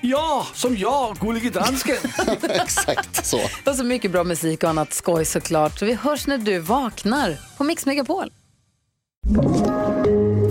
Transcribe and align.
Ja, 0.00 0.46
som 0.54 0.76
jag, 0.76 1.16
Gullige 1.16 1.50
Dansken. 1.50 1.96
Exakt 2.42 3.26
så. 3.26 3.40
Och 3.66 3.76
så 3.76 3.84
mycket 3.84 4.10
bra 4.10 4.24
musik 4.24 4.62
och 4.62 4.70
annat 4.70 4.92
skoj 4.92 5.24
såklart. 5.24 5.78
Så 5.78 5.86
vi 5.86 5.94
hörs 5.94 6.26
när 6.26 6.38
du 6.38 6.58
vaknar 6.58 7.36
på 7.58 7.64
Mix 7.64 7.86
Megapol. 7.86 8.32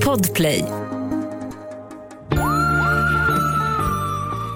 Podplay. 0.03 0.66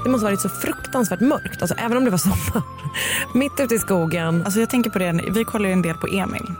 Det 0.03 0.09
måste 0.09 0.25
varit 0.25 0.41
så 0.41 0.49
fruktansvärt 0.49 1.19
mörkt, 1.19 1.61
alltså, 1.61 1.75
även 1.77 1.97
om 1.97 2.05
det 2.05 2.11
var 2.11 2.17
sommar. 2.17 2.63
Mitt 3.37 3.59
ute 3.59 3.75
i 3.75 3.79
skogen. 3.79 4.43
Alltså 4.43 4.59
jag 4.59 4.69
tänker 4.69 4.89
på 4.89 4.99
det, 4.99 5.23
vi 5.31 5.43
kollar 5.43 5.65
ju 5.65 5.73
en 5.73 5.81
del 5.81 5.95
på 5.95 6.07
Emil. 6.07 6.53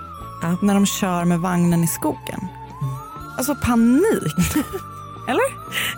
När 0.62 0.74
de 0.74 0.86
kör 0.86 1.26
med 1.26 1.40
vagnen 1.40 1.84
i 1.84 1.88
skogen. 1.88 2.48
Alltså 3.38 3.56
panik. 3.56 4.36
Eller? 5.28 5.44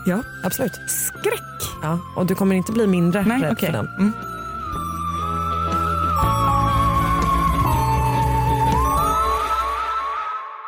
Ja, 0.05 0.23
absolut. 0.43 0.73
Skräck. 0.87 1.41
Ja, 1.81 1.99
och 2.15 2.25
du 2.25 2.35
kommer 2.35 2.55
inte 2.55 2.71
bli 2.71 2.87
mindre 2.87 3.23
Nej, 3.27 3.41
rädd 3.41 3.51
okej. 3.51 3.65
för 3.65 3.73
den. 3.73 3.87
Mm. 3.87 4.11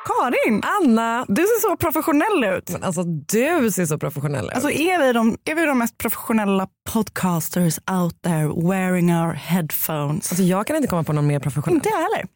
Karin, 0.05 0.61
Anna, 0.85 1.25
du 1.27 1.41
ser 1.41 1.69
så 1.69 1.77
professionell 1.77 2.57
ut. 2.57 2.69
men 2.69 2.83
alltså 2.83 3.03
du 3.03 3.71
ser 3.71 3.85
så 3.85 3.97
professionell 3.97 4.45
ut. 4.45 4.51
Alltså 4.53 4.69
är 4.71 4.99
vi, 4.99 5.13
de, 5.13 5.37
är 5.45 5.55
vi 5.55 5.65
de 5.65 5.77
mest 5.77 5.97
professionella 5.97 6.67
podcasters 6.89 7.79
out 7.91 8.21
there 8.21 8.47
wearing 8.69 9.15
our 9.15 9.33
headphones? 9.33 10.31
Alltså, 10.31 10.43
jag 10.43 10.67
kan 10.67 10.75
inte 10.75 10.87
komma 10.87 11.03
på 11.03 11.13
någon 11.13 11.27
mer 11.27 11.39
professionell. 11.39 11.75
inte 11.75 11.89
jag 11.89 11.97
heller. 11.97 12.27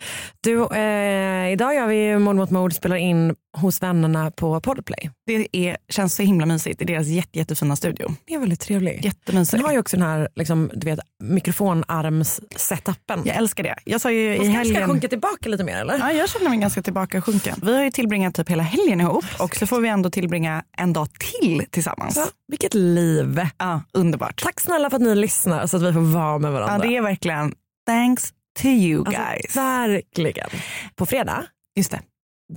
Du, 0.41 0.75
eh, 0.77 1.51
idag 1.53 1.75
gör 1.75 1.87
vi 1.87 2.17
Mord 2.19 2.35
mot 2.35 2.49
mord, 2.51 2.73
spelar 2.73 2.95
in 2.95 3.35
hos 3.57 3.81
vännerna 3.83 4.31
på 4.31 4.61
Podplay. 4.61 5.11
Det 5.25 5.47
är, 5.51 5.77
känns 5.89 6.15
så 6.15 6.23
himla 6.23 6.45
mysigt 6.45 6.81
i 6.81 6.85
deras 6.85 7.07
jätte, 7.07 7.39
jättefina 7.39 7.75
studio. 7.75 8.15
Det 8.25 8.33
är 8.33 8.39
väldigt 8.39 8.59
trevligt. 8.59 9.05
Jättemysigt. 9.05 9.51
Sen 9.51 9.61
har 9.65 9.71
ju 9.71 9.79
också 9.79 9.97
den 9.97 10.05
här 10.05 10.29
liksom, 10.35 10.71
du 10.73 10.85
vet, 10.85 10.99
mikrofonarms-setupen. 11.23 13.21
Jag 13.25 13.35
älskar 13.35 13.63
det. 13.63 13.75
Jag 13.85 14.01
sa 14.01 14.11
ju 14.11 14.35
i 14.35 14.37
Man 14.37 14.37
kanske 14.37 14.53
ska 14.53 14.73
helgen... 14.73 14.89
sjunka 14.89 15.07
tillbaka 15.07 15.49
lite 15.49 15.63
mer 15.63 15.77
eller? 15.77 15.97
Ja, 15.97 16.11
jag 16.11 16.29
känner 16.29 16.49
mig 16.49 16.59
ganska 16.59 16.81
tillbakasjunken. 16.81 17.55
Vi 17.63 17.75
har 17.75 17.83
ju 17.83 17.91
tillbringat 17.91 18.38
typ 18.43 18.49
hela 18.49 18.63
helgen 18.63 19.01
ihop 19.01 19.25
och 19.39 19.55
så 19.55 19.67
får 19.67 19.81
vi 19.81 19.89
ändå 19.89 20.09
tillbringa 20.09 20.63
en 20.77 20.93
dag 20.93 21.07
till 21.19 21.65
tillsammans. 21.69 22.15
Så, 22.15 22.25
vilket 22.47 22.73
liv. 22.73 23.41
Ja, 23.57 23.81
underbart. 23.93 24.41
Tack 24.43 24.59
snälla 24.59 24.89
för 24.89 24.97
att 24.97 25.03
ni 25.03 25.15
lyssnar 25.15 25.67
så 25.67 25.77
att 25.77 25.83
vi 25.83 25.93
får 25.93 26.01
vara 26.01 26.37
med 26.39 26.49
Ja, 26.49 26.53
varandra. 26.53 26.87
det 26.87 26.97
är 26.97 27.01
verkligen 27.01 27.53
thanks 27.87 28.33
to 28.59 28.65
you 28.65 29.05
Alltså, 29.07 29.21
guys. 29.21 29.55
verkligen. 29.55 30.49
På 30.95 31.05
fredag 31.05 31.43
Just 31.75 31.91
det. 31.91 32.01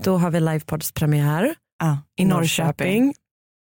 då 0.03 0.17
har 0.19 0.31
vi 0.31 0.41
livepods 0.41 0.93
premiär 0.93 1.55
Ja, 1.83 1.99
I 2.17 2.25
Norrköping. 2.25 3.15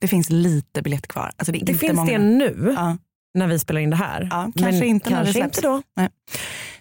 Det 0.01 0.09
finns 0.09 0.31
lite 0.31 0.83
biljett 0.83 1.09
kvar. 1.09 1.31
Alltså 1.37 1.53
det 1.53 1.59
Det 1.59 1.59
inte 1.59 1.75
finns 1.75 1.93
många. 1.97 2.13
det 2.13 2.19
nu 2.19 2.75
Ja. 2.77 2.97
när 3.35 3.47
vi 3.47 3.59
spelar 3.59 3.81
in 3.81 3.91
det 3.91 3.97
här. 3.97 4.29
Ja, 4.31 4.53
kanske 4.59 4.87
inte 4.87 5.11
när 5.11 5.17
det 5.17 5.25
kanske 5.25 5.33
släpps. 5.33 5.59
inte 5.59 5.69
då. 5.69 5.83
Nej. 5.97 6.09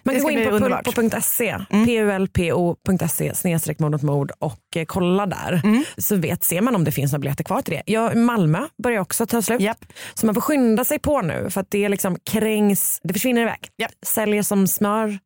Man 0.02 0.14
kan 0.14 0.24
gå 0.24 0.30
in 0.30 0.44
på 0.50 0.58
pulpo.se, 0.92 1.56
Mm. 1.70 1.86
pulpo.se 1.86 3.34
snedstreck 3.34 3.78
mord 3.78 3.92
mot 3.92 4.02
mord 4.02 4.32
och 4.38 4.76
eh, 4.76 4.84
kolla 4.84 5.26
där. 5.26 5.60
Mm. 5.64 5.84
Så 5.98 6.16
vet, 6.16 6.44
ser 6.44 6.60
man 6.60 6.74
om 6.74 6.84
det 6.84 6.92
finns 6.92 7.12
några 7.12 7.20
biljetter 7.20 7.44
kvar 7.44 7.62
till 7.62 7.74
det. 7.74 7.82
Ja, 7.92 8.14
Malmö 8.14 8.66
börjar 8.82 9.00
också 9.00 9.26
ta 9.26 9.42
slut. 9.42 9.60
Japp. 9.60 9.84
Så 10.14 10.26
man 10.26 10.34
får 10.34 10.42
skynda 10.42 10.84
sig 10.84 10.98
på 10.98 11.20
nu 11.20 11.50
för 11.50 11.60
att 11.60 11.70
det 11.70 11.88
liksom 11.88 12.16
krängs, 12.30 13.00
det 13.02 13.12
försvinner 13.12 13.42
iväg. 13.42 13.68
Japp. 13.78 13.92
Säljer 14.06 14.42
som 14.42 14.66
smör 14.66 15.18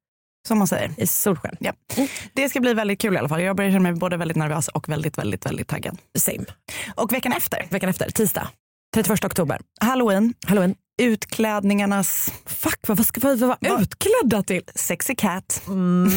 Som 0.49 0.59
man 0.59 0.67
säger. 0.67 0.91
i 0.97 1.07
solsken. 1.07 1.57
Ja. 1.61 1.73
Det 2.33 2.49
ska 2.49 2.61
bli 2.61 2.75
väldigt 2.75 3.01
kul 3.01 3.15
i 3.15 3.19
alla 3.19 3.29
fall. 3.29 3.43
Jag 3.43 3.57
börjar 3.57 3.71
känna 3.71 3.81
mig 3.83 3.93
både 3.93 4.17
väldigt 4.17 4.37
nervös 4.37 4.69
och 4.69 4.89
väldigt, 4.89 5.19
väldigt, 5.19 5.47
väldigt 5.47 5.69
taggad. 5.69 5.99
Same. 6.19 6.45
Och 6.95 7.13
veckan 7.13 7.33
efter, 7.33 7.67
Veckan 7.71 7.89
efter, 7.91 8.11
tisdag. 8.11 8.49
31 8.95 9.25
oktober. 9.25 9.61
halloween, 9.81 10.35
Halloween. 10.47 10.75
Utklädningarnas 11.03 12.33
Fuck, 12.47 12.79
vad, 12.89 12.97
vad 12.97 13.07
ska 13.07 13.29
vi 13.29 13.37
vara 13.37 13.57
Vad- 13.61 13.83
utklädda 13.83 14.43
till? 14.43 14.63
sexy 14.75 15.15
cat. 15.15 15.63
Mm. 15.67 16.11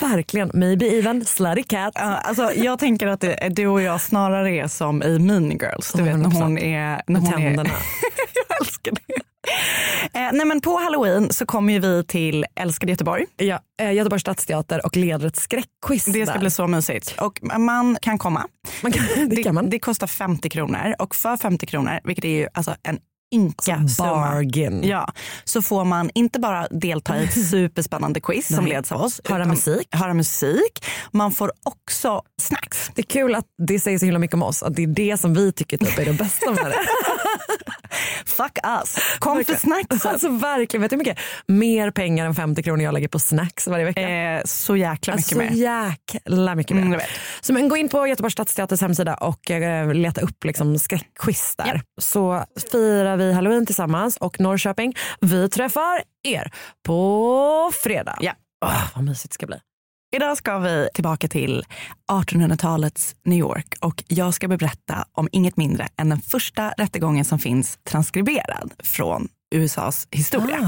Verkligen. 0.00 0.50
Maybe 0.54 0.86
even 0.86 1.24
slutty 1.24 1.62
cat. 1.62 1.92
Ja, 1.94 2.00
alltså, 2.02 2.52
jag 2.54 2.78
tänker 2.78 3.06
att 3.06 3.20
det, 3.20 3.48
du 3.56 3.66
och 3.66 3.82
jag 3.82 4.00
snarare 4.00 4.50
är 4.50 4.68
som 4.68 5.02
i 5.02 5.18
Mean 5.18 5.50
Girls. 5.50 5.92
Du 5.92 6.02
vet 6.02 6.18
när 6.18 6.24
100%. 6.28 6.42
hon 6.42 6.58
är... 6.58 7.02
När 7.06 7.20
hon 7.20 7.28
är 7.32 7.36
tänderna. 7.36 7.70
jag 8.48 8.60
älskar 8.60 8.92
det. 8.92 9.14
Eh, 10.18 10.30
nej 10.32 10.46
men 10.46 10.60
på 10.60 10.76
halloween 10.78 11.32
så 11.32 11.46
kommer 11.46 11.80
vi 11.80 12.04
till 12.04 12.46
älskade 12.56 12.92
Göteborg. 12.92 13.24
Ja, 13.36 13.60
eh, 13.82 13.92
Göteborgs 13.92 14.20
stadsteater 14.20 14.86
och 14.86 14.96
leder 14.96 15.26
ett 15.26 15.36
skräckquiz 15.36 16.04
Det 16.04 16.26
ska 16.26 16.32
där. 16.32 16.40
bli 16.40 16.50
så 16.50 16.66
mysigt. 16.66 17.14
Och 17.20 17.40
man 17.58 17.96
kan 18.02 18.18
komma. 18.18 18.46
Man 18.82 18.92
kan, 18.92 19.04
det 19.28 19.42
kan 19.42 19.54
man. 19.54 19.70
det 19.70 19.78
kostar 19.78 20.06
50 20.06 20.50
kronor 20.50 20.94
och 20.98 21.14
för 21.14 21.36
50 21.36 21.66
kronor, 21.66 22.00
vilket 22.04 22.24
är 22.24 22.28
ju 22.28 22.48
alltså 22.54 22.74
en 22.82 22.98
ynka 23.34 23.88
summa. 23.88 24.10
bargain. 24.10 24.82
Ja, 24.84 25.12
så 25.44 25.62
får 25.62 25.84
man 25.84 26.10
inte 26.14 26.38
bara 26.40 26.68
delta 26.70 27.18
i 27.18 27.24
ett 27.24 27.44
superspännande 27.50 28.20
quiz 28.20 28.54
som 28.56 28.66
leds 28.66 28.92
av 28.92 29.00
oss. 29.02 29.20
Höra 29.24 29.44
musik. 29.44 29.88
Höra 29.90 30.14
musik. 30.14 30.84
Man 31.10 31.32
får 31.32 31.52
också 31.62 32.22
snacks. 32.42 32.90
Det 32.94 33.00
är 33.00 33.06
kul 33.06 33.34
att 33.34 33.44
det 33.66 33.80
säger 33.80 33.98
så 33.98 34.04
himla 34.04 34.18
mycket 34.18 34.34
om 34.34 34.42
oss, 34.42 34.62
att 34.62 34.74
det 34.74 34.82
är 34.82 34.86
det 34.86 35.20
som 35.20 35.34
vi 35.34 35.52
tycker 35.52 35.78
typ 35.78 35.98
är 35.98 36.04
det 36.04 36.12
bästa 36.12 36.50
med 36.50 36.64
det. 36.64 36.74
Fuck 38.26 38.58
us. 38.64 38.96
Kom 39.18 39.32
för 39.32 39.38
Verkligen. 39.38 39.60
snacks. 39.60 40.06
Alltså 40.06 40.28
verkligen, 40.28 40.82
vet 40.82 40.90
du 40.90 40.94
hur 40.96 40.98
mycket 40.98 41.18
mer 41.48 41.90
pengar 41.90 42.26
än 42.26 42.34
50 42.34 42.62
kronor 42.62 42.84
jag 42.84 42.94
lägger 42.94 43.08
på 43.08 43.18
snacks 43.18 43.66
varje 43.66 43.84
vecka? 43.84 44.00
Eh, 44.10 44.42
så 44.44 44.76
jäkla 44.76 45.16
mycket 45.16 45.38
Alltså 45.38 45.54
mer. 45.54 45.62
jäkla 46.14 46.54
mycket 46.54 46.74
mer. 46.76 46.80
Mm, 46.82 46.92
jag 46.92 46.98
vet. 47.00 47.08
så 47.40 47.52
men 47.52 47.68
gå 47.68 47.76
in 47.76 47.88
på 47.88 48.06
Göteborgs 48.06 48.32
stadsteaters 48.32 48.80
hemsida 48.80 49.14
och 49.14 49.50
eh, 49.50 49.94
leta 49.94 50.20
upp 50.20 50.44
liksom 50.44 50.78
skräckquiz 50.78 51.54
där. 51.56 51.82
Så 52.00 52.44
firar 52.70 53.16
vi 53.16 53.32
halloween 53.32 53.66
tillsammans 53.66 54.16
och 54.16 54.40
Norrköping, 54.40 54.94
vi 55.20 55.48
träffar 55.48 56.02
er 56.22 56.52
på 56.86 57.72
fredag. 57.82 58.16
Ja. 58.20 58.32
Åh, 58.64 58.84
vad 58.94 59.04
mysigt 59.04 59.30
det 59.30 59.34
ska 59.34 59.46
bli. 59.46 59.56
Idag 60.14 60.36
ska 60.36 60.58
vi 60.58 60.88
tillbaka 60.94 61.28
till 61.28 61.64
1800-talets 62.12 63.16
New 63.24 63.38
York 63.38 63.74
och 63.80 64.04
jag 64.08 64.34
ska 64.34 64.48
berätta 64.48 65.04
om 65.12 65.28
inget 65.32 65.56
mindre 65.56 65.88
än 65.96 66.08
den 66.08 66.20
första 66.20 66.70
rättegången 66.70 67.24
som 67.24 67.38
finns 67.38 67.78
transkriberad 67.88 68.72
från 68.78 69.28
USAs 69.54 70.08
historia. 70.10 70.58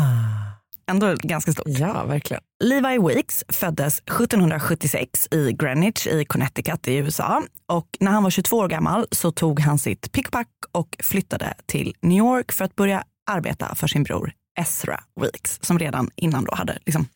Ändå 0.90 1.14
ganska 1.22 1.52
stort. 1.52 1.66
Ja, 1.66 2.04
verkligen. 2.04 2.42
Levi 2.64 2.98
Weeks 2.98 3.44
föddes 3.48 3.98
1776 3.98 5.28
i 5.30 5.52
Greenwich 5.52 6.06
i 6.06 6.24
Connecticut 6.24 6.88
i 6.88 6.94
USA. 6.94 7.42
Och 7.72 7.88
när 8.00 8.10
han 8.10 8.22
var 8.22 8.30
22 8.30 8.56
år 8.56 8.68
gammal 8.68 9.06
så 9.10 9.32
tog 9.32 9.60
han 9.60 9.78
sitt 9.78 10.12
pickpack 10.12 10.48
och 10.72 10.96
flyttade 11.02 11.54
till 11.66 11.94
New 12.02 12.18
York 12.18 12.52
för 12.52 12.64
att 12.64 12.76
börja 12.76 13.04
arbeta 13.30 13.74
för 13.74 13.86
sin 13.86 14.02
bror 14.02 14.32
Ezra 14.60 15.00
Weeks 15.20 15.58
som 15.62 15.78
redan 15.78 16.10
innan 16.16 16.44
då 16.44 16.54
hade 16.54 16.78
liksom 16.86 17.08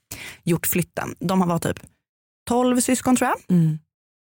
gjort 0.45 0.67
flytten. 0.67 1.15
De 1.19 1.49
var 1.49 1.59
typ 1.59 1.79
12 2.51 2.81
syskon 2.81 3.17
tror 3.17 3.31
jag. 3.31 3.57
Mm. 3.59 3.79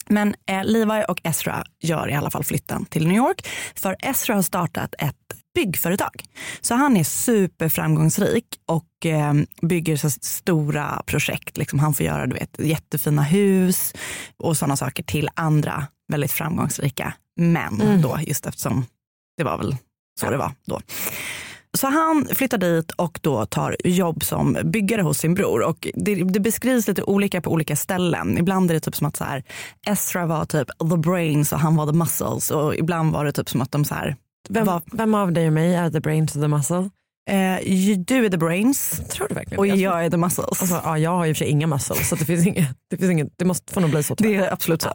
Men 0.10 0.36
eh, 0.46 0.64
Levi 0.64 1.06
och 1.08 1.22
Ezra 1.24 1.64
gör 1.80 2.10
i 2.10 2.14
alla 2.14 2.32
fall 2.32 2.44
flytten 2.44 2.86
till 2.86 3.08
New 3.08 3.18
York. 3.18 3.48
För 3.76 3.96
Ezra 4.00 4.36
har 4.36 4.42
startat 4.42 4.96
ett 4.98 5.16
byggföretag. 5.56 6.24
Så 6.62 6.76
han 6.76 6.98
är 6.98 7.04
superframgångsrik 7.04 8.46
och 8.66 9.06
eh, 9.06 9.34
bygger 9.62 9.98
så 9.98 10.10
stora 10.10 11.04
projekt. 11.06 11.58
Liksom 11.58 11.80
han 11.80 11.94
får 11.94 12.06
göra 12.06 12.28
du 12.28 12.34
vet, 12.34 12.60
jättefina 12.60 13.24
hus 13.24 13.94
och 14.38 14.58
sådana 14.58 14.78
saker 14.78 15.04
till 15.04 15.30
andra 15.34 15.88
väldigt 16.12 16.32
framgångsrika 16.32 17.14
män 17.40 18.02
då, 18.02 18.20
just 18.22 18.46
eftersom 18.46 18.86
det 19.38 19.44
var 19.44 19.58
väl 19.58 19.76
så 20.20 20.30
det 20.30 20.38
var 20.38 20.52
då. 20.66 20.82
Så 21.78 21.88
han 21.88 22.28
flyttar 22.34 22.58
dit 22.58 22.92
och 22.92 23.20
då 23.22 23.46
tar 23.46 23.78
jobb 23.84 24.24
som 24.24 24.58
byggare 24.64 25.02
hos 25.02 25.18
sin 25.18 25.34
bror. 25.34 25.62
Och 25.62 25.88
det, 25.94 26.16
det 26.16 26.40
beskrivs 26.40 26.88
lite 26.88 27.04
olika 27.04 27.42
på 27.42 27.52
olika 27.52 27.76
ställen. 27.76 28.38
Ibland 28.38 28.70
är 28.70 28.74
det 28.74 28.80
typ 28.80 28.96
som 28.96 29.08
att 29.08 29.18
så 29.18 29.24
här, 29.24 29.44
Ezra 29.88 30.26
var 30.26 30.46
typ 30.46 30.68
the 30.92 30.98
brains 30.98 31.52
och 31.54 31.60
han 31.60 31.76
var 31.76 31.88
the 31.88 31.94
muscles. 31.94 32.52
Och 32.52 32.76
ibland 32.76 33.14
var 33.14 33.26
det 33.26 33.32
typ 33.32 33.50
som 33.50 33.62
att 33.62 33.72
de 33.72 33.86
så 33.86 33.96
här, 33.96 34.16
Vem, 34.50 34.66
var, 34.66 34.82
vem 34.92 35.16
av 35.16 35.32
dig 35.32 35.48
och 35.48 35.54
mig 35.54 35.76
är 35.76 35.90
the 35.90 36.00
brain 36.00 36.28
to 36.28 36.34
the 36.34 36.48
muscle? 36.48 36.90
eh, 37.30 37.60
du 37.98 38.26
är 38.26 38.30
the 38.30 38.38
brains 38.38 39.02
Tror 39.10 39.28
du 39.28 39.36
verkligen 39.36 39.60
och 39.60 39.68
jag 39.68 40.06
är 40.06 40.10
the 40.10 40.18
muscles. 40.18 40.62
Alltså, 40.62 40.82
ja, 40.84 40.98
jag 40.98 41.12
har 41.12 41.26
ju 41.26 41.32
och 41.32 41.38
för 41.38 41.46
sig 41.46 41.52
inga 41.52 41.68
muscles 41.68 42.10
så 42.10 42.16
det 42.16 42.26
finns 42.26 42.48
inget, 42.48 42.70
det, 42.90 42.98
finns 42.98 43.12
inget, 43.12 43.28
det 43.36 43.46
måste 43.46 43.74
få 43.74 43.80
nog 43.80 43.90
bli 43.90 44.04
så. 44.04 44.16
tror 44.16 44.32
det 44.32 44.36
är 44.36 44.54
absolut 44.54 44.82
så. 44.82 44.94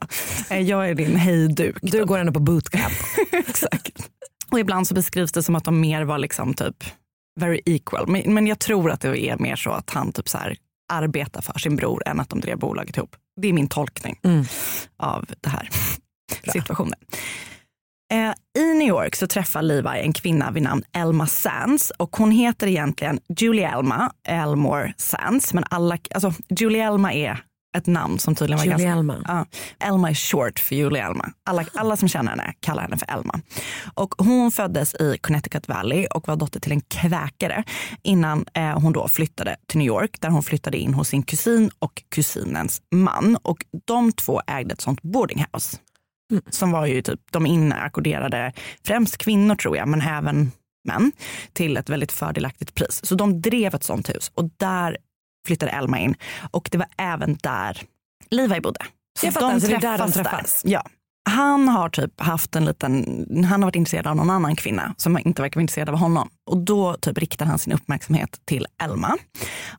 Eh, 0.51 0.61
jag 0.61 0.89
är 0.89 0.95
din 0.95 1.17
hejduk. 1.17 1.77
Du 1.83 2.05
går 2.05 2.19
ändå 2.19 2.33
på 2.33 2.41
bootcamp. 2.41 2.93
Exakt. 3.33 4.11
Och 4.55 4.61
ibland 4.61 4.87
så 4.87 4.95
beskrivs 4.95 5.33
det 5.33 5.43
som 5.43 5.55
att 5.57 5.65
de 5.65 5.81
mer 5.81 6.03
var 6.05 6.19
liksom 6.19 6.55
typ 6.55 6.85
very 7.41 7.61
equal. 7.67 8.09
Men, 8.09 8.35
men 8.35 8.47
jag 8.47 8.59
tror 8.59 8.91
att 8.91 9.01
det 9.01 9.19
är 9.29 9.39
mer 9.39 9.57
så 9.57 9.71
att 9.71 9.91
han 9.91 10.13
typ 10.13 10.29
så 10.29 10.39
här 10.39 10.57
arbetar 10.93 11.43
för 11.43 11.59
sin 11.59 11.77
bror 11.77 12.03
än 12.09 12.21
att 12.21 12.29
de 12.29 12.41
drev 12.41 12.59
bolaget 12.59 12.97
ihop. 12.97 13.17
Det 13.41 13.49
är 13.49 13.53
min 13.53 13.69
tolkning 13.69 14.21
Mm. 14.25 14.45
av 14.97 15.25
det 15.41 15.49
här 15.49 15.69
situationen. 16.53 16.99
Eh, 18.13 18.63
I 18.63 18.75
New 18.75 18.89
York 18.89 19.15
så 19.17 19.27
träffar 19.27 19.63
Levi 19.63 20.01
en 20.01 20.13
kvinna 20.13 20.51
vid 20.51 20.63
namn 20.63 20.83
Elma 20.93 21.27
Sands 21.27 21.91
och 21.99 22.17
hon 22.17 22.31
heter 22.31 22.67
egentligen 22.67 23.21
Julie 23.41 23.69
Elma 23.69 24.13
Elmore 24.29 24.95
Sands. 24.97 25.55
Men 25.55 25.65
alla, 25.71 25.99
alltså 26.15 26.33
Julie 26.61 26.83
Elma 26.85 27.13
är 27.13 27.45
ett 27.75 27.87
namn 27.87 28.19
som 28.19 28.35
tydligen 28.35 28.59
var 28.59 28.65
Julie 28.65 28.77
ganska... 28.77 28.99
Elma. 28.99 29.25
Ja, 29.29 29.47
Elma 29.87 30.11
är 30.11 30.15
short 30.15 30.59
för 30.59 30.75
Julie 30.75 31.03
Elma. 31.03 31.33
Alla, 31.45 31.65
alla 31.75 31.97
som 31.97 32.09
känner 32.09 32.31
henne 32.31 32.55
kallar 32.61 32.83
henne 32.83 32.97
för 32.99 33.11
Elma. 33.11 33.41
Och 33.95 34.15
hon 34.19 34.53
föddes 34.53 34.95
i 34.95 35.19
Connecticut 35.21 35.69
Valley 35.69 36.07
och 36.07 36.29
var 36.29 36.37
dotter 36.37 36.61
till 36.61 36.73
en 36.73 36.81
kväkare 36.81 37.65
innan 38.03 38.45
eh, 38.55 38.81
hon 38.81 38.93
då 38.93 39.09
flyttade 39.09 39.57
till 39.67 39.79
New 39.79 39.87
York 39.87 40.21
där 40.21 40.29
hon 40.29 40.43
flyttade 40.43 40.79
in 40.79 40.95
hos 40.95 41.09
sin 41.09 41.23
kusin 41.23 41.71
och 41.79 42.03
kusinens 42.09 42.83
man. 42.95 43.39
Och 43.43 43.65
de 43.85 44.13
två 44.13 44.41
ägde 44.47 44.73
ett 44.73 44.81
sånt 44.81 45.03
boarding 45.03 45.45
house. 45.53 45.77
Som 46.51 46.71
var 46.71 46.87
ju 46.87 47.03
typ, 47.03 47.21
de 47.31 47.47
inackorderade 47.47 48.53
främst 48.87 49.19
kvinnor 49.19 49.55
tror 49.55 49.77
jag, 49.77 49.89
men 49.89 50.01
även 50.01 50.51
män 50.85 51.13
till 51.53 51.77
ett 51.77 51.89
väldigt 51.89 52.13
fördelaktigt 52.13 52.75
pris. 52.75 53.01
Så 53.05 53.15
de 53.15 53.41
drev 53.41 53.75
ett 53.75 53.85
sånt 53.85 54.09
hus 54.09 54.31
och 54.35 54.51
där 54.57 54.97
flyttade 55.47 55.73
Elma 55.73 55.99
in 55.99 56.15
och 56.51 56.69
det 56.73 56.79
var 56.79 56.87
även 56.99 57.39
där 57.43 57.83
Levi 58.31 58.61
bodde. 58.61 58.81
Så 59.21 59.27
Jag 59.27 59.35
fattar, 59.35 59.59
så 59.59 59.67
det 59.67 59.75
är 59.75 59.81
där 59.81 59.99
de 59.99 60.13
träffas. 60.13 60.63
Ja. 60.65 60.83
Han 61.31 61.69
har 61.69 61.89
typ 61.89 62.21
haft 62.21 62.57
en 62.57 62.65
liten, 62.65 63.27
han 63.45 63.63
har 63.63 63.67
varit 63.69 63.77
intresserad 63.77 64.07
av 64.07 64.17
någon 64.17 64.31
annan 64.31 64.57
kvinna 64.57 64.95
som 64.97 65.19
inte 65.19 65.43
verkar 65.43 65.57
vara 65.57 65.63
intresserad 65.63 65.89
av 65.89 65.97
honom. 65.97 66.29
Och 66.51 66.59
då 66.59 66.95
typ 66.95 67.19
riktar 67.19 67.47
han 67.47 67.59
sin 67.59 67.73
uppmärksamhet 67.73 68.41
till 68.45 68.67
Elma. 68.83 69.17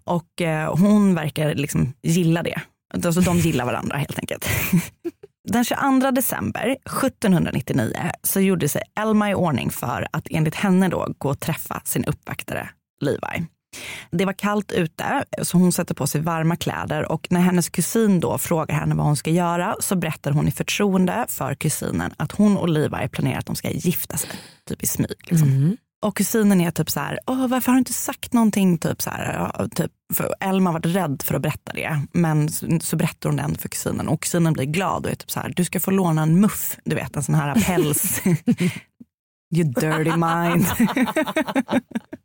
Och 0.04 0.42
eh, 0.42 0.76
hon 0.76 1.16
verkar 1.16 1.56
liksom 1.56 1.94
gilla 2.04 2.44
det. 2.44 2.62
Alltså 3.06 3.22
de 3.22 3.38
gillar 3.38 3.66
varandra 3.66 3.98
helt 3.98 4.20
enkelt. 4.20 4.50
Den 5.48 5.64
22 5.64 6.12
december 6.12 6.78
1799 6.86 8.12
så 8.24 8.40
gjorde 8.40 8.70
sig 8.70 8.82
Elma 9.00 9.32
i 9.32 9.36
ordning 9.36 9.72
för 9.72 10.08
att 10.12 10.28
enligt 10.30 10.56
henne 10.56 10.88
då 10.88 11.14
gå 11.18 11.30
och 11.30 11.40
träffa 11.40 11.82
sin 11.86 12.06
uppvaktare 12.06 12.70
Levi. 13.02 13.46
Det 14.12 14.26
var 14.26 14.34
kallt 14.34 14.72
ute 14.72 15.26
så 15.42 15.58
hon 15.58 15.72
sätter 15.72 15.96
på 15.96 16.08
sig 16.08 16.22
varma 16.22 16.56
kläder 16.56 17.12
och 17.12 17.28
när 17.30 17.42
hennes 17.42 17.70
kusin 17.70 18.20
då 18.20 18.38
frågar 18.38 18.76
henne 18.76 18.96
vad 18.96 19.06
hon 19.06 19.16
ska 19.16 19.30
göra 19.30 19.76
så 19.80 19.96
berättar 19.96 20.32
hon 20.32 20.48
i 20.48 20.52
förtroende 20.52 21.26
för 21.30 21.56
kusinen 21.56 22.14
att 22.18 22.32
hon 22.32 22.58
och 22.58 22.70
Levi 22.70 23.08
planerar 23.12 23.40
att 23.40 23.46
de 23.46 23.56
ska 23.56 23.70
gifta 23.70 24.18
sig, 24.18 24.30
typ 24.70 24.84
i 24.84 24.88
smyg. 24.88 25.18
Liksom. 25.24 25.78
Och 26.06 26.18
kusinen 26.18 26.62
är 26.62 26.72
typ 26.72 26.90
så 26.90 27.00
här, 27.00 27.20
Åh, 27.26 27.48
varför 27.48 27.72
har 27.72 27.76
du 27.76 27.80
inte 27.80 27.94
sagt 27.94 28.34
någonting? 28.34 28.78
Typ 28.78 29.02
så 29.02 29.10
här, 29.10 29.68
typ, 29.68 29.92
för 30.14 30.36
Elma 30.40 30.72
var 30.72 30.80
rädd 30.80 31.24
för 31.26 31.36
att 31.36 31.42
berätta 31.42 31.74
det, 31.74 32.02
men 32.12 32.50
så, 32.50 32.80
så 32.82 32.96
berättar 32.96 33.30
hon 33.30 33.38
det 33.38 33.44
ändå 33.44 33.60
för 33.60 33.70
kusinen 33.70 34.08
och 34.08 34.22
kusinen 34.22 34.54
blir 34.54 34.66
glad 34.66 35.06
och 35.06 35.12
är 35.12 35.16
typ 35.16 35.32
så 35.32 35.40
här, 35.40 35.54
du 35.56 35.66
ska 35.66 35.80
få 35.80 35.92
låna 35.92 36.22
en 36.22 36.40
muff, 36.40 36.78
du 36.84 36.96
vet 36.96 37.16
en 37.16 37.24
sån 37.24 37.36
här 37.36 37.56
päls. 37.56 38.22
you 39.56 39.64
dirty 39.64 40.12
mind. 40.18 40.66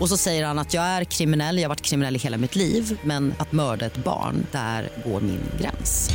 Och 0.00 0.08
så 0.08 0.16
säger 0.16 0.46
han 0.46 0.58
att 0.58 0.74
jag 0.74 0.84
är 0.84 1.04
kriminell, 1.04 1.56
jag 1.56 1.64
har 1.64 1.68
varit 1.68 1.80
kriminell 1.82 2.16
i 2.16 2.18
hela 2.18 2.36
mitt 2.36 2.56
liv 2.56 2.98
men 3.04 3.34
att 3.38 3.52
mörda 3.52 3.86
ett 3.86 3.96
barn, 3.96 4.46
där 4.52 4.88
går 5.04 5.20
min 5.20 5.40
gräns. 5.60 6.10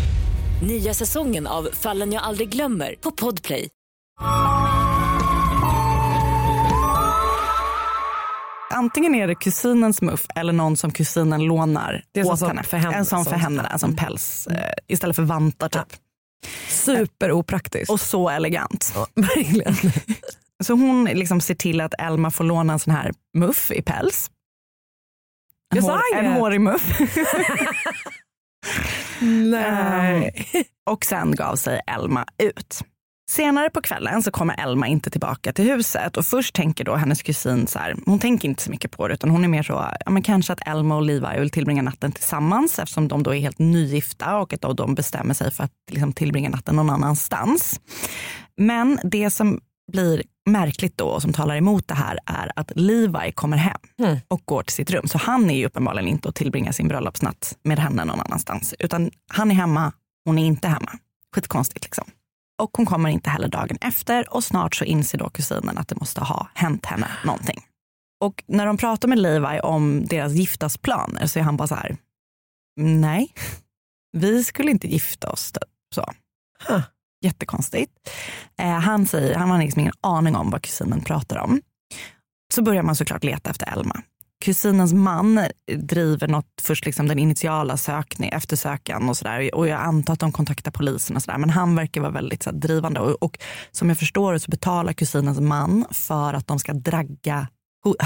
Nya 0.63 0.93
säsongen 0.93 1.47
av 1.47 1.69
Fallen 1.73 2.11
jag 2.13 2.23
aldrig 2.23 2.49
glömmer 2.49 2.95
på 3.01 3.11
Podplay. 3.11 3.67
Antingen 8.73 9.15
är 9.15 9.27
det 9.27 9.35
kusinens 9.35 10.01
muff 10.01 10.25
eller 10.35 10.53
någon 10.53 10.77
som 10.77 10.91
kusinen 10.91 11.43
lånar 11.43 12.03
Det 12.11 12.19
är 12.19 12.23
som 12.23 12.33
åt 12.33 12.41
henne. 12.41 12.63
för 12.63 12.77
henne, 12.77 12.95
en 12.97 13.05
sån 13.05 13.23
för 13.25 13.31
som- 13.31 13.39
henne, 13.41 13.69
en 13.73 13.79
sån 13.79 13.95
päls 13.95 14.47
eh, 14.47 14.73
istället 14.87 15.15
för 15.15 15.23
vantar 15.23 15.69
typ. 15.69 15.87
Superopraktiskt. 16.69 17.89
Och 17.89 17.99
så 18.01 18.29
elegant. 18.29 18.93
Verkligen. 19.15 19.75
Så 20.63 20.73
hon 20.73 21.05
liksom 21.05 21.41
ser 21.41 21.55
till 21.55 21.81
att 21.81 21.93
Elma 21.99 22.31
får 22.31 22.43
låna 22.43 22.73
en 22.73 22.79
sån 22.79 22.93
här 22.93 23.11
muff 23.37 23.71
i 23.71 23.81
päls. 23.81 24.31
En, 25.75 25.77
Jag 25.77 25.83
hår, 25.83 26.01
en 26.15 26.33
hårig 26.33 26.61
muff. 26.61 26.99
Nej. 29.21 30.45
Ehm, 30.53 30.63
och 30.89 31.05
sen 31.05 31.35
gav 31.35 31.55
sig 31.55 31.81
Elma 31.87 32.25
ut. 32.37 32.81
Senare 33.31 33.69
på 33.69 33.81
kvällen 33.81 34.23
så 34.23 34.31
kommer 34.31 34.55
Elma 34.63 34.87
inte 34.87 35.09
tillbaka 35.09 35.53
till 35.53 35.65
huset 35.65 36.17
och 36.17 36.25
först 36.25 36.55
tänker 36.55 36.83
då 36.83 36.95
hennes 36.95 37.21
kusin 37.21 37.67
så 37.67 37.79
här, 37.79 37.95
hon 38.05 38.19
tänker 38.19 38.49
inte 38.49 38.63
så 38.63 38.71
mycket 38.71 38.91
på 38.91 39.07
det 39.07 39.13
utan 39.13 39.29
hon 39.29 39.43
är 39.43 39.47
mer 39.47 39.63
så, 39.63 39.89
ja 40.05 40.11
men 40.11 40.23
kanske 40.23 40.53
att 40.53 40.67
Elma 40.67 40.95
och 40.95 41.01
Levi 41.01 41.39
vill 41.39 41.49
tillbringa 41.49 41.81
natten 41.81 42.11
tillsammans 42.11 42.79
eftersom 42.79 43.07
de 43.07 43.23
då 43.23 43.35
är 43.35 43.39
helt 43.39 43.59
nygifta 43.59 44.37
och 44.37 44.53
att 44.53 44.77
de 44.77 44.95
bestämmer 44.95 45.33
sig 45.33 45.51
för 45.51 45.63
att 45.63 45.71
liksom 45.91 46.13
tillbringa 46.13 46.49
natten 46.49 46.75
någon 46.75 46.89
annanstans. 46.89 47.81
Men 48.57 48.99
det 49.03 49.29
som 49.29 49.61
blir 49.91 50.23
märkligt 50.45 50.97
då 50.97 51.05
och 51.05 51.21
som 51.21 51.33
talar 51.33 51.55
emot 51.55 51.87
det 51.87 51.93
här 51.93 52.19
är 52.25 52.51
att 52.55 52.71
Levi 52.75 53.31
kommer 53.31 53.57
hem 53.57 53.79
och 54.27 54.41
går 54.45 54.63
till 54.63 54.75
sitt 54.75 54.91
rum. 54.91 55.07
Så 55.07 55.17
han 55.17 55.49
är 55.49 55.55
ju 55.55 55.65
uppenbarligen 55.65 56.07
inte 56.07 56.29
att 56.29 56.35
tillbringa 56.35 56.73
sin 56.73 56.87
bröllopsnatt 56.87 57.57
med 57.63 57.79
henne 57.79 58.05
någon 58.05 58.19
annanstans. 58.19 58.73
Utan 58.79 59.11
han 59.27 59.51
är 59.51 59.55
hemma, 59.55 59.91
hon 60.25 60.37
är 60.37 60.45
inte 60.45 60.67
hemma. 60.67 60.91
Skitkonstigt 61.35 61.85
liksom. 61.85 62.05
Och 62.61 62.77
hon 62.77 62.85
kommer 62.85 63.09
inte 63.09 63.29
heller 63.29 63.47
dagen 63.47 63.77
efter 63.81 64.33
och 64.33 64.43
snart 64.43 64.75
så 64.75 64.85
inser 64.85 65.17
då 65.17 65.29
kusinen 65.29 65.77
att 65.77 65.87
det 65.87 65.99
måste 65.99 66.21
ha 66.21 66.47
hänt 66.53 66.85
henne 66.85 67.07
någonting. 67.25 67.65
Och 68.21 68.43
när 68.47 68.65
de 68.65 68.77
pratar 68.77 69.07
med 69.07 69.19
Levi 69.19 69.59
om 69.63 70.05
deras 70.05 70.33
giftasplaner 70.33 71.27
så 71.27 71.39
är 71.39 71.43
han 71.43 71.57
bara 71.57 71.67
så 71.67 71.75
här, 71.75 71.97
nej, 72.79 73.33
vi 74.11 74.43
skulle 74.43 74.71
inte 74.71 74.87
gifta 74.87 75.29
oss. 75.29 75.51
Typ. 75.51 75.63
Så. 75.95 76.13
Jättekonstigt. 77.21 77.91
Eh, 78.59 78.69
han, 78.69 79.05
säger, 79.05 79.35
han 79.35 79.49
har 79.49 79.59
liksom 79.59 79.79
ingen 79.79 79.93
aning 80.01 80.35
om 80.35 80.49
vad 80.49 80.61
kusinen 80.61 81.01
pratar 81.01 81.37
om. 81.37 81.61
Så 82.53 82.61
börjar 82.61 82.83
man 82.83 82.95
såklart 82.95 83.23
leta 83.23 83.49
efter 83.49 83.73
Elma. 83.73 84.01
Kusinens 84.45 84.93
man 84.93 85.47
driver 85.77 86.27
något, 86.27 86.61
först 86.61 86.85
liksom 86.85 87.07
den 87.07 87.19
initiala 87.19 87.77
sökning, 87.77 88.29
eftersökan 88.29 89.09
och 89.09 89.17
sådär. 89.17 89.55
Och 89.55 89.67
jag 89.67 89.81
antar 89.81 90.13
att 90.13 90.19
de 90.19 90.31
kontaktar 90.31 90.71
polisen 90.71 91.15
och 91.15 91.21
sådär. 91.21 91.37
Men 91.37 91.49
han 91.49 91.75
verkar 91.75 92.01
vara 92.01 92.11
väldigt 92.11 92.43
så 92.43 92.49
här, 92.49 92.57
drivande. 92.57 92.99
Och, 92.99 93.23
och 93.23 93.37
som 93.71 93.89
jag 93.89 93.97
förstår 93.97 94.33
det 94.33 94.39
så 94.39 94.51
betalar 94.51 94.93
kusinens 94.93 95.39
man 95.39 95.85
för 95.91 96.33
att 96.33 96.47
de 96.47 96.59
ska 96.59 96.73
dragga 96.73 97.47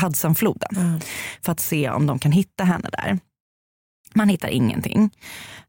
Hudsonfloden. 0.02 1.02
För 1.42 1.52
att 1.52 1.60
se 1.60 1.90
om 1.90 2.06
de 2.06 2.20
kan 2.20 2.32
hitta 2.32 2.64
henne 2.64 2.90
där. 2.92 3.20
Man 4.14 4.30
hittar 4.30 4.48
ingenting. 4.50 5.12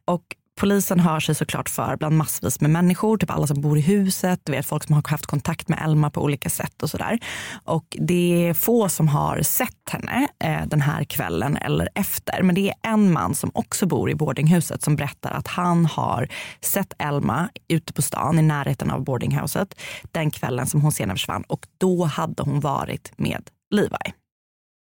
Och 0.05 0.25
polisen 0.61 1.01
hör 1.01 1.21
sig 1.21 1.35
såklart 1.35 1.69
för 1.69 1.97
bland 1.97 2.17
massvis 2.17 2.61
med 2.61 2.71
människor, 2.71 3.17
typ 3.17 3.31
alla 3.31 3.47
som 3.47 3.61
bor 3.61 3.79
i 3.79 3.81
huset, 3.81 4.41
du 4.45 4.53
vet, 4.53 4.67
folk 4.67 4.85
som 4.85 4.95
har 4.95 5.03
haft 5.09 5.27
kontakt 5.27 5.69
med 5.69 5.79
Elma 5.85 6.11
på 6.11 6.23
olika 6.23 6.51
sätt 6.51 6.83
och 6.83 6.91
sådär. 6.91 7.19
Och 7.65 7.97
det 8.01 8.49
är 8.49 8.55
få 8.55 8.89
som 8.89 9.09
har 9.09 9.43
sett 9.43 9.91
henne 9.91 10.29
eh, 10.45 10.67
den 10.67 10.81
här 10.81 11.05
kvällen 11.05 11.57
eller 11.57 11.89
efter. 11.95 12.43
Men 12.43 12.55
det 12.55 12.69
är 12.69 12.93
en 12.93 13.13
man 13.13 13.35
som 13.35 13.51
också 13.55 13.87
bor 13.87 14.11
i 14.11 14.15
boardinghuset 14.15 14.83
som 14.83 14.97
berättar 14.97 15.31
att 15.31 15.49
han 15.49 15.87
har 15.87 16.29
sett 16.61 16.93
Elma 16.99 17.49
ute 17.69 17.93
på 17.93 18.03
stan 18.03 18.39
i 18.39 18.43
närheten 18.43 18.91
av 18.91 19.05
boardinghuset 19.05 19.81
den 20.13 20.31
kvällen 20.31 20.67
som 20.67 20.81
hon 20.81 20.93
senare 20.93 21.17
försvann 21.17 21.45
och 21.49 21.67
då 21.79 22.05
hade 22.05 22.43
hon 22.43 22.61
varit 22.61 23.13
med 23.17 23.51
Levi. 23.71 24.24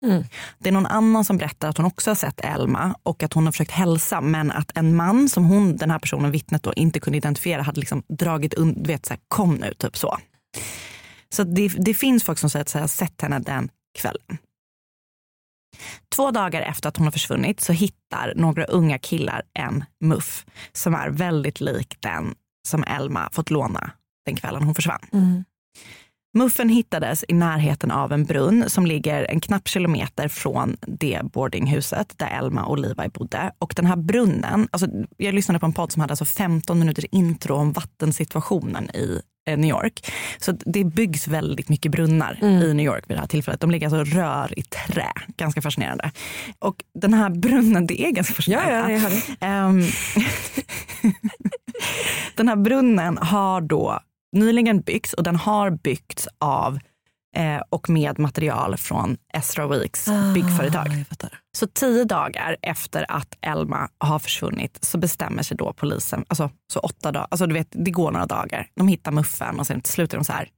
Mm. 0.05 0.25
Det 0.59 0.69
är 0.69 0.73
någon 0.73 0.87
annan 0.87 1.25
som 1.25 1.37
berättar 1.37 1.69
att 1.69 1.77
hon 1.77 1.87
också 1.87 2.11
har 2.11 2.15
sett 2.15 2.41
Elma 2.41 2.95
och 3.03 3.23
att 3.23 3.33
hon 3.33 3.45
har 3.45 3.53
försökt 3.53 3.71
hälsa 3.71 4.21
men 4.21 4.51
att 4.51 4.77
en 4.79 4.97
man 4.97 5.29
som 5.29 5.45
hon, 5.45 5.77
den 5.77 5.91
här 5.91 5.99
personen, 5.99 6.31
vittnet 6.31 6.63
då 6.63 6.73
inte 6.75 7.01
kunde 7.01 7.17
identifiera 7.17 7.63
hade 7.63 7.81
liksom 7.81 8.03
dragit 8.09 8.55
un, 8.55 8.83
du 8.83 8.89
vet 8.89 9.07
så 9.07 9.13
här, 9.13 9.21
kom 9.29 9.55
nu, 9.55 9.75
typ 9.75 9.97
så. 9.97 10.19
Så 11.29 11.45
det, 11.45 11.69
det 11.69 11.95
finns 11.95 12.25
folk 12.25 12.39
som 12.39 12.51
säger 12.51 12.63
att 12.63 12.75
jag 12.75 12.81
har 12.81 12.89
sett 12.89 13.23
henne 13.23 13.39
den 13.39 13.69
kvällen. 13.99 14.39
Två 16.15 16.31
dagar 16.31 16.63
efter 16.63 16.89
att 16.89 16.97
hon 16.97 17.07
har 17.07 17.13
försvunnit 17.13 17.61
så 17.61 17.73
hittar 17.73 18.33
några 18.37 18.65
unga 18.65 18.99
killar 18.99 19.43
en 19.53 19.85
muff 20.01 20.47
som 20.73 20.95
är 20.95 21.11
väldigt 21.11 21.61
lik 21.61 21.97
den 22.01 22.35
som 22.69 22.85
Elma 22.85 23.29
fått 23.33 23.51
låna 23.51 23.91
den 24.27 24.37
kvällen 24.37 24.63
hon 24.63 24.75
försvann. 24.75 25.07
Mm. 25.13 25.45
Muffen 26.37 26.69
hittades 26.69 27.25
i 27.29 27.35
närheten 27.35 27.91
av 27.91 28.13
en 28.13 28.25
brunn 28.25 28.65
som 28.67 28.87
ligger 28.87 29.31
en 29.31 29.41
knapp 29.41 29.69
kilometer 29.69 30.29
från 30.29 30.77
det 30.87 31.21
boardinghuset 31.23 32.15
där 32.17 32.27
Elma 32.27 32.65
och 32.65 32.79
Levi 32.79 33.09
bodde. 33.09 33.53
Och 33.59 33.73
den 33.77 33.87
här 33.87 33.97
brunnen, 33.97 34.69
alltså 34.71 34.87
jag 35.17 35.35
lyssnade 35.35 35.61
på 35.61 35.67
en 35.67 35.73
podd 35.73 35.93
som 35.93 36.01
hade 36.01 36.13
alltså 36.13 36.25
15 36.25 36.79
minuters 36.79 37.05
intro 37.11 37.55
om 37.55 37.73
vattensituationen 37.73 38.91
i 38.91 39.21
eh, 39.49 39.59
New 39.59 39.71
York. 39.71 40.13
Så 40.39 40.53
det 40.53 40.85
byggs 40.85 41.29
väldigt 41.29 41.69
mycket 41.69 41.93
brunnar 41.93 42.39
i 42.43 42.75
New 42.75 42.87
York 42.87 43.05
vid 43.11 43.17
det 43.17 43.21
här 43.21 43.29
tillfället. 43.29 43.61
De 43.61 43.71
ligger 43.71 43.95
alltså 43.95 44.19
rör 44.19 44.59
i 44.59 44.63
trä. 44.63 45.13
Ganska 45.37 45.63
fascinerande. 45.63 46.11
Och 46.59 46.77
den 46.95 47.15
här 47.15 47.31
brunnen, 47.31 47.87
det 47.87 48.03
är 48.03 48.11
ganska 48.11 48.35
fascinerande. 48.35 48.93
Ja, 48.93 49.11
ja. 49.41 49.47
Ehm, 49.47 49.83
den 52.35 52.49
här 52.49 52.57
brunnen 52.57 53.19
har 53.19 53.61
då 53.61 54.01
nyligen 54.35 54.81
byggts 54.81 55.13
och 55.13 55.23
den 55.23 55.37
har 55.37 55.71
byggts 55.71 56.29
av 56.39 56.79
eh, 57.37 57.61
och 57.71 57.91
med 57.91 58.19
material 58.19 58.77
från 58.77 59.17
Ezra 59.35 59.67
Weeks 59.67 60.09
byggföretag. 60.35 60.87
Ah, 60.87 61.05
fattar. 61.05 61.39
Så 61.57 61.67
tio 61.67 62.05
dagar 62.05 62.57
efter 62.63 63.11
att 63.11 63.39
Elma 63.41 63.89
har 63.99 64.19
försvunnit 64.19 64.79
så 64.85 64.99
bestämmer 64.99 65.43
sig 65.43 65.57
då 65.57 65.73
polisen, 65.73 66.25
alltså 66.29 66.51
så 66.73 66.81
åtta 66.81 67.13
dagar, 67.13 67.27
alltså 67.31 67.47
du 67.47 67.55
vet 67.55 67.69
det 67.71 67.91
går 67.91 68.11
några 68.11 68.27
dagar. 68.27 68.69
De 68.75 68.89
hittar 68.89 69.13
muffen 69.13 69.61
och 69.61 69.67
sen 69.67 69.81
till 69.81 69.93
slut 69.93 70.13
är 70.13 70.19
de 70.19 70.25
så 70.25 70.33
här, 70.33 70.49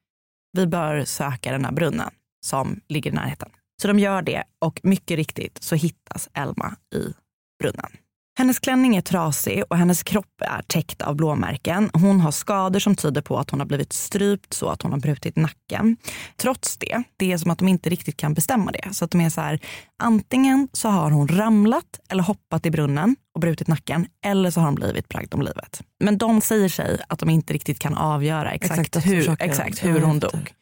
vi 0.53 0.67
bör 0.67 1.05
söka 1.05 1.53
den 1.53 1.65
här 1.65 1.73
brunnen 1.73 2.11
som 2.47 2.81
ligger 2.89 3.11
i 3.11 3.15
närheten. 3.15 3.51
Så 3.83 3.89
de 3.89 3.99
gör 3.99 4.23
det 4.23 4.45
och 4.59 4.81
mycket 4.83 5.17
riktigt 5.17 5.63
så 5.63 5.75
hittas 5.75 6.29
Elma 6.35 6.77
i 6.95 7.15
brunnen. 7.63 7.91
Hennes 8.39 8.59
klänning 8.59 8.97
är 8.97 9.01
trasig 9.01 9.63
och 9.71 9.77
hennes 9.77 10.03
kropp 10.03 10.41
är 10.41 10.63
täckt 10.63 11.03
av 11.03 11.15
blåmärken. 11.17 11.91
Hon 11.93 12.21
har 12.21 12.31
skador 12.31 12.79
som 12.81 12.97
tyder 12.97 13.23
på 13.23 13.39
att 13.39 13.51
hon 13.51 13.61
har 13.61 13.67
blivit 13.67 13.93
strypt 13.93 14.55
så 14.55 14.69
att 14.69 14.83
hon 14.83 14.93
har 14.93 14.99
brutit 14.99 15.37
nacken. 15.37 15.97
Trots 16.37 16.79
det, 16.79 17.03
det 17.17 17.33
är 17.33 17.39
som 17.39 17.51
att 17.51 17.59
de 17.59 17.69
inte 17.69 17.91
riktigt 17.91 18.17
kan 18.17 18.35
bestämma 18.35 18.73
det. 18.73 18.89
Så 18.95 19.05
att 19.05 19.11
de 19.11 19.21
är 19.21 19.31
så 19.31 19.41
här, 19.41 19.61
antingen 20.03 20.69
så 20.73 20.89
har 20.89 21.11
hon 21.11 21.29
ramlat 21.29 22.01
eller 22.09 22.23
hoppat 22.23 22.67
i 22.67 22.71
brunnen 22.71 23.17
och 23.35 23.41
brutit 23.41 23.69
nacken 23.69 24.07
eller 24.25 24.51
så 24.51 24.61
har 24.61 24.67
hon 24.67 24.75
blivit 24.75 25.09
bragd 25.09 25.35
om 25.35 25.43
livet. 25.43 25.83
Men 26.05 26.19
de 26.19 26.41
säger 26.41 26.69
sig 26.69 26.99
att 27.09 27.19
de 27.19 27.31
inte 27.31 27.53
riktigt 27.53 27.79
kan 27.79 27.95
avgöra 27.95 28.53
exakt, 28.53 28.81
Exakt, 28.81 29.07
hur, 29.07 29.13
dödsorsaken. 29.15 29.51
exakt 29.51 29.85
hur 29.85 30.01
hon 30.01 30.19
dog. 30.21 30.53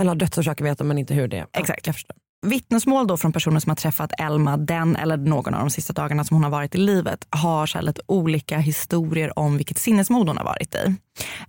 Eller 0.00 0.14
dödsorsaker 0.14 0.64
vet 0.64 0.78
de 0.78 0.88
men 0.88 0.98
inte 0.98 1.14
hur 1.14 1.28
det 1.28 1.38
är. 1.38 1.46
Exakt. 1.52 1.86
jag 1.86 1.94
förstår. 1.94 2.16
Vittnesmål 2.46 3.06
då 3.06 3.16
från 3.16 3.32
personer 3.32 3.60
som 3.60 3.70
har 3.70 3.76
träffat 3.76 4.12
Elma 4.18 4.56
den 4.56 4.96
eller 4.96 5.16
någon 5.16 5.54
av 5.54 5.60
de 5.60 5.70
sista 5.70 5.92
dagarna 5.92 6.24
som 6.24 6.34
hon 6.34 6.44
har 6.44 6.50
varit 6.50 6.74
i 6.74 6.78
livet 6.78 7.26
har 7.30 7.66
så 7.66 7.78
här 7.78 7.82
lite 7.82 8.00
olika 8.06 8.58
historier 8.58 9.38
om 9.38 9.56
vilket 9.56 9.78
sinnesmod 9.78 10.28
hon 10.28 10.36
har 10.36 10.44
varit 10.44 10.74
i. 10.74 10.94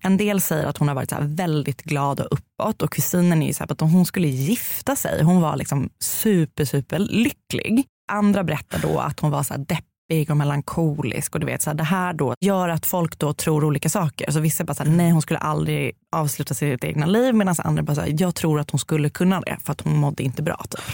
En 0.02 0.18
del 0.18 0.42
säger 0.42 0.66
att 0.66 0.78
hon 0.78 0.88
har 0.88 0.96
varit 0.96 1.10
så 1.10 1.16
här 1.16 1.24
väldigt 1.24 1.82
glad 1.82 2.20
och 2.20 2.28
uppåt 2.32 2.82
och 2.82 2.92
kusinen 2.92 3.44
är 3.44 3.48
ju 3.48 3.54
så 3.54 3.64
här 3.64 3.72
att 3.72 3.82
hon 3.82 4.06
skulle 4.06 4.28
gifta 4.28 4.96
sig. 4.96 5.24
Hon 5.24 5.42
var 5.42 5.56
liksom 5.56 5.90
super, 6.00 6.66
super 6.66 7.00
lycklig. 7.00 7.86
Andra 8.12 8.44
berättar 8.44 8.80
då 8.80 9.00
att 9.00 9.20
hon 9.20 9.32
var 9.32 9.44
så 9.44 9.54
här 9.54 9.66
deppig 10.08 10.32
och 10.32 10.38
melankolisk 10.38 11.34
och 11.34 11.40
du 11.40 11.46
vet 11.46 11.62
så 11.62 11.70
här, 11.70 11.78
det 11.78 11.84
här 11.84 12.14
då 12.14 12.34
gör 12.42 12.70
att 12.70 12.86
folk 12.86 13.20
då 13.20 13.34
tror 13.34 13.64
olika 13.64 13.90
saker. 13.90 14.32
Så 14.32 14.40
vissa 14.40 14.64
bara 14.64 14.74
så 14.74 14.84
här, 14.84 14.92
nej 14.92 15.12
hon 15.12 15.22
skulle 15.22 15.40
aldrig 15.40 15.96
avsluta 16.16 16.54
sitt 16.54 16.84
egna 16.84 17.06
liv 17.06 17.36
medan 17.36 17.56
andra 17.58 17.84
bara 17.84 17.96
så 17.96 18.02
här, 18.02 18.16
jag 18.18 18.36
tror 18.36 18.60
att 18.60 18.72
hon 18.72 18.80
skulle 18.80 19.10
kunna 19.10 19.42
det 19.42 19.58
för 19.64 19.72
att 19.72 19.82
hon 19.82 19.98
mådde 19.98 20.24
inte 20.24 20.44
bra. 20.44 20.66
Typ. 20.70 20.86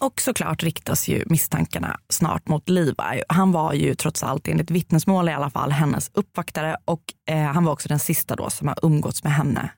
Och 0.00 0.20
såklart 0.20 0.62
riktas 0.62 1.08
ju 1.08 1.24
misstankarna 1.26 2.00
snart 2.08 2.48
mot 2.48 2.68
Levi. 2.68 3.22
Han 3.28 3.52
var 3.52 3.72
ju 3.72 3.94
trots 3.94 4.22
allt 4.22 4.48
enligt 4.48 4.70
vittnesmål 4.70 5.28
i 5.28 5.32
alla 5.32 5.50
fall 5.50 5.72
hennes 5.72 6.10
uppvaktare 6.14 6.76
och 6.84 7.02
eh, 7.30 7.42
han 7.42 7.64
var 7.64 7.72
också 7.72 7.88
den 7.88 7.98
sista 7.98 8.36
då 8.36 8.50
som 8.50 8.68
har 8.68 8.78
umgåtts 8.82 9.24
med 9.24 9.32
henne 9.32 9.70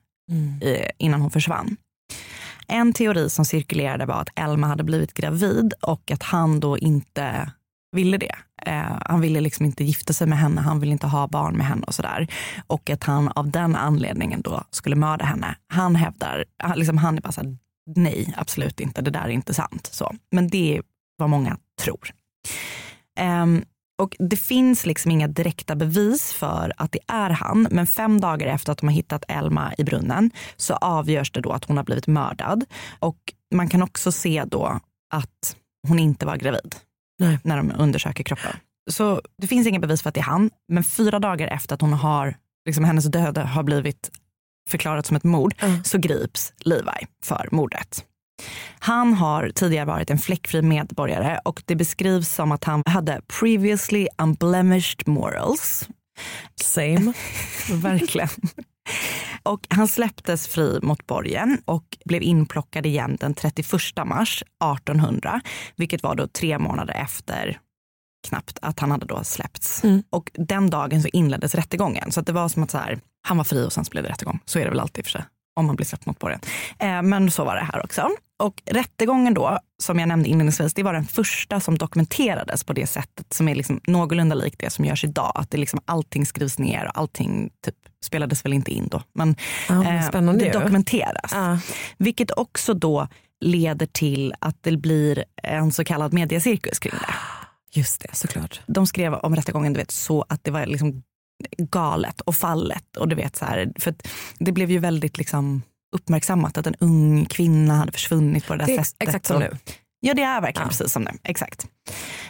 eh, 0.61 0.89
innan 0.97 1.21
hon 1.21 1.31
försvann. 1.31 1.77
En 2.67 2.93
teori 2.93 3.29
som 3.29 3.45
cirkulerade 3.45 4.05
var 4.05 4.21
att 4.21 4.29
Elma 4.35 4.67
hade 4.67 4.83
blivit 4.83 5.13
gravid 5.13 5.73
och 5.81 6.11
att 6.11 6.23
han 6.23 6.59
då 6.59 6.77
inte 6.77 7.51
ville 7.91 8.17
det. 8.17 8.35
Eh, 8.65 8.97
han 9.05 9.21
ville 9.21 9.41
liksom 9.41 9.65
inte 9.65 9.83
gifta 9.83 10.13
sig 10.13 10.27
med 10.27 10.39
henne, 10.39 10.61
han 10.61 10.79
ville 10.79 10.91
inte 10.91 11.07
ha 11.07 11.27
barn 11.27 11.57
med 11.57 11.65
henne 11.65 11.83
och 11.87 11.95
sådär. 11.95 12.27
Och 12.67 12.89
att 12.89 13.03
han 13.03 13.27
av 13.27 13.51
den 13.51 13.75
anledningen 13.75 14.41
då 14.41 14.63
skulle 14.71 14.95
mörda 14.95 15.25
henne. 15.25 15.55
Han 15.67 15.95
hävdar, 15.95 16.45
han, 16.63 16.77
liksom, 16.77 16.97
han 16.97 17.17
är 17.17 17.21
bara 17.21 17.31
såhär, 17.31 17.57
nej 17.95 18.33
absolut 18.37 18.79
inte, 18.79 19.01
det 19.01 19.11
där 19.11 19.23
är 19.23 19.29
inte 19.29 19.53
sant. 19.53 19.89
Så. 19.91 20.15
Men 20.31 20.47
det 20.47 20.77
är 20.77 20.83
vad 21.17 21.29
många 21.29 21.57
tror. 21.81 22.09
Eh, 23.19 23.45
och 24.01 24.15
det 24.19 24.37
finns 24.37 24.85
liksom 24.85 25.11
inga 25.11 25.27
direkta 25.27 25.75
bevis 25.75 26.33
för 26.33 26.73
att 26.77 26.91
det 26.91 26.99
är 27.07 27.29
han. 27.29 27.67
Men 27.71 27.87
fem 27.87 28.21
dagar 28.21 28.47
efter 28.47 28.71
att 28.71 28.77
de 28.77 28.87
har 28.87 28.93
hittat 28.93 29.23
Elma 29.27 29.73
i 29.77 29.83
brunnen 29.83 30.31
så 30.57 30.73
avgörs 30.73 31.31
det 31.31 31.41
då 31.41 31.51
att 31.51 31.65
hon 31.65 31.77
har 31.77 31.83
blivit 31.83 32.07
mördad. 32.07 32.65
Och 32.99 33.17
man 33.53 33.69
kan 33.69 33.83
också 33.83 34.11
se 34.11 34.43
då 34.47 34.79
att 35.13 35.55
hon 35.87 35.99
inte 35.99 36.25
var 36.25 36.37
gravid 36.37 36.75
Nej. 37.21 37.39
när 37.43 37.57
de 37.57 37.71
undersöker 37.77 38.23
kroppen. 38.23 38.51
Så 38.91 39.21
det 39.37 39.47
finns 39.47 39.67
inga 39.67 39.79
bevis 39.79 40.01
för 40.01 40.09
att 40.09 40.15
det 40.15 40.21
är 40.21 40.25
han. 40.25 40.49
Men 40.67 40.83
fyra 40.83 41.19
dagar 41.19 41.47
efter 41.47 41.75
att 41.75 41.81
hon 41.81 41.93
har, 41.93 42.35
liksom 42.65 42.83
hennes 42.83 43.05
död 43.05 43.37
har 43.37 43.63
blivit 43.63 44.11
förklarat 44.69 45.05
som 45.05 45.17
ett 45.17 45.23
mord 45.23 45.55
så 45.83 45.97
grips 45.97 46.53
Levi 46.59 47.07
för 47.23 47.49
mordet. 47.51 48.05
Han 48.79 49.13
har 49.13 49.49
tidigare 49.49 49.85
varit 49.85 50.09
en 50.09 50.17
fläckfri 50.17 50.61
medborgare 50.61 51.39
och 51.45 51.63
det 51.65 51.75
beskrivs 51.75 52.29
som 52.29 52.51
att 52.51 52.63
han 52.63 52.83
hade 52.85 53.21
previously 53.39 54.07
unblemished 54.17 55.07
morals. 55.07 55.89
Same. 56.61 57.13
Verkligen. 57.71 58.29
Och 59.43 59.67
han 59.69 59.87
släpptes 59.87 60.47
fri 60.47 60.79
mot 60.81 61.07
borgen 61.07 61.61
och 61.65 61.97
blev 62.05 62.23
inplockad 62.23 62.85
igen 62.85 63.17
den 63.19 63.33
31 63.33 63.71
mars 64.05 64.43
1800, 64.77 65.41
vilket 65.75 66.03
var 66.03 66.15
då 66.15 66.27
tre 66.27 66.59
månader 66.59 66.93
efter 66.93 67.59
knappt 68.27 68.59
att 68.61 68.79
han 68.79 68.91
hade 68.91 69.05
då 69.05 69.23
släppts. 69.23 69.81
Och 70.09 70.31
den 70.33 70.69
dagen 70.69 71.01
så 71.01 71.07
inleddes 71.13 71.55
rättegången. 71.55 72.11
Så 72.11 72.19
att 72.19 72.25
det 72.25 72.33
var 72.33 72.49
som 72.49 72.63
att 72.63 72.71
så 72.71 72.77
här, 72.77 72.99
han 73.21 73.37
var 73.37 73.43
fri 73.43 73.65
och 73.65 73.73
sen 73.73 73.85
så 73.85 73.89
blev 73.89 74.03
det 74.03 74.09
rättegång. 74.09 74.39
Så 74.45 74.59
är 74.59 74.63
det 74.63 74.69
väl 74.69 74.79
alltid 74.79 75.05
för 75.05 75.11
sig 75.11 75.23
om 75.53 75.65
man 75.65 75.75
blir 75.75 75.85
släppt 75.85 76.05
mot 76.05 76.19
borgen. 76.19 76.39
Eh, 76.79 77.01
men 77.01 77.31
så 77.31 77.43
var 77.43 77.55
det 77.55 77.61
här 77.73 77.83
också. 77.85 78.09
Och 78.39 78.61
rättegången 78.65 79.33
då, 79.33 79.59
som 79.83 79.99
jag 79.99 80.07
nämnde 80.07 80.29
inledningsvis, 80.29 80.73
det 80.73 80.83
var 80.83 80.93
den 80.93 81.05
första 81.05 81.59
som 81.59 81.77
dokumenterades 81.77 82.63
på 82.63 82.73
det 82.73 82.87
sättet 82.87 83.33
som 83.33 83.47
är 83.47 83.55
liksom 83.55 83.81
någorlunda 83.87 84.35
likt 84.35 84.59
det 84.59 84.69
som 84.69 84.85
görs 84.85 85.03
idag. 85.03 85.31
Att 85.35 85.51
det 85.51 85.57
liksom 85.57 85.79
allting 85.85 86.25
skrivs 86.25 86.59
ner 86.59 86.85
och 86.85 86.97
allting 86.97 87.49
typ, 87.65 87.75
spelades 88.03 88.45
väl 88.45 88.53
inte 88.53 88.71
in 88.71 88.87
då. 88.91 89.01
Men 89.13 89.35
Ja, 89.69 90.01
spännande 90.09 90.39
det 90.39 90.45
ju. 90.45 90.51
dokumenteras. 90.59 91.31
Ja. 91.31 91.59
Vilket 91.97 92.31
också 92.37 92.73
då 92.73 93.07
leder 93.41 93.85
till 93.85 94.33
att 94.39 94.57
det 94.61 94.77
blir 94.77 95.23
en 95.43 95.71
så 95.71 95.83
kallad 95.83 96.13
mediacirkus 96.13 96.79
kring 96.79 96.93
det. 96.93 97.13
Just 97.79 98.01
det, 98.01 98.15
såklart. 98.15 98.59
De 98.67 98.87
skrev 98.87 99.13
om 99.13 99.35
rättegången 99.35 99.73
du 99.73 99.79
vet, 99.79 99.91
så 99.91 100.25
att 100.29 100.43
det 100.43 100.51
var 100.51 100.65
liksom 100.65 101.03
galet 101.57 102.21
och 102.21 102.35
fallet. 102.35 102.97
Och 102.97 103.07
du 103.07 103.15
vet 103.15 103.35
så 103.35 103.45
här, 103.45 103.71
för 103.79 103.93
det 104.39 104.51
blev 104.51 104.71
ju 104.71 104.79
väldigt 104.79 105.17
liksom 105.17 105.61
uppmärksammat 105.95 106.57
att 106.57 106.67
en 106.67 106.75
ung 106.79 107.25
kvinna 107.25 107.75
hade 107.75 107.91
försvunnit 107.91 108.47
på 108.47 108.53
det 108.55 108.65
där 108.65 108.77
Det 108.77 108.83
sättet. 108.85 109.07
exakt 109.07 109.29
nu. 109.29 109.57
Ja 110.03 110.13
det 110.13 110.21
är 110.23 110.41
verkligen 110.41 110.67
precis 110.69 110.93
som 110.93 111.05
det. 111.05 111.13
Exakt. 111.23 111.67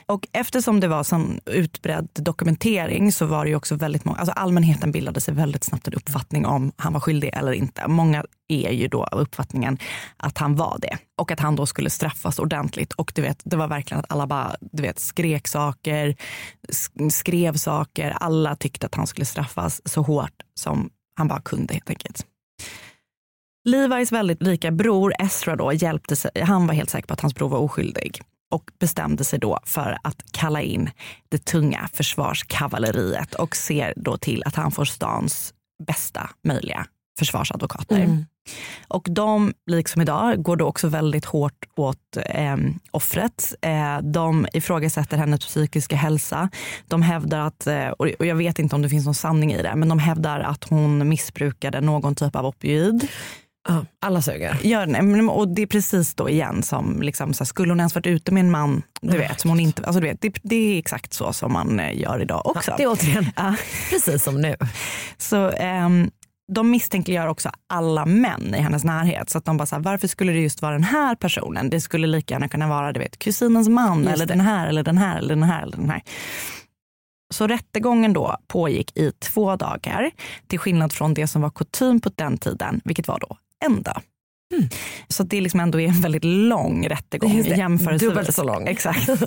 Och 0.05 0.27
eftersom 0.31 0.79
det 0.79 0.87
var 0.87 1.03
sån 1.03 1.39
utbredd 1.45 2.07
dokumentering 2.13 3.11
så 3.11 3.25
var 3.25 3.43
det 3.45 3.49
ju 3.49 3.55
också 3.55 3.75
väldigt 3.75 4.05
många, 4.05 4.17
alltså 4.19 4.31
allmänheten 4.31 4.91
bildade 4.91 5.21
sig 5.21 5.33
väldigt 5.33 5.63
snabbt 5.63 5.87
en 5.87 5.93
uppfattning 5.93 6.45
om 6.45 6.71
han 6.77 6.93
var 6.93 6.99
skyldig 6.99 7.29
eller 7.33 7.51
inte. 7.51 7.87
Många 7.87 8.23
är 8.47 8.71
ju 8.71 8.87
då 8.87 9.03
av 9.03 9.19
uppfattningen 9.19 9.77
att 10.17 10.37
han 10.37 10.55
var 10.55 10.77
det 10.81 10.97
och 11.17 11.31
att 11.31 11.39
han 11.39 11.55
då 11.55 11.65
skulle 11.65 11.89
straffas 11.89 12.39
ordentligt. 12.39 12.93
Och 12.93 13.11
du 13.15 13.21
vet, 13.21 13.41
det 13.43 13.55
var 13.57 13.67
verkligen 13.67 13.99
att 13.99 14.11
alla 14.11 14.27
bara 14.27 14.55
du 14.61 14.83
vet, 14.83 14.99
skrek 14.99 15.47
saker, 15.47 16.15
sk- 16.69 17.09
skrev 17.09 17.53
saker. 17.53 18.11
Alla 18.19 18.55
tyckte 18.55 18.85
att 18.85 18.95
han 18.95 19.07
skulle 19.07 19.25
straffas 19.25 19.81
så 19.85 20.01
hårt 20.01 20.43
som 20.53 20.89
han 21.15 21.27
bara 21.27 21.41
kunde 21.41 21.73
helt 21.73 21.89
enkelt. 21.89 22.25
Levis 23.63 24.11
väldigt 24.11 24.41
rika 24.41 24.71
bror 24.71 25.13
Ezra 25.19 25.55
då 25.55 25.73
hjälpte 25.73 26.15
sig, 26.15 26.31
han 26.41 26.67
var 26.67 26.73
helt 26.73 26.89
säker 26.89 27.07
på 27.07 27.13
att 27.13 27.21
hans 27.21 27.35
bror 27.35 27.49
var 27.49 27.57
oskyldig 27.57 28.21
och 28.51 28.71
bestämde 28.79 29.23
sig 29.23 29.39
då 29.39 29.59
för 29.63 29.97
att 30.03 30.31
kalla 30.31 30.61
in 30.61 30.89
det 31.29 31.45
tunga 31.45 31.89
försvarskavalleriet 31.93 33.33
och 33.33 33.55
ser 33.55 33.93
då 33.95 34.17
till 34.17 34.43
att 34.45 34.55
han 34.55 34.71
får 34.71 34.85
stans 34.85 35.53
bästa 35.87 36.29
möjliga 36.43 36.85
försvarsadvokater. 37.19 37.99
Mm. 37.99 38.25
Och 38.87 39.07
de, 39.09 39.53
liksom 39.65 40.01
idag, 40.01 40.43
går 40.43 40.55
då 40.55 40.65
också 40.65 40.87
väldigt 40.87 41.25
hårt 41.25 41.65
åt 41.75 42.17
eh, 42.25 42.57
offret. 42.91 43.53
Eh, 43.61 44.01
de 44.01 44.47
ifrågasätter 44.53 45.17
hennes 45.17 45.39
psykiska 45.39 45.95
hälsa. 45.95 46.49
De 46.87 47.01
hävdar 47.01 47.39
att, 47.39 47.67
eh, 47.67 47.87
och 47.87 48.07
jag 48.19 48.35
vet 48.35 48.59
inte 48.59 48.75
om 48.75 48.81
det 48.81 48.89
finns 48.89 49.05
någon 49.05 49.15
sanning 49.15 49.53
i 49.53 49.61
det, 49.61 49.75
men 49.75 49.89
de 49.89 49.99
hävdar 49.99 50.39
att 50.39 50.63
hon 50.63 51.09
missbrukade 51.09 51.81
någon 51.81 52.15
typ 52.15 52.35
av 52.35 52.45
opioid. 52.45 53.07
Ja, 53.69 53.85
alla 53.99 54.21
suger. 54.21 54.85
Nej, 54.87 55.01
men- 55.01 55.29
och 55.29 55.47
det 55.47 55.61
är 55.61 55.65
precis 55.67 56.15
då 56.15 56.29
igen 56.29 56.63
som, 56.63 57.01
liksom, 57.01 57.33
så 57.33 57.43
här, 57.43 57.45
skulle 57.45 57.71
hon 57.71 57.79
ens 57.79 57.95
varit 57.95 58.05
ute 58.07 58.31
med 58.31 58.41
en 58.41 58.51
man, 58.51 58.83
du 59.01 59.17
vet, 59.17 59.39
som 59.39 59.49
hon 59.49 59.59
inte, 59.59 59.83
alltså, 59.83 59.99
du 60.01 60.07
vet 60.07 60.21
det, 60.21 60.33
det 60.43 60.55
är 60.55 60.79
exakt 60.79 61.13
så 61.13 61.33
som 61.33 61.53
man 61.53 61.79
eh, 61.79 61.99
gör 61.99 62.21
idag 62.21 62.41
också. 62.45 62.71
Ja, 62.71 62.77
det 62.77 62.83
är 62.83 62.87
återigen 62.91 63.25
Ja. 63.35 63.55
precis 63.89 64.23
som 64.23 64.41
nu. 64.41 64.55
Så 65.17 65.49
ehm, 65.49 66.11
de 66.53 66.71
misstänkliggör 66.71 67.27
också 67.27 67.49
alla 67.69 68.05
män 68.05 68.55
i 68.55 68.59
hennes 68.61 68.83
närhet. 68.83 69.29
Så 69.29 69.37
att 69.37 69.45
de 69.45 69.57
bara 69.57 69.65
så 69.65 69.75
här, 69.75 69.83
varför 69.83 70.07
skulle 70.07 70.31
det 70.31 70.39
just 70.39 70.61
vara 70.61 70.73
den 70.73 70.83
här 70.83 71.15
personen? 71.15 71.69
Det 71.69 71.81
skulle 71.81 72.07
lika 72.07 72.33
gärna 72.33 72.47
kunna 72.49 72.67
vara 72.67 72.93
du 72.93 72.99
vet, 72.99 73.19
kusinens 73.19 73.69
man 73.69 73.99
Just 74.03 74.13
eller 74.13 74.25
det. 74.25 74.33
den 74.33 74.41
här 74.41 74.67
eller 74.67 74.83
den 74.83 74.97
här 74.97 75.17
eller 75.17 75.35
den 75.35 75.43
här 75.43 75.61
eller 75.63 75.77
den 75.77 75.89
här. 75.89 76.01
Så 77.33 77.47
rättegången 77.47 78.13
då 78.13 78.37
pågick 78.47 78.97
i 78.97 79.11
två 79.11 79.55
dagar 79.55 80.11
till 80.47 80.59
skillnad 80.59 80.93
från 80.93 81.13
det 81.13 81.27
som 81.27 81.41
var 81.41 81.49
kutym 81.49 81.99
på 82.01 82.11
den 82.15 82.37
tiden, 82.37 82.81
vilket 82.83 83.07
var 83.07 83.19
då 83.19 83.37
en 83.61 83.81
dag. 84.51 84.69
Så 85.07 85.23
det 85.23 85.37
är 85.37 85.41
liksom 85.41 85.59
ändå 85.59 85.79
en 85.79 86.01
väldigt 86.01 86.23
lång 86.23 86.87
rättegång 86.87 87.37
Just 87.37 87.49
det. 87.49 87.55
jämförelsevis. 87.55 88.13
Dubbelt 88.13 88.35
så 88.35 88.43
lång. 88.43 88.67
Exakt. 88.67 89.09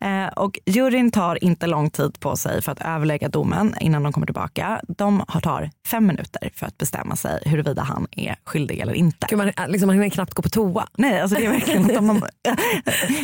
Eh, 0.00 0.26
och 0.26 0.58
juryn 0.66 1.10
tar 1.10 1.44
inte 1.44 1.66
lång 1.66 1.90
tid 1.90 2.20
på 2.20 2.36
sig 2.36 2.62
för 2.62 2.72
att 2.72 2.80
överlägga 2.80 3.28
domen 3.28 3.74
innan 3.80 4.02
de 4.02 4.12
kommer 4.12 4.26
tillbaka. 4.26 4.80
De 4.88 5.24
tar 5.42 5.70
fem 5.86 6.06
minuter 6.06 6.50
för 6.54 6.66
att 6.66 6.78
bestämma 6.78 7.16
sig 7.16 7.42
huruvida 7.46 7.82
han 7.82 8.06
är 8.10 8.36
skyldig 8.44 8.80
eller 8.80 8.92
inte. 8.92 9.26
Gud, 9.30 9.38
man, 9.38 9.52
liksom, 9.68 9.86
man 9.86 9.96
hinner 9.96 10.10
knappt 10.10 10.34
gå 10.34 10.42
på 10.42 10.48
toa. 10.48 10.86
Nej, 10.98 11.20
alltså 11.20 11.36
det 11.36 11.46
är 11.46 11.50
verkligen 11.50 11.86
de, 11.88 12.22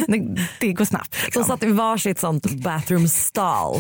det, 0.61 0.73
går 0.73 0.85
snabbt. 0.85 1.25
Liksom. 1.25 1.43
Så 1.43 1.49
satt 1.49 1.63
i 1.63 1.67
varsitt 1.67 2.19
sånt 2.19 2.51
bathroom 2.51 3.09
stall. 3.09 3.75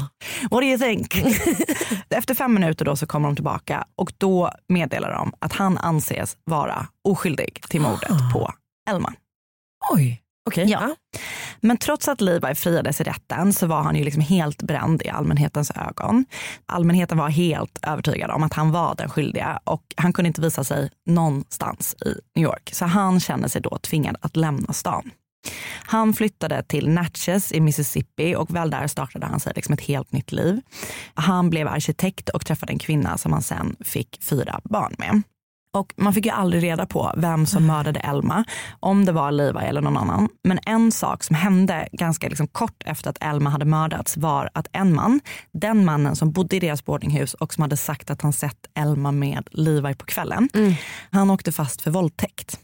What 0.50 0.60
do 0.60 0.66
you 0.66 0.78
think? 0.78 1.14
Efter 2.10 2.34
fem 2.34 2.54
minuter 2.54 2.84
då 2.84 2.96
så 2.96 3.06
kommer 3.06 3.28
de 3.28 3.34
tillbaka 3.34 3.84
och 3.96 4.12
då 4.18 4.50
meddelar 4.68 5.12
de 5.12 5.32
att 5.38 5.52
han 5.52 5.78
anses 5.78 6.36
vara 6.44 6.86
oskyldig 7.04 7.27
till 7.68 7.80
mordet 7.80 8.32
på 8.32 8.52
Elma. 8.90 9.12
Oj, 9.90 10.22
okej. 10.46 10.70
Ja. 10.70 10.96
Men 11.60 11.76
trots 11.76 12.08
att 12.08 12.20
Levi 12.20 12.54
friades 12.54 13.00
i 13.00 13.04
rätten 13.04 13.52
så 13.52 13.66
var 13.66 13.82
han 13.82 13.96
ju 13.96 14.04
liksom 14.04 14.22
helt 14.22 14.62
bränd 14.62 15.02
i 15.02 15.08
allmänhetens 15.08 15.70
ögon. 15.70 16.24
Allmänheten 16.66 17.18
var 17.18 17.28
helt 17.28 17.78
övertygad 17.82 18.30
om 18.30 18.42
att 18.42 18.54
han 18.54 18.70
var 18.70 18.94
den 18.94 19.10
skyldiga 19.10 19.60
och 19.64 19.82
han 19.96 20.12
kunde 20.12 20.26
inte 20.26 20.40
visa 20.40 20.64
sig 20.64 20.90
någonstans 21.06 21.96
i 22.06 22.14
New 22.34 22.44
York. 22.44 22.70
Så 22.72 22.84
han 22.84 23.20
kände 23.20 23.48
sig 23.48 23.62
då 23.62 23.78
tvingad 23.78 24.16
att 24.20 24.36
lämna 24.36 24.72
stan. 24.72 25.10
Han 25.84 26.12
flyttade 26.12 26.62
till 26.62 26.88
Natchez 26.88 27.52
i 27.52 27.60
Mississippi 27.60 28.34
och 28.36 28.54
väl 28.54 28.70
där 28.70 28.86
startade 28.86 29.26
han 29.26 29.40
sig 29.40 29.52
liksom 29.56 29.72
ett 29.72 29.80
helt 29.80 30.12
nytt 30.12 30.32
liv. 30.32 30.60
Han 31.14 31.50
blev 31.50 31.68
arkitekt 31.68 32.28
och 32.28 32.46
träffade 32.46 32.72
en 32.72 32.78
kvinna 32.78 33.18
som 33.18 33.32
han 33.32 33.42
sen 33.42 33.76
fick 33.80 34.18
fyra 34.22 34.60
barn 34.64 34.94
med. 34.98 35.22
Och 35.78 35.92
man 35.96 36.14
fick 36.14 36.26
ju 36.26 36.32
aldrig 36.32 36.62
reda 36.62 36.86
på 36.86 37.12
vem 37.16 37.46
som 37.46 37.66
mördade 37.66 38.00
Elma, 38.00 38.44
om 38.80 39.04
det 39.04 39.12
var 39.12 39.30
Levi 39.30 39.60
eller 39.60 39.80
någon 39.80 39.96
annan. 39.96 40.28
Men 40.44 40.58
en 40.66 40.92
sak 40.92 41.24
som 41.24 41.36
hände 41.36 41.88
ganska 41.92 42.28
liksom 42.28 42.48
kort 42.48 42.82
efter 42.86 43.10
att 43.10 43.18
Elma 43.20 43.50
hade 43.50 43.64
mördats 43.64 44.16
var 44.16 44.50
att 44.54 44.66
en 44.72 44.94
man, 44.94 45.20
den 45.52 45.84
mannen 45.84 46.16
som 46.16 46.32
bodde 46.32 46.56
i 46.56 46.60
deras 46.60 46.84
boardinghus 46.84 47.34
och 47.34 47.54
som 47.54 47.62
hade 47.62 47.76
sagt 47.76 48.10
att 48.10 48.22
han 48.22 48.32
sett 48.32 48.66
Elma 48.74 49.12
med 49.12 49.48
Levi 49.50 49.94
på 49.94 50.06
kvällen, 50.06 50.48
han 51.10 51.30
åkte 51.30 51.52
fast 51.52 51.82
för 51.82 51.90
våldtäkt. 51.90 52.58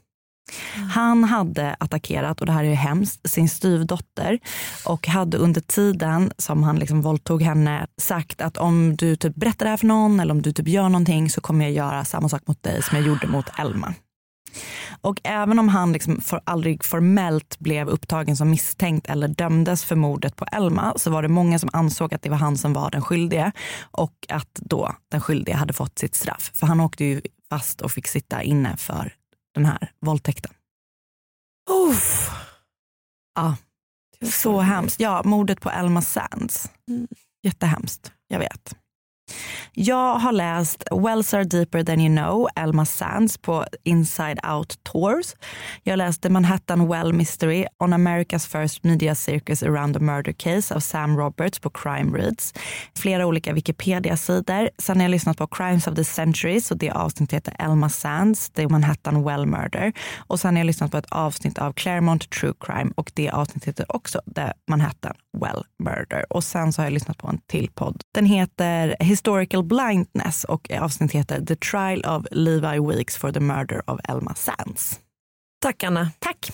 Mm. 0.76 0.88
Han 0.88 1.24
hade 1.24 1.76
attackerat, 1.80 2.40
och 2.40 2.46
det 2.46 2.52
här 2.52 2.64
är 2.64 2.68
ju 2.68 2.74
hemskt, 2.74 3.30
sin 3.30 3.48
styvdotter 3.48 4.38
och 4.86 5.08
hade 5.08 5.36
under 5.36 5.60
tiden 5.60 6.32
som 6.38 6.62
han 6.62 6.78
liksom 6.78 7.02
våldtog 7.02 7.42
henne 7.42 7.86
sagt 8.00 8.40
att 8.40 8.56
om 8.56 8.96
du 8.96 9.16
typ 9.16 9.34
berättar 9.34 9.66
det 9.66 9.70
här 9.70 9.76
för 9.76 9.86
någon 9.86 10.20
eller 10.20 10.34
om 10.34 10.42
du 10.42 10.52
typ 10.52 10.68
gör 10.68 10.88
någonting 10.88 11.30
så 11.30 11.40
kommer 11.40 11.64
jag 11.64 11.72
göra 11.72 12.04
samma 12.04 12.28
sak 12.28 12.42
mot 12.46 12.62
dig 12.62 12.82
som 12.82 12.96
jag 12.98 13.06
gjorde 13.06 13.26
mot 13.26 13.46
Elma. 13.58 13.94
Och 15.00 15.20
även 15.24 15.58
om 15.58 15.68
han 15.68 15.92
liksom 15.92 16.20
för, 16.20 16.40
aldrig 16.44 16.84
formellt 16.84 17.58
blev 17.58 17.88
upptagen 17.88 18.36
som 18.36 18.50
misstänkt 18.50 19.06
eller 19.06 19.28
dömdes 19.28 19.84
för 19.84 19.96
mordet 19.96 20.36
på 20.36 20.44
Elma 20.52 20.92
så 20.96 21.10
var 21.10 21.22
det 21.22 21.28
många 21.28 21.58
som 21.58 21.70
ansåg 21.72 22.14
att 22.14 22.22
det 22.22 22.30
var 22.30 22.36
han 22.36 22.56
som 22.56 22.72
var 22.72 22.90
den 22.90 23.02
skyldige 23.02 23.52
och 23.90 24.14
att 24.28 24.54
då 24.54 24.94
den 25.10 25.20
skyldige 25.20 25.56
hade 25.56 25.72
fått 25.72 25.98
sitt 25.98 26.14
straff. 26.14 26.50
För 26.54 26.66
han 26.66 26.80
åkte 26.80 27.04
ju 27.04 27.20
fast 27.50 27.80
och 27.80 27.92
fick 27.92 28.06
sitta 28.06 28.42
inne 28.42 28.76
för 28.76 29.12
den 29.54 29.64
här 29.64 29.92
våldtäkten. 30.00 30.52
Uff. 31.70 32.30
Ja, 33.34 33.56
så 34.32 34.60
hemskt. 34.60 35.00
Ja, 35.00 35.22
mordet 35.24 35.60
på 35.60 35.70
Elma 35.70 36.02
Sands. 36.02 36.70
Jättehemskt, 37.42 38.12
jag 38.28 38.38
vet. 38.38 38.76
Jag 39.76 40.14
har 40.14 40.32
läst 40.32 40.84
Wells 40.90 41.34
are 41.34 41.44
deeper 41.44 41.84
than 41.84 42.00
you 42.00 42.16
know, 42.16 42.48
Elma 42.56 42.84
Sands 42.84 43.38
på 43.38 43.64
Inside 43.84 44.40
Out 44.46 44.74
Tours. 44.82 45.34
Jag 45.82 45.96
läste 45.96 46.30
Manhattan 46.30 46.88
Well 46.88 47.12
Mystery 47.12 47.66
on 47.78 47.94
America's 47.94 48.48
First 48.48 48.84
Media 48.84 49.14
Circus 49.14 49.62
Around 49.62 49.96
A 49.96 50.00
Murder 50.00 50.32
Case 50.32 50.74
av 50.74 50.80
Sam 50.80 51.16
Roberts 51.16 51.58
på 51.58 51.70
Crime 51.70 52.18
Reads. 52.18 52.54
Flera 52.96 53.26
olika 53.26 53.52
Wikipedia-sidor. 53.52 54.70
Sen 54.78 54.96
har 54.96 55.04
jag 55.04 55.10
lyssnat 55.10 55.38
på 55.38 55.46
Crimes 55.46 55.86
of 55.86 55.94
the 55.94 56.04
Century, 56.04 56.60
så 56.60 56.74
det 56.74 56.90
avsnittet 56.90 57.36
heter 57.36 57.64
Elma 57.64 57.88
Sands, 57.88 58.50
The 58.50 58.68
Manhattan 58.68 59.24
Well 59.24 59.46
Murder. 59.46 59.92
Och 60.16 60.40
sen 60.40 60.54
har 60.54 60.60
jag 60.60 60.66
lyssnat 60.66 60.90
på 60.90 60.96
ett 60.96 61.10
avsnitt 61.10 61.58
av 61.58 61.72
Claremont 61.72 62.30
True 62.30 62.54
Crime 62.60 62.92
och 62.96 63.12
det 63.14 63.30
avsnittet 63.30 63.68
heter 63.68 63.96
också 63.96 64.20
The 64.34 64.52
Manhattan 64.68 65.14
Well 65.40 65.64
Murder. 65.78 66.24
Och 66.30 66.44
sen 66.44 66.72
så 66.72 66.82
har 66.82 66.86
jag 66.86 66.92
lyssnat 66.92 67.18
på 67.18 67.28
en 67.28 67.38
till 67.46 67.70
podd. 67.74 68.02
Den 68.14 68.26
heter 68.26 68.96
Historical 69.00 69.64
Blindness 69.64 70.44
och 70.44 70.70
avsnittet 70.70 71.14
heter 71.14 71.46
The 71.46 71.56
Trial 71.56 72.04
of 72.04 72.26
Levi 72.30 72.80
Weeks 72.88 73.16
for 73.16 73.32
the 73.32 73.40
Murder 73.40 73.90
of 73.90 74.00
Elma 74.08 74.34
Sands. 74.34 75.00
Tack 75.62 75.82
Anna. 75.82 76.10
Tack. 76.18 76.52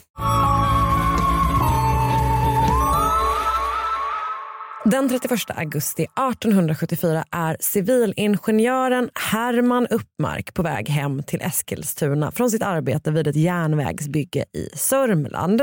Den 4.84 5.08
31 5.08 5.40
augusti 5.54 6.02
1874 6.02 7.24
är 7.30 7.56
civilingenjören 7.60 9.10
Herman 9.14 9.86
Uppmark 9.86 10.54
på 10.54 10.62
väg 10.62 10.88
hem 10.88 11.22
till 11.22 11.40
Eskilstuna 11.42 12.32
från 12.32 12.50
sitt 12.50 12.62
arbete 12.62 13.10
vid 13.10 13.26
ett 13.26 13.36
järnvägsbygge 13.36 14.44
i 14.52 14.68
Sörmland. 14.74 15.62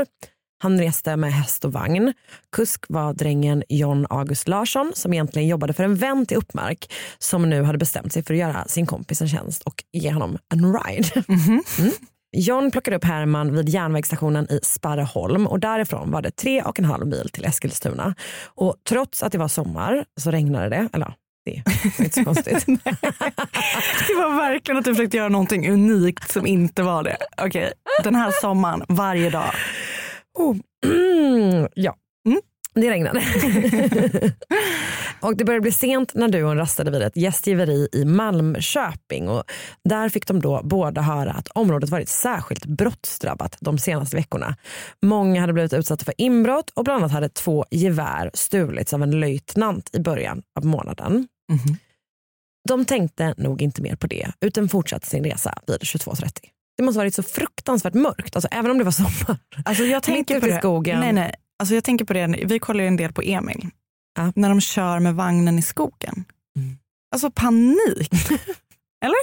Han 0.58 0.78
reste 0.80 1.16
med 1.16 1.32
häst 1.32 1.64
och 1.64 1.72
vagn. 1.72 2.14
Kusk 2.52 2.84
var 2.88 3.14
drängen 3.14 3.62
John 3.68 4.06
August 4.10 4.48
Larsson 4.48 4.92
som 4.94 5.12
egentligen 5.12 5.48
jobbade 5.48 5.72
för 5.72 5.84
en 5.84 5.96
vän 5.96 6.26
till 6.26 6.36
Uppmark 6.36 6.92
som 7.18 7.50
nu 7.50 7.62
hade 7.62 7.78
bestämt 7.78 8.12
sig 8.12 8.24
för 8.24 8.34
att 8.34 8.40
göra 8.40 8.64
sin 8.64 8.86
kompis 8.86 9.20
en 9.22 9.28
tjänst 9.28 9.62
och 9.62 9.84
ge 9.92 10.12
honom 10.12 10.38
en 10.54 10.74
ride. 10.74 11.24
Mm. 11.78 11.92
John 12.36 12.70
plockade 12.70 12.96
upp 12.96 13.04
Herman 13.04 13.56
vid 13.56 13.68
järnvägsstationen 13.68 14.44
i 14.50 14.60
Sparreholm 14.62 15.46
och 15.46 15.60
därifrån 15.60 16.10
var 16.10 16.22
det 16.22 16.30
tre 16.30 16.62
och 16.62 16.78
en 16.78 16.84
halv 16.84 17.06
mil 17.06 17.28
till 17.32 17.44
Eskilstuna. 17.44 18.14
Och 18.44 18.76
trots 18.88 19.22
att 19.22 19.32
det 19.32 19.38
var 19.38 19.48
sommar 19.48 20.04
så 20.20 20.30
regnade 20.30 20.68
det. 20.68 20.88
Eller 20.92 21.14
det 21.44 21.62
var 21.98 22.04
inte 22.04 22.14
så 22.14 22.24
konstigt. 22.24 22.66
Det 24.08 24.14
var 24.14 24.36
verkligen 24.36 24.78
att 24.78 24.84
du 24.84 24.94
försökte 24.94 25.16
göra 25.16 25.28
någonting 25.28 25.70
unikt 25.70 26.30
som 26.30 26.46
inte 26.46 26.82
var 26.82 27.02
det. 27.02 27.16
Okej, 27.42 27.72
den 28.04 28.14
här 28.14 28.32
sommaren, 28.40 28.84
varje 28.88 29.30
dag. 29.30 29.54
Oh. 30.38 30.56
ja. 31.74 31.96
Mm. 32.26 32.40
Det 32.74 32.90
regnade. 32.90 33.22
och 35.20 35.36
det 35.36 35.44
började 35.44 35.62
bli 35.62 35.72
sent 35.72 36.14
när 36.14 36.28
duon 36.28 36.56
rastade 36.56 36.90
vid 36.90 37.02
ett 37.02 37.16
gästgiveri 37.16 37.88
i 37.92 38.04
Malmköping. 38.04 39.28
Och 39.28 39.44
där 39.84 40.08
fick 40.08 40.26
de 40.26 40.40
då 40.40 40.60
båda 40.64 41.00
höra 41.00 41.32
att 41.32 41.48
området 41.48 41.90
varit 41.90 42.08
särskilt 42.08 42.66
brottsdrabbat 42.66 43.56
de 43.60 43.78
senaste 43.78 44.16
veckorna. 44.16 44.56
Många 45.02 45.40
hade 45.40 45.52
blivit 45.52 45.72
utsatta 45.72 46.04
för 46.04 46.14
inbrott 46.18 46.70
och 46.70 46.84
bland 46.84 46.98
annat 46.98 47.12
hade 47.12 47.28
två 47.28 47.64
gevär 47.70 48.30
stulits 48.34 48.94
av 48.94 49.02
en 49.02 49.20
löjtnant 49.20 49.90
i 49.92 50.00
början 50.00 50.42
av 50.58 50.64
månaden. 50.66 51.28
De 52.68 52.84
tänkte 52.84 53.34
nog 53.36 53.62
inte 53.62 53.82
mer 53.82 53.96
på 53.96 54.06
det 54.06 54.32
utan 54.40 54.68
fortsatte 54.68 55.06
sin 55.06 55.24
resa 55.24 55.58
vid 55.66 55.76
22.30. 55.76 56.30
Det 56.78 56.84
måste 56.84 56.98
varit 56.98 57.14
så 57.14 57.22
fruktansvärt 57.22 57.94
mörkt, 57.94 58.36
alltså, 58.36 58.48
även 58.52 58.70
om 58.70 58.78
det 58.78 58.84
var 58.84 58.92
sommar. 58.92 59.38
Alltså 59.64 59.84
jag 59.84 60.02
tänker 60.12 60.40
på 60.40 60.46
det. 60.46 60.58
skogen. 60.58 61.00
Nej, 61.00 61.12
nej. 61.12 61.34
Alltså 61.58 61.74
jag 61.74 61.84
tänker 61.84 62.04
på 62.04 62.12
det, 62.12 62.26
vi 62.26 62.58
kollar 62.58 62.80
ju 62.80 62.88
en 62.88 62.96
del 62.96 63.12
på 63.12 63.22
Emil. 63.22 63.68
När 64.34 64.48
de 64.48 64.60
kör 64.60 64.98
med 64.98 65.14
vagnen 65.14 65.58
i 65.58 65.62
skogen. 65.62 66.24
Alltså 67.12 67.30
panik. 67.30 68.10
Eller? 69.04 69.16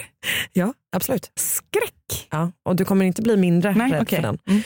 Ja, 0.53 0.73
absolut. 0.95 1.31
Skräck. 1.35 2.27
Ja, 2.31 2.51
och 2.63 2.75
du 2.75 2.85
kommer 2.85 3.05
inte 3.05 3.21
bli 3.21 3.37
mindre 3.37 3.75
Nej, 3.75 3.91
rädd 3.91 4.01
okej. 4.01 4.21
för 4.21 4.23
den. 4.23 4.63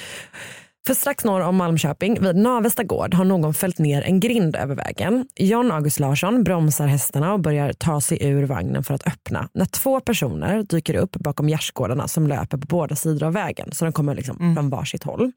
För 0.87 0.93
strax 0.93 1.25
norr 1.25 1.41
om 1.41 1.55
Malmköping, 1.55 2.21
vid 2.21 2.35
Navesta 2.35 2.83
gård, 2.83 3.13
har 3.13 3.25
någon 3.25 3.53
fällt 3.53 3.77
ner 3.77 4.01
en 4.01 4.19
grind 4.19 4.55
över 4.55 4.75
vägen. 4.75 5.25
John 5.35 5.71
August 5.71 5.99
Larsson 5.99 6.43
bromsar 6.43 6.87
hästarna 6.87 7.33
och 7.33 7.39
börjar 7.39 7.73
ta 7.73 8.01
sig 8.01 8.23
ur 8.23 8.43
vagnen 8.43 8.83
för 8.83 8.93
att 8.93 9.07
öppna. 9.07 9.49
När 9.53 9.65
två 9.65 9.99
personer 9.99 10.63
dyker 10.63 10.95
upp 10.95 11.11
bakom 11.11 11.49
gärdsgårdarna 11.49 12.07
som 12.07 12.27
löper 12.27 12.57
på 12.57 12.67
båda 12.67 12.95
sidor 12.95 13.27
av 13.27 13.33
vägen. 13.33 13.71
Så 13.71 13.85
de 13.85 13.91
kommer 13.91 14.15
liksom 14.15 14.55
från 14.55 14.69
varsitt 14.69 15.03
håll. 15.03 15.31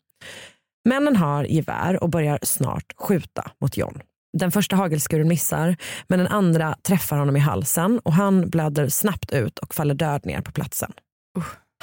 Männen 0.88 1.16
har 1.16 1.44
gevär 1.44 2.02
och 2.02 2.10
börjar 2.10 2.38
snart 2.42 2.92
skjuta 2.98 3.50
mot 3.60 3.76
John. 3.76 4.00
Den 4.38 4.52
första 4.52 4.76
hagelskuren 4.76 5.28
missar, 5.28 5.76
men 6.08 6.18
den 6.18 6.28
andra 6.28 6.76
träffar 6.82 7.16
honom 7.16 7.36
i 7.36 7.40
halsen 7.40 7.98
och 7.98 8.12
han 8.12 8.50
blöder 8.50 8.88
snabbt 8.88 9.32
ut 9.32 9.58
och 9.58 9.74
faller 9.74 9.94
död 9.94 10.26
ner 10.26 10.40
på 10.40 10.52
platsen. 10.52 10.92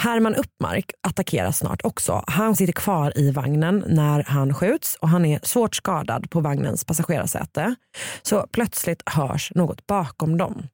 Herman 0.02 0.36
Uppmark 0.36 0.92
attackeras 1.08 1.58
snart 1.58 1.82
också. 1.84 2.24
Han 2.28 2.56
sitter 2.56 2.74
kvar 2.74 3.14
i 3.16 3.32
vagnen 3.32 3.84
när 3.88 4.24
han 4.28 4.54
skjuts 4.54 4.98
och 5.02 5.10
han 5.10 5.26
är 5.26 5.40
svårt 5.44 5.76
skadad 5.76 6.30
på 6.30 6.40
vagnens 6.40 6.86
passagerarsäte. 6.86 7.76
Så 8.22 8.48
plötsligt 8.52 9.02
hörs 9.06 9.52
något 9.56 9.88
bakom 9.88 10.38
dem. 10.38 10.68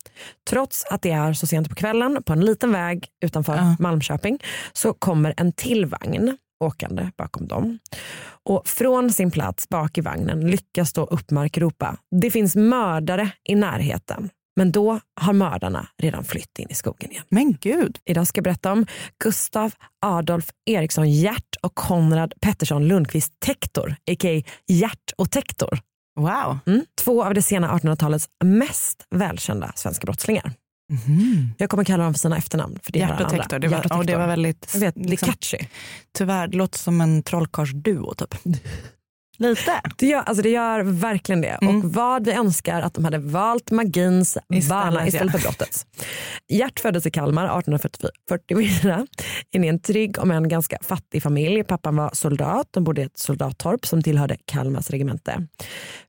Trots 0.49 0.85
att 0.85 1.01
det 1.01 1.11
är 1.11 1.33
så 1.33 1.47
sent 1.47 1.69
på 1.69 1.75
kvällen 1.75 2.23
på 2.23 2.33
en 2.33 2.45
liten 2.45 2.71
väg 2.71 3.07
utanför 3.25 3.75
Malmköping 3.79 4.39
så 4.73 4.93
kommer 4.93 5.33
en 5.37 5.51
till 5.51 5.85
vagn 5.85 6.37
åkande 6.63 7.11
bakom 7.17 7.47
dem. 7.47 7.79
Och 8.43 8.67
från 8.67 9.11
sin 9.11 9.31
plats 9.31 9.69
bak 9.69 9.97
i 9.97 10.01
vagnen 10.01 10.47
lyckas 10.47 10.93
då 10.93 11.03
Uppmark 11.03 11.57
ropa 11.57 11.97
det 12.21 12.31
finns 12.31 12.55
mördare 12.55 13.31
i 13.49 13.55
närheten. 13.55 14.29
Men 14.55 14.71
då 14.71 14.99
har 15.21 15.33
mördarna 15.33 15.87
redan 15.97 16.23
flytt 16.23 16.59
in 16.59 16.69
i 16.69 16.75
skogen 16.75 17.11
igen. 17.11 17.23
Men 17.29 17.57
gud. 17.61 17.97
Idag 18.05 18.27
ska 18.27 18.39
jag 18.39 18.43
berätta 18.43 18.71
om 18.71 18.85
Gustav 19.23 19.71
Adolf 20.05 20.49
Eriksson 20.65 21.11
Hjärt 21.11 21.55
och 21.61 21.75
Konrad 21.75 22.33
Pettersson 22.41 22.87
Lundqvist 22.87 23.39
Tektor, 23.39 23.95
a.k.a. 24.11 24.43
Hjärt 24.67 25.11
och 25.17 25.31
Tektor. 25.31 25.79
Wow. 26.19 26.59
Mm. 26.65 26.85
Två 27.01 27.23
av 27.23 27.33
det 27.33 27.41
sena 27.41 27.77
1800-talets 27.77 28.29
mest 28.43 29.07
välkända 29.09 29.71
svenska 29.75 30.05
brottslingar. 30.05 30.53
Jag 31.57 31.69
kommer 31.69 31.83
kalla 31.83 32.03
dem 32.03 32.13
för 32.13 32.19
sina 32.19 32.37
efternamn. 32.37 32.79
För 32.83 32.91
det 32.91 32.99
Hjärt 32.99 33.21
och. 33.21 33.29
Tektor. 33.29 33.59
Det 33.59 33.67
var, 33.67 33.97
och 33.97 34.05
det 34.05 34.15
var 34.15 34.27
väldigt... 34.27 34.69
Jag 34.73 34.79
vet, 34.79 34.97
är 34.97 35.15
catchy. 35.15 35.57
Tyvärr, 36.17 36.47
det 36.47 36.57
låter 36.57 36.79
som 36.79 37.01
en 37.01 37.23
trollkarlsduo 37.23 38.13
typ. 38.13 38.35
Lite. 39.37 39.81
Det 39.97 40.07
gör, 40.07 40.19
alltså 40.19 40.43
det 40.43 40.49
gör 40.49 40.83
verkligen 40.83 41.41
det. 41.41 41.57
Och 41.61 41.83
vad 41.83 42.25
vi 42.25 42.31
önskar 42.31 42.81
att 42.81 42.93
de 42.93 43.05
hade 43.05 43.17
valt 43.17 43.71
magins 43.71 44.37
bana 44.69 45.07
istället 45.07 45.31
för 45.31 45.39
brottets. 45.39 45.85
Gert 46.47 46.79
föddes 46.79 47.05
i 47.05 47.11
Kalmar 47.11 47.45
1844 47.59 49.07
in 49.51 49.63
i 49.63 49.67
en 49.67 49.79
trygg 49.79 50.19
om 50.19 50.31
en 50.31 50.49
ganska 50.49 50.77
fattig 50.81 51.23
familj. 51.23 51.63
Pappan 51.63 51.95
var 51.95 52.09
soldat, 52.13 52.67
de 52.71 52.83
bodde 52.83 53.01
i 53.01 53.03
ett 53.03 53.19
soldattorp 53.19 53.85
som 53.85 54.03
tillhörde 54.03 54.37
Kalmars 54.45 54.89
regemente. 54.89 55.47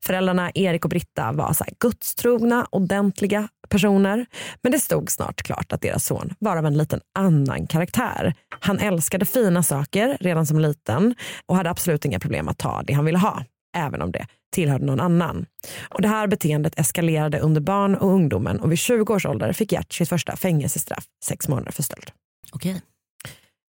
Föräldrarna 0.04 0.50
Erik 0.54 0.84
och 0.84 0.90
Britta 0.90 1.32
var 1.32 1.52
så 1.52 1.64
här 1.64 1.72
gudstrogna, 1.80 2.66
ordentliga 2.70 3.48
personer. 3.68 4.26
Men 4.62 4.72
det 4.72 4.78
stod 4.78 5.10
snart 5.10 5.42
klart 5.42 5.72
att 5.72 5.80
deras 5.80 6.04
son 6.04 6.34
var 6.38 6.56
av 6.56 6.66
en 6.66 6.78
liten 6.78 7.00
annan 7.18 7.66
karaktär. 7.66 8.34
Han 8.60 8.78
älskade 8.78 9.24
fina 9.24 9.62
saker 9.62 10.16
redan 10.20 10.46
som 10.46 10.58
liten 10.60 11.14
och 11.46 11.56
hade 11.56 11.70
absolut 11.70 12.04
inga 12.04 12.18
problem 12.18 12.48
att 12.48 12.58
ta 12.58 12.82
det 12.82 12.92
han 12.92 13.04
ville 13.04 13.18
ha, 13.18 13.44
även 13.76 14.02
om 14.02 14.12
det 14.12 14.26
tillhörde 14.52 14.84
någon 14.84 15.00
annan. 15.00 15.46
Och 15.88 16.02
det 16.02 16.08
här 16.08 16.26
beteendet 16.26 16.78
eskalerade 16.78 17.38
under 17.38 17.60
barn 17.60 17.94
och 17.94 18.08
ungdomen 18.08 18.60
och 18.60 18.72
vid 18.72 18.78
20 18.78 19.14
års 19.14 19.26
ålder 19.26 19.52
fick 19.52 19.72
Gert 19.72 19.92
sitt 19.92 20.08
första 20.08 20.36
fängelsestraff, 20.36 21.04
sex 21.24 21.48
månader 21.48 21.72
för 21.72 21.82
stöld. 21.82 22.10
Okej. 22.52 22.82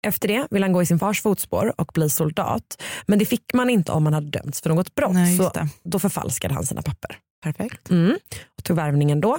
Efter 0.06 0.28
det 0.28 0.46
ville 0.50 0.64
han 0.64 0.72
gå 0.72 0.82
i 0.82 0.86
sin 0.86 0.98
fars 0.98 1.22
fotspår 1.22 1.80
och 1.80 1.90
bli 1.94 2.10
soldat. 2.10 2.82
Men 3.06 3.18
det 3.18 3.24
fick 3.24 3.54
man 3.54 3.70
inte 3.70 3.92
om 3.92 4.04
man 4.04 4.14
hade 4.14 4.30
dömts 4.30 4.60
för 4.60 4.70
något 4.70 4.94
brott. 4.94 5.14
Nej, 5.14 5.36
så 5.36 5.52
då 5.82 5.98
förfalskade 5.98 6.54
han 6.54 6.66
sina 6.66 6.82
papper. 6.82 7.18
Perfekt. 7.42 7.90
Mm. 7.90 8.16
Och 8.58 8.64
tog 8.64 8.76
värvningen 8.76 9.20
då. 9.20 9.38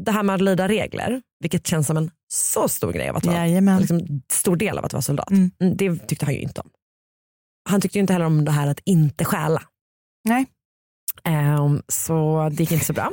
Det 0.00 0.12
här 0.12 0.22
med 0.22 0.34
att 0.34 0.40
lyda 0.40 0.68
regler, 0.68 1.22
vilket 1.40 1.66
känns 1.66 1.86
som 1.86 1.96
en 1.96 2.10
så 2.32 2.68
stor 2.68 2.92
grej 2.92 3.08
av 3.08 3.16
att 3.16 3.26
vara, 3.26 3.78
liksom, 3.78 4.22
stor 4.32 4.56
del 4.56 4.78
av 4.78 4.84
att 4.84 4.92
vara 4.92 5.02
soldat. 5.02 5.30
Mm. 5.30 5.50
Mm, 5.60 5.76
Det 5.76 6.06
tyckte 6.08 6.24
han 6.24 6.34
ju 6.34 6.40
inte 6.40 6.60
om. 6.60 6.70
Han 7.68 7.80
tyckte 7.80 7.98
ju 7.98 8.00
inte 8.00 8.12
heller 8.12 8.26
om 8.26 8.44
det 8.44 8.50
här 8.50 8.66
att 8.66 8.80
inte 8.84 9.24
stjäla. 9.24 9.62
Nej. 10.24 10.46
Ehm, 11.24 11.82
så 11.88 12.48
det 12.52 12.60
gick 12.62 12.72
inte 12.72 12.84
så 12.84 12.92
bra. 12.92 13.12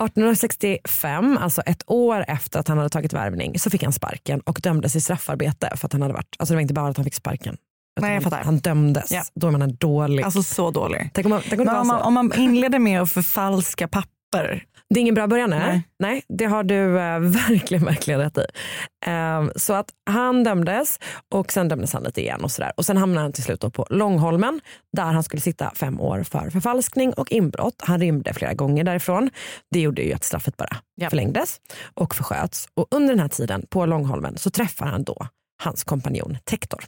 1865, 0.00 1.38
alltså 1.38 1.62
ett 1.62 1.82
år 1.86 2.24
efter 2.28 2.60
att 2.60 2.68
han 2.68 2.78
hade 2.78 2.90
tagit 2.90 3.12
värvning, 3.12 3.58
så 3.58 3.70
fick 3.70 3.82
han 3.82 3.92
sparken 3.92 4.40
och 4.40 4.60
dömdes 4.62 4.96
i 4.96 5.00
straffarbete 5.00 5.76
för 5.76 5.86
att 5.86 5.92
han 5.92 6.02
hade 6.02 6.14
varit, 6.14 6.36
alltså 6.38 6.52
det 6.52 6.56
var 6.56 6.62
inte 6.62 6.74
bara 6.74 6.88
att 6.88 6.96
han 6.96 7.04
fick 7.04 7.14
sparken. 7.14 7.56
Nej, 8.00 8.10
jag 8.10 8.14
han, 8.14 8.22
fattar. 8.22 8.44
han 8.44 8.58
dömdes. 8.58 9.10
Ja. 9.10 9.22
Då 9.34 9.46
är 9.46 9.50
man 9.50 9.62
en 9.62 9.76
dålig. 9.76 10.24
Alltså 10.24 10.42
så 10.42 10.70
dålig. 10.70 11.10
tänk 11.14 11.24
om 11.24 11.30
man, 11.30 11.42
tänk 11.48 11.60
om 11.60 11.68
om, 11.68 11.86
man, 11.88 12.02
om 12.02 12.14
man 12.14 12.32
inleder 12.38 12.78
med 12.78 13.02
att 13.02 13.12
förfalska 13.12 13.88
papper. 13.88 14.12
Det 14.94 14.98
är 14.98 15.00
ingen 15.00 15.14
bra 15.14 15.26
början, 15.26 15.50
nej. 15.50 15.58
Nej. 15.60 15.82
nej. 15.98 16.24
det 16.28 16.44
har 16.44 16.64
du 16.64 16.98
eh, 16.98 17.18
verkligen, 17.48 17.84
verkligen 17.84 18.20
rätt 18.20 18.38
i. 18.38 18.44
Ehm, 19.06 19.50
så 19.56 19.72
att 19.72 19.90
han 20.10 20.44
dömdes 20.44 20.98
och 21.34 21.52
sen 21.52 21.68
dömdes 21.68 21.92
han 21.92 22.02
lite 22.02 22.20
igen 22.20 22.40
och 22.44 22.50
sådär. 22.50 22.72
Och 22.76 22.86
sen 22.86 22.96
hamnade 22.96 23.24
han 23.24 23.32
till 23.32 23.42
slut 23.42 23.60
på 23.72 23.86
Långholmen 23.90 24.60
där 24.96 25.02
han 25.02 25.22
skulle 25.22 25.40
sitta 25.40 25.72
fem 25.74 26.00
år 26.00 26.22
för 26.22 26.50
förfalskning 26.50 27.12
och 27.12 27.32
inbrott. 27.32 27.74
Han 27.78 28.00
rymde 28.00 28.34
flera 28.34 28.54
gånger 28.54 28.84
därifrån. 28.84 29.30
Det 29.70 29.80
gjorde 29.80 30.02
ju 30.02 30.12
att 30.12 30.24
straffet 30.24 30.56
bara 30.56 30.76
Ja. 30.94 31.10
förlängdes 31.10 31.60
och 31.94 32.14
försköts. 32.14 32.68
Och 32.74 32.86
under 32.90 33.08
den 33.08 33.20
här 33.20 33.28
tiden 33.28 33.66
på 33.70 33.86
Långholmen 33.86 34.38
så 34.38 34.50
träffar 34.50 34.86
han 34.86 35.04
då 35.04 35.26
hans 35.62 35.84
kompanjon 35.84 36.38
Tektor. 36.44 36.84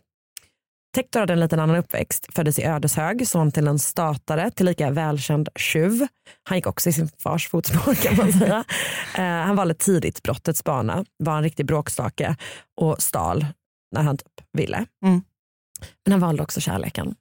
Tektor 0.95 1.21
hade 1.21 1.33
en 1.33 1.41
liten 1.41 1.61
annan 1.61 1.77
uppväxt, 1.77 2.27
föddes 2.35 2.59
i 2.59 2.65
Ödeshög, 2.65 3.29
son 3.29 3.53
till 3.53 3.67
en 3.67 3.79
statare, 3.79 4.51
tillika 4.51 4.91
välkänd 4.91 5.49
tjuv. 5.57 6.07
Han 6.43 6.59
gick 6.59 6.67
också 6.67 6.89
i 6.89 6.93
sin 6.93 7.09
fars 7.09 7.49
fotspår 7.49 7.95
kan 7.95 8.17
man 8.17 8.33
säga. 8.33 8.65
Eh, 9.19 9.23
han 9.23 9.57
valde 9.57 9.75
tidigt 9.75 10.23
brottets 10.23 10.65
bana, 10.65 11.05
var 11.19 11.37
en 11.37 11.43
riktig 11.43 11.67
bråkstake 11.67 12.37
och 12.81 13.03
stal 13.03 13.47
när 13.93 14.03
han 14.03 14.17
typ 14.17 14.47
ville. 14.53 14.77
Mm. 15.05 15.23
Men 16.05 16.13
han 16.13 16.21
valde 16.21 16.43
också 16.43 16.61
kärleken. 16.61 17.15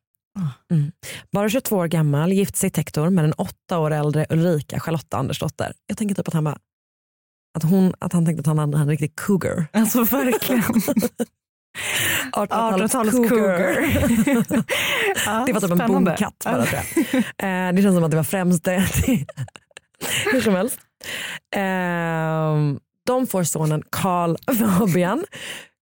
Mm. 0.71 0.91
Bara 1.31 1.49
22 1.49 1.75
år 1.75 1.87
gammal 1.87 2.33
gifte 2.33 2.59
sig 2.59 2.69
Tektor 2.69 3.09
med 3.09 3.23
den 3.23 3.33
åtta 3.33 3.79
år 3.79 3.91
äldre 3.91 4.25
Ulrika 4.29 4.79
Charlotta 4.79 5.17
Andersdotter. 5.17 5.73
Jag 5.87 5.97
tänker 5.97 6.15
typ 6.15 6.27
att 6.27 6.33
han 6.33 6.43
bara 6.43 6.57
att, 7.57 7.63
hon, 7.63 7.93
att 7.99 8.13
han 8.13 8.25
tänkte 8.25 8.39
att 8.39 8.57
han 8.57 8.59
hade 8.59 8.77
en 8.77 8.89
riktig 8.89 9.15
cougar. 9.15 9.65
Alltså 9.73 10.03
verkligen. 10.03 10.63
1800-talets 12.31 12.93
1800-talets 12.93 13.29
cougar. 13.29 14.63
Ja, 15.25 15.43
det 15.47 15.53
var 15.53 15.61
typ 15.61 15.71
en 15.71 15.87
bonkatt 15.87 16.43
bara 16.45 16.65
tror 16.65 16.81
jag. 16.95 17.23
Eh, 17.69 17.73
det 17.73 17.81
känns 17.81 17.95
som 17.95 18.03
att 18.03 18.11
det 18.11 18.17
var 18.17 18.23
främst 18.23 18.63
det. 18.63 18.79
Hur 20.31 20.41
som 20.41 20.55
helst. 20.55 20.79
Eh, 21.55 22.79
de 23.05 23.27
får 23.27 23.43
sonen 23.43 23.83
Karl 23.89 24.35
Fabian. 24.79 25.23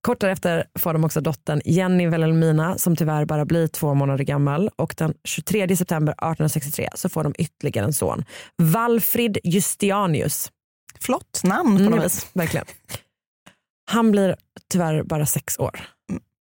Kort 0.02 0.20
därefter 0.20 0.66
får 0.80 0.94
de 0.94 1.04
också 1.04 1.22
dottern 1.22 1.62
Jenny 1.66 2.08
Wilhelmina 2.08 2.78
som 2.78 2.96
tyvärr 2.96 3.26
bara 3.26 3.46
blir 3.46 3.68
två 3.68 3.94
månader 3.94 4.24
gammal 4.24 4.70
och 4.76 4.94
den 4.98 5.14
23 5.24 5.76
september 5.78 6.12
1863 6.14 6.90
så 6.96 7.10
får 7.10 7.24
de 7.24 7.34
ytterligare 7.38 7.86
en 7.86 7.94
son. 7.94 8.26
Valfrid 8.58 9.38
Justianius. 9.44 10.52
Flott 11.00 11.42
namn 11.44 11.76
på 11.78 11.82
Mm, 11.82 11.92
något 11.96 12.06
vis. 12.06 12.28
Verkligen. 12.34 12.66
Han 13.92 14.12
blir 14.12 14.36
tyvärr 14.70 15.04
bara 15.04 15.26
sex 15.26 15.60
år. 15.60 15.80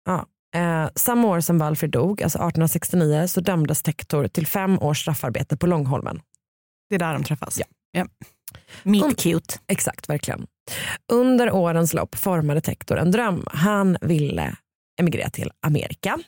Ja. 0.05 0.27
Eh, 0.55 0.89
samma 0.95 1.29
år 1.29 1.41
som 1.41 1.59
Valfrid 1.59 1.91
dog, 1.91 2.23
alltså 2.23 2.39
1869, 2.39 3.27
så 3.29 3.41
dömdes 3.41 3.83
Tektor 3.83 4.29
till 4.29 4.47
fem 4.47 4.79
års 4.79 5.01
straffarbete 5.01 5.57
på 5.57 5.67
Långholmen. 5.67 6.21
Det 6.89 6.95
är 6.95 6.99
där 6.99 7.13
de 7.13 7.25
träffas. 7.25 7.59
Ja. 7.59 7.67
Ja. 7.93 8.07
Meet 8.83 9.05
Um, 9.05 9.15
cute. 9.15 9.59
Exakt, 9.69 10.09
verkligen. 10.09 10.47
Under 11.13 11.53
årens 11.53 11.95
lopp 11.95 12.15
formade 12.15 12.61
Tektor 12.61 12.99
en 12.99 13.11
dröm. 13.11 13.47
Han 13.53 13.97
ville 14.01 14.57
emigrera 15.01 15.31
till 15.31 15.51
Amerika. 15.67 16.19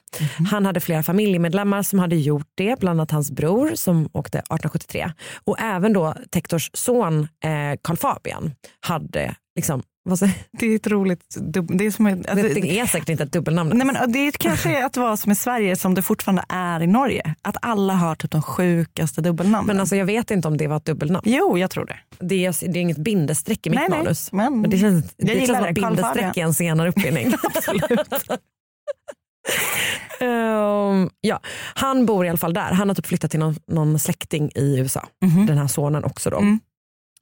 Han 0.51 0.67
hade 0.67 0.81
flera 0.81 1.03
familjemedlemmar 1.03 1.83
som 1.83 1.99
hade 1.99 2.17
gjort 2.17 2.49
det, 2.55 2.81
bland 2.81 3.01
annat 3.01 3.11
hans 3.11 3.31
bror 3.31 3.71
som 3.75 4.09
åkte 4.13 4.39
1873. 4.39 5.13
Och 5.45 5.61
även 5.61 5.93
då 5.93 6.15
Tektors 6.31 6.71
son 6.75 7.21
eh, 7.45 7.79
Karl 7.83 7.97
Fabian 7.97 8.55
hade 8.81 9.35
liksom 9.57 9.83
Det 10.59 10.67
är 10.67 10.77
ett 10.77 10.87
roligt... 10.87 11.37
Det 11.41 11.87
är, 11.87 11.91
som 11.91 12.07
alltså, 12.07 12.35
det 12.35 12.81
är 12.81 12.87
säkert 12.87 13.09
inte 13.09 13.23
ett 13.23 13.33
dubbelnamn. 13.33 13.71
Nej, 13.75 13.87
men 13.87 14.12
det 14.12 14.19
är 14.19 14.33
kanske 14.33 14.79
är 14.79 14.85
att 14.87 14.97
vara 14.97 15.17
som 15.17 15.33
i 15.33 15.35
Sverige 15.35 15.77
som 15.77 15.95
det 15.95 16.03
fortfarande 16.03 16.45
är 16.49 16.83
i 16.83 16.87
Norge. 16.87 17.35
Att 17.43 17.57
alla 17.62 17.95
har 17.95 18.15
typ 18.15 18.31
de 18.31 18.43
sjukaste 18.43 19.21
dubbelnamnen. 19.21 19.67
Men 19.67 19.81
alltså, 19.81 19.97
jag 19.97 20.07
vet 20.07 20.31
inte 20.31 20.49
om 20.49 20.57
det 20.57 20.67
var 20.67 20.77
ett 20.77 20.85
dubbelnamn. 20.85 21.23
Jo, 21.27 21.59
jag 21.59 21.71
tror 21.71 21.85
det. 21.87 21.99
Det 22.19 22.47
är, 22.47 22.73
det 22.73 22.79
är 22.79 22.83
inget 22.83 22.99
bindestreck 22.99 23.67
i 23.67 23.71
mitt 23.71 23.79
Nej, 23.79 23.88
nej, 23.91 23.99
manus. 23.99 24.33
men 24.33 24.62
det 24.62 24.79
känns, 24.79 25.15
det 25.17 25.27
känns 25.27 25.47
som 25.47 25.65
att 25.65 25.75
bindestreck 25.75 26.37
är 26.37 26.43
en 26.43 26.55
senare 26.55 26.88
uppfinning. 26.88 27.33
Ehm, 30.21 31.11
ja. 31.21 31.41
Han 31.75 32.07
bor 32.07 32.27
i 32.27 32.29
alla 32.29 32.38
fall 32.38 32.55
där. 32.55 32.73
Han 32.73 32.88
har 32.88 32.95
typ 32.95 33.07
flyttat 33.07 33.31
till 33.31 33.41
någon, 33.41 33.57
någon 33.67 33.99
släkting 33.99 34.51
i 34.55 34.79
USA. 34.79 35.09
Den 35.47 35.59
här 35.59 35.67
sonen 35.67 36.05
också. 36.05 36.31
Då. 36.31 36.38
Mm. 36.38 36.61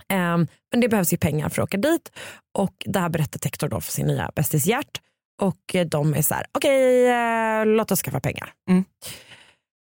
Ehm, 0.08 0.46
men 0.72 0.80
det 0.80 0.88
behövs 0.88 1.12
ju 1.12 1.16
pengar 1.16 1.48
för 1.48 1.62
att 1.62 1.68
åka 1.68 1.76
dit. 1.76 2.12
Och 2.58 2.74
det 2.84 2.98
här 2.98 3.08
berättar 3.08 3.38
Tektor 3.38 3.68
då 3.68 3.80
för 3.80 3.92
sin 3.92 4.06
nya 4.06 4.30
bästis 4.36 4.66
Gert. 4.66 5.00
Och 5.42 5.74
eh, 5.74 5.86
de 5.86 6.14
är 6.14 6.22
så 6.22 6.34
här, 6.34 6.46
okej 6.52 7.06
eh, 7.06 7.66
låt 7.66 7.90
oss 7.90 8.02
skaffa 8.02 8.20
pengar. 8.20 8.52
Mm. 8.70 8.84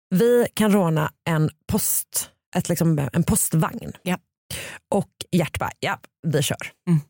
Vi 0.09 0.47
kan 0.53 0.71
råna 0.71 1.11
en 1.29 1.49
post, 1.67 2.31
ett, 2.55 2.69
liksom, 2.69 3.09
en 3.13 3.23
postvagn. 3.23 3.93
Ja. 4.03 4.17
Och 4.91 5.11
Gert 5.31 5.59
bara, 5.59 5.71
ja 5.79 5.99
vi 6.27 6.41
kör. 6.41 6.71
Mm. 6.87 7.01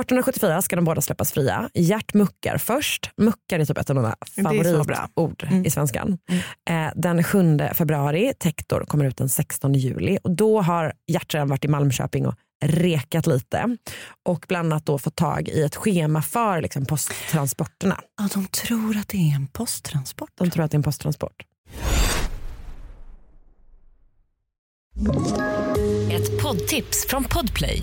1874 0.00 0.62
ska 0.62 0.76
de 0.76 0.84
båda 0.84 1.00
släppas 1.00 1.32
fria. 1.32 1.70
Gert 1.74 2.14
muckar 2.14 2.58
först. 2.58 3.10
Muckar 3.16 3.58
är 3.58 3.64
typ 3.64 3.78
ett 3.78 3.90
av 3.90 3.96
mina 3.96 4.16
favoritord 4.42 5.42
Mm. 5.50 5.66
i 5.66 5.70
svenskan. 5.70 6.18
Eh, 6.70 6.86
den 6.96 7.24
7 7.24 7.58
februari, 7.74 8.32
Tektor 8.42 8.84
kommer 8.84 9.04
ut 9.04 9.16
den 9.16 9.28
16 9.28 9.74
juli. 9.74 10.18
Och 10.22 10.30
då 10.30 10.60
har 10.62 10.92
Gert 11.06 11.34
redan 11.34 11.48
varit 11.48 11.64
i 11.64 11.68
Malmköping 11.68 12.26
och 12.26 12.34
rekat 12.64 13.26
lite. 13.26 13.76
Och 14.28 14.44
bland 14.48 14.72
annat 14.72 14.86
då 14.86 14.98
fått 14.98 15.16
tag 15.16 15.48
i 15.48 15.62
ett 15.62 15.76
schema 15.76 16.22
för 16.22 16.60
liksom, 16.62 16.86
posttransporterna. 16.86 18.00
Ja, 18.18 18.28
de 18.34 18.46
tror 18.46 18.96
att 18.96 19.08
det 19.08 19.16
är 19.30 19.34
en 19.34 19.46
posttransport. 19.46 20.30
De 20.34 20.50
tror 20.50 20.64
att 20.64 20.70
det 20.70 20.74
är 20.74 20.78
en 20.78 20.82
posttransport. 20.82 21.42
Ett 26.10 26.42
poddtips 26.42 27.06
från 27.08 27.24
Podplay. 27.24 27.82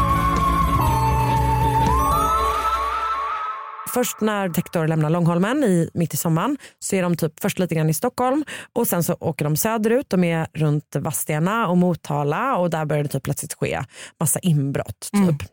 Först 3.93 4.21
när 4.21 4.49
Tektor 4.49 4.87
lämnar 4.87 5.09
Långholmen 5.09 5.63
i, 5.63 5.89
mitt 5.93 6.13
i 6.13 6.17
sommaren 6.17 6.57
så 6.79 6.95
är 6.95 7.01
de 7.01 7.17
typ 7.17 7.39
först 7.39 7.59
lite 7.59 7.75
grann 7.75 7.89
i 7.89 7.93
Stockholm 7.93 8.45
och 8.73 8.87
sen 8.87 9.03
så 9.03 9.17
åker 9.19 9.45
de 9.45 9.57
söderut. 9.57 10.09
De 10.09 10.23
är 10.23 10.47
runt 10.53 10.95
Vadstena 10.95 11.67
och 11.67 11.77
Motala 11.77 12.57
och 12.57 12.69
där 12.69 12.85
börjar 12.85 13.03
det 13.03 13.09
typ 13.09 13.23
plötsligt 13.23 13.53
ske 13.53 13.83
massa 14.19 14.39
inbrott. 14.39 15.09
Typ. 15.11 15.49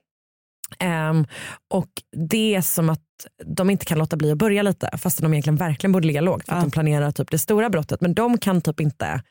Ehm, 0.78 1.26
och 1.74 1.88
det 2.28 2.54
är 2.54 2.60
som 2.60 2.90
att 2.90 3.00
de 3.44 3.70
inte 3.70 3.84
kan 3.84 3.98
låta 3.98 4.16
bli 4.16 4.30
att 4.30 4.38
börja 4.38 4.62
lite 4.62 4.98
fast 4.98 5.22
de 5.22 5.34
egentligen 5.34 5.56
verkligen 5.56 5.92
borde 5.92 6.06
ligga 6.06 6.20
lågt 6.20 6.46
för 6.46 6.52
att 6.52 6.62
de 6.62 6.70
planerar 6.70 7.10
typ 7.10 7.30
det 7.30 7.38
stora 7.38 7.70
brottet 7.70 8.00
men 8.00 8.14
de 8.14 8.38
kan 8.38 8.60
typ 8.60 8.80
inte 8.80 9.22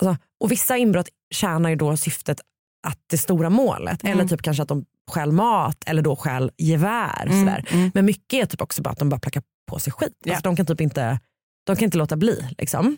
alltså, 0.00 0.16
och 0.40 0.52
vissa 0.52 0.76
inbrott 0.76 1.08
tjänar 1.34 1.70
ju 1.70 1.76
då 1.76 1.96
syftet 1.96 2.40
att 2.86 2.98
det 3.06 3.18
stora 3.18 3.50
målet 3.50 4.04
Mm. 4.04 4.18
eller 4.18 4.28
typ 4.28 4.42
kanske 4.42 4.62
att 4.62 4.68
de 4.68 4.84
stjäl 5.10 5.32
mat 5.32 5.84
eller 5.86 6.02
då 6.02 6.16
stjäl 6.16 6.50
gevär. 6.58 7.26
Mm, 7.26 7.40
Sådär. 7.40 7.64
mm. 7.70 7.90
Men 7.94 8.04
mycket 8.04 8.42
är 8.42 8.46
typ 8.46 8.62
också 8.62 8.82
bara 8.82 8.90
att 8.90 8.98
de 8.98 9.08
bara 9.08 9.20
plackar 9.20 9.42
på 9.70 9.78
sig 9.78 9.92
skit. 9.92 10.12
Ja. 10.24 10.32
Alltså, 10.32 10.42
de 10.48 10.56
kan 10.56 10.66
typ 10.66 10.80
inte 10.80 11.18
de 11.66 11.76
kan 11.76 11.84
inte 11.84 11.98
låta 11.98 12.16
bli. 12.16 12.48
Liksom. 12.58 12.96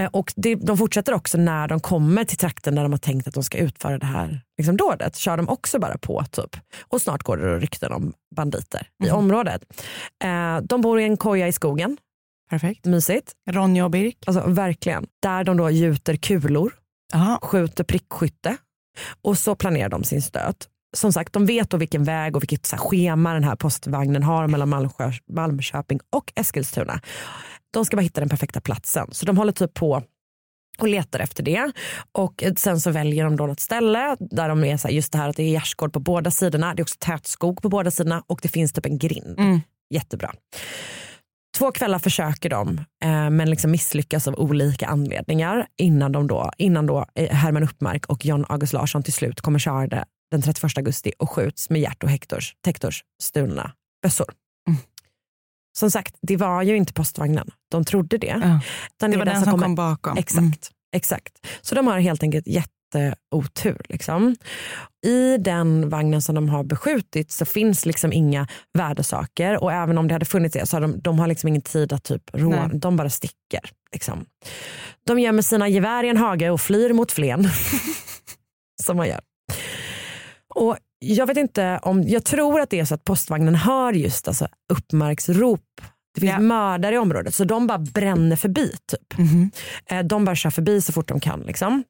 Eh, 0.00 0.06
Och 0.12 0.32
det, 0.36 0.54
de 0.54 0.78
fortsätter 0.78 1.14
också 1.14 1.38
när 1.38 1.68
de 1.68 1.80
kommer 1.80 2.24
till 2.24 2.36
trakten 2.38 2.74
där 2.74 2.82
de 2.82 2.92
har 2.92 2.98
tänkt 2.98 3.26
att 3.28 3.34
de 3.34 3.44
ska 3.44 3.58
utföra 3.58 3.98
det 3.98 4.06
här 4.06 4.40
liksom, 4.58 4.76
dådet. 4.76 5.16
kör 5.16 5.36
de 5.36 5.48
också 5.48 5.78
bara 5.78 5.98
på. 5.98 6.24
typ. 6.30 6.56
Och 6.88 7.02
snart 7.02 7.22
går 7.22 7.36
det 7.36 7.58
rykten 7.58 7.92
om 7.92 8.12
banditer 8.36 8.88
i 9.04 9.06
Mhm. 9.08 9.16
området. 9.18 9.62
Eh, 10.24 10.58
de 10.62 10.80
bor 10.80 11.00
i 11.00 11.04
en 11.04 11.16
koja 11.16 11.48
i 11.48 11.52
skogen. 11.52 11.96
Perfekt. 12.50 12.84
Mysigt. 12.84 13.32
Ronja 13.50 13.84
och 13.84 13.90
Birk. 13.90 14.16
Alltså, 14.26 14.48
verkligen. 14.48 15.06
Där 15.22 15.44
de 15.44 15.56
då 15.56 15.70
gjuter 15.70 16.16
kulor, 16.16 16.72
Aha. 17.14 17.38
skjuter 17.42 17.84
prickskytte 17.84 18.56
och 19.22 19.38
så 19.38 19.54
planerar 19.54 19.88
de 19.88 20.04
sin 20.04 20.22
stöt. 20.22 20.68
Som 20.96 21.12
sagt, 21.12 21.32
de 21.32 21.46
vet 21.46 21.70
då 21.70 21.76
vilken 21.76 22.04
väg 22.04 22.36
och 22.36 22.42
vilket 22.42 22.66
så 22.66 22.76
här, 22.76 22.82
schema 22.82 23.34
den 23.34 23.44
här 23.44 23.56
postvagnen 23.56 24.22
har 24.22 24.46
mellan 24.46 24.68
Malmsjö, 24.68 25.12
Malmköping 25.32 26.00
och 26.12 26.32
Eskilstuna. 26.34 27.00
De 27.70 27.84
ska 27.84 27.96
bara 27.96 28.02
hitta 28.02 28.20
den 28.20 28.28
perfekta 28.28 28.60
platsen. 28.60 29.08
Så 29.12 29.26
de 29.26 29.38
håller 29.38 29.52
typ 29.52 29.74
på 29.74 30.02
och 30.78 30.88
letar 30.88 31.20
efter 31.20 31.42
det. 31.42 31.72
Och 32.12 32.44
sen 32.56 32.80
så 32.80 32.90
väljer 32.90 33.24
de 33.24 33.36
då 33.36 33.46
något 33.46 33.60
ställe 33.60 34.16
där 34.20 34.48
de 34.48 34.64
är 34.64 34.76
så 34.76 34.88
här, 34.88 34.94
just 34.94 35.12
det 35.12 35.18
här 35.18 35.28
att 35.28 35.36
det 35.36 35.42
är 35.42 35.50
gärdsgård 35.50 35.92
på 35.92 36.00
båda 36.00 36.30
sidorna. 36.30 36.74
Det 36.74 36.80
är 36.80 36.84
också 36.84 36.96
tät 36.98 37.26
skog 37.26 37.62
på 37.62 37.68
båda 37.68 37.90
sidorna 37.90 38.22
och 38.26 38.38
det 38.42 38.48
finns 38.48 38.72
typ 38.72 38.86
en 38.86 38.98
grind. 38.98 39.38
Mm. 39.38 39.60
Jättebra. 39.90 40.32
Två 41.58 41.72
kvällar 41.72 41.98
försöker 41.98 42.50
de 42.50 42.78
eh, 42.78 43.30
men 43.30 43.50
liksom 43.50 43.70
misslyckas 43.70 44.28
av 44.28 44.34
olika 44.34 44.86
anledningar 44.86 45.66
innan, 45.78 46.12
de 46.12 46.26
då, 46.26 46.50
innan 46.58 46.86
då 46.86 47.06
eh, 47.14 47.30
Herman 47.34 47.62
Uppmark 47.62 48.06
och 48.06 48.24
John 48.26 48.44
August 48.48 48.72
Larsson 48.72 49.02
till 49.02 49.12
slut 49.12 49.40
kommer 49.40 49.58
köra 49.58 49.86
det 49.86 50.04
den 50.30 50.42
31 50.42 50.76
augusti 50.78 51.12
och 51.18 51.30
skjuts 51.30 51.70
med 51.70 51.80
Gert 51.80 52.02
och 52.02 52.10
Hektors, 52.10 52.54
Tektors 52.64 53.04
stulna 53.22 53.72
bössor. 54.02 54.26
Mm. 54.68 54.80
Som 55.78 55.90
sagt, 55.90 56.16
det 56.22 56.36
var 56.36 56.62
ju 56.62 56.76
inte 56.76 56.92
postvagnen. 56.92 57.50
De 57.70 57.84
trodde 57.84 58.18
det. 58.18 58.60
Ja. 58.98 59.08
Det 59.08 59.16
var 59.16 59.24
den 59.24 59.40
som 59.42 59.50
kommer- 59.50 59.64
kom 59.64 59.74
bakom. 59.74 60.18
Exakt. 60.18 60.38
Mm. 60.40 60.52
exakt. 60.92 61.46
Så 61.62 61.74
de 61.74 61.86
har 61.86 61.98
helt 61.98 62.22
enkelt 62.22 62.46
jätteotur. 62.98 63.80
Liksom. 63.88 64.36
I 65.06 65.36
den 65.38 65.88
vagnen 65.88 66.22
som 66.22 66.34
de 66.34 66.48
har 66.48 66.64
beskjutit 66.64 67.30
så 67.30 67.44
finns 67.44 67.86
liksom 67.86 68.12
inga 68.12 68.46
värdesaker 68.78 69.62
och 69.62 69.72
även 69.72 69.98
om 69.98 70.08
det 70.08 70.14
hade 70.14 70.24
funnits 70.24 70.52
det 70.52 70.66
så 70.66 70.76
har 70.76 70.80
de, 70.80 71.00
de 71.00 71.18
har 71.18 71.26
liksom 71.26 71.48
ingen 71.48 71.62
tid 71.62 71.92
att 71.92 72.04
typ 72.04 72.22
rå, 72.32 72.70
de 72.74 72.96
bara 72.96 73.10
sticker. 73.10 73.60
Liksom. 73.92 74.24
De 75.06 75.18
gömmer 75.20 75.42
sina 75.42 75.68
gevär 75.68 76.04
i 76.04 76.08
en 76.08 76.16
hage 76.16 76.50
och 76.50 76.60
flyr 76.60 76.92
mot 76.92 77.12
Flen. 77.12 77.48
som 78.82 78.96
man 78.96 79.08
gör. 79.08 79.20
Och 80.54 80.76
jag 80.98 81.26
vet 81.26 81.36
inte 81.36 81.78
om, 81.82 82.02
jag 82.02 82.24
tror 82.24 82.60
att 82.60 82.70
det 82.70 82.80
är 82.80 82.84
så 82.84 82.94
att 82.94 83.04
postvagnen 83.04 83.54
hör 83.54 83.92
just 83.92 84.28
alltså, 84.28 84.48
uppmarksrop. 84.72 85.60
Det 86.14 86.20
finns 86.20 86.32
Ja. 86.32 86.38
mördare 86.40 86.94
i 86.94 86.98
området 86.98 87.34
så 87.34 87.44
de 87.44 87.66
bara 87.66 87.78
bränner 87.78 88.36
förbi. 88.36 88.72
Typ. 88.90 89.18
Mhm. 89.18 89.50
Eh, 89.86 90.02
De 90.04 90.24
bara 90.24 90.36
kör 90.36 90.50
förbi 90.50 90.80
så 90.82 90.92
fort 90.92 91.08
de 91.08 91.20
kan. 91.20 91.40
Liksom. 91.40 91.84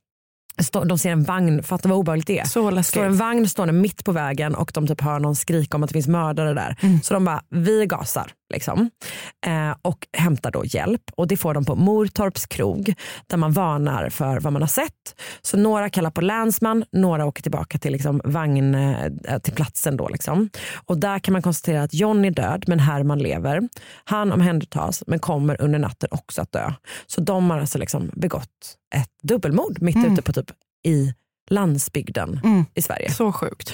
Stå- 0.58 0.84
De 0.84 0.98
ser 0.98 1.10
en 1.10 1.22
vagn, 1.24 1.62
fatta 1.62 1.88
vad 1.88 1.98
obehagligt 1.98 2.26
det 2.26 2.38
är. 2.38 2.44
Så 2.44 2.70
läskigt. 2.70 2.90
står 2.90 3.04
en 3.04 3.16
vagn 3.16 3.48
stående 3.48 3.72
mitt 3.72 4.04
på 4.04 4.12
vägen 4.12 4.54
och 4.54 4.70
de 4.74 4.86
typ 4.86 5.00
hör 5.00 5.18
någon 5.18 5.36
skrika 5.36 5.76
om 5.76 5.82
att 5.82 5.88
det 5.88 5.92
finns 5.92 6.08
mördare 6.08 6.54
där. 6.54 6.76
Mm. 6.80 7.02
Så 7.02 7.14
de 7.14 7.24
bara, 7.24 7.42
vi 7.50 7.86
gasar. 7.86 8.32
Liksom. 8.52 8.90
Eh, 9.46 9.76
och 9.82 10.06
hämtar 10.12 10.50
då 10.50 10.64
hjälp. 10.64 11.02
Och 11.16 11.28
det 11.28 11.36
får 11.36 11.54
de 11.54 11.64
på 11.64 11.74
Mortorps 11.76 12.46
krog 12.46 12.94
där 13.26 13.36
man 13.36 13.52
varnar 13.52 14.08
för 14.10 14.40
vad 14.40 14.52
man 14.52 14.62
har 14.62 14.68
sett. 14.68 15.14
Så 15.42 15.56
några 15.56 15.90
kallar 15.90 16.10
på 16.10 16.20
länsman, 16.20 16.84
några 16.92 17.26
åker 17.26 17.42
tillbaka 17.42 17.78
till, 17.78 17.92
liksom, 17.92 18.20
vagn, 18.24 18.74
eh, 18.74 19.38
till 19.42 19.52
platsen. 19.52 19.96
Då, 19.96 20.08
liksom. 20.08 20.50
Och 20.86 20.98
där 20.98 21.18
kan 21.18 21.32
man 21.32 21.42
konstatera 21.42 21.82
att 21.82 21.94
John 21.94 22.24
är 22.24 22.30
död 22.30 22.64
men 22.66 22.78
Herman 22.80 23.18
lever. 23.18 23.68
Han 24.04 24.32
omhändertas 24.32 25.02
men 25.06 25.18
kommer 25.18 25.62
under 25.62 25.78
natten 25.78 26.08
också 26.12 26.42
att 26.42 26.52
dö. 26.52 26.72
Så 27.06 27.20
de 27.20 27.50
har 27.50 27.58
alltså 27.58 27.78
liksom 27.78 28.10
begått 28.14 28.76
ett 28.94 29.10
dubbelmord 29.22 29.82
mitt 29.82 29.96
Mm. 29.96 30.12
ute 30.12 30.22
på 30.22 30.32
typ 30.32 30.50
i 30.86 31.14
landsbygden 31.50 32.40
Mm. 32.44 32.64
i 32.74 32.82
Sverige. 32.82 33.10
Så 33.12 33.32
sjukt. 33.32 33.72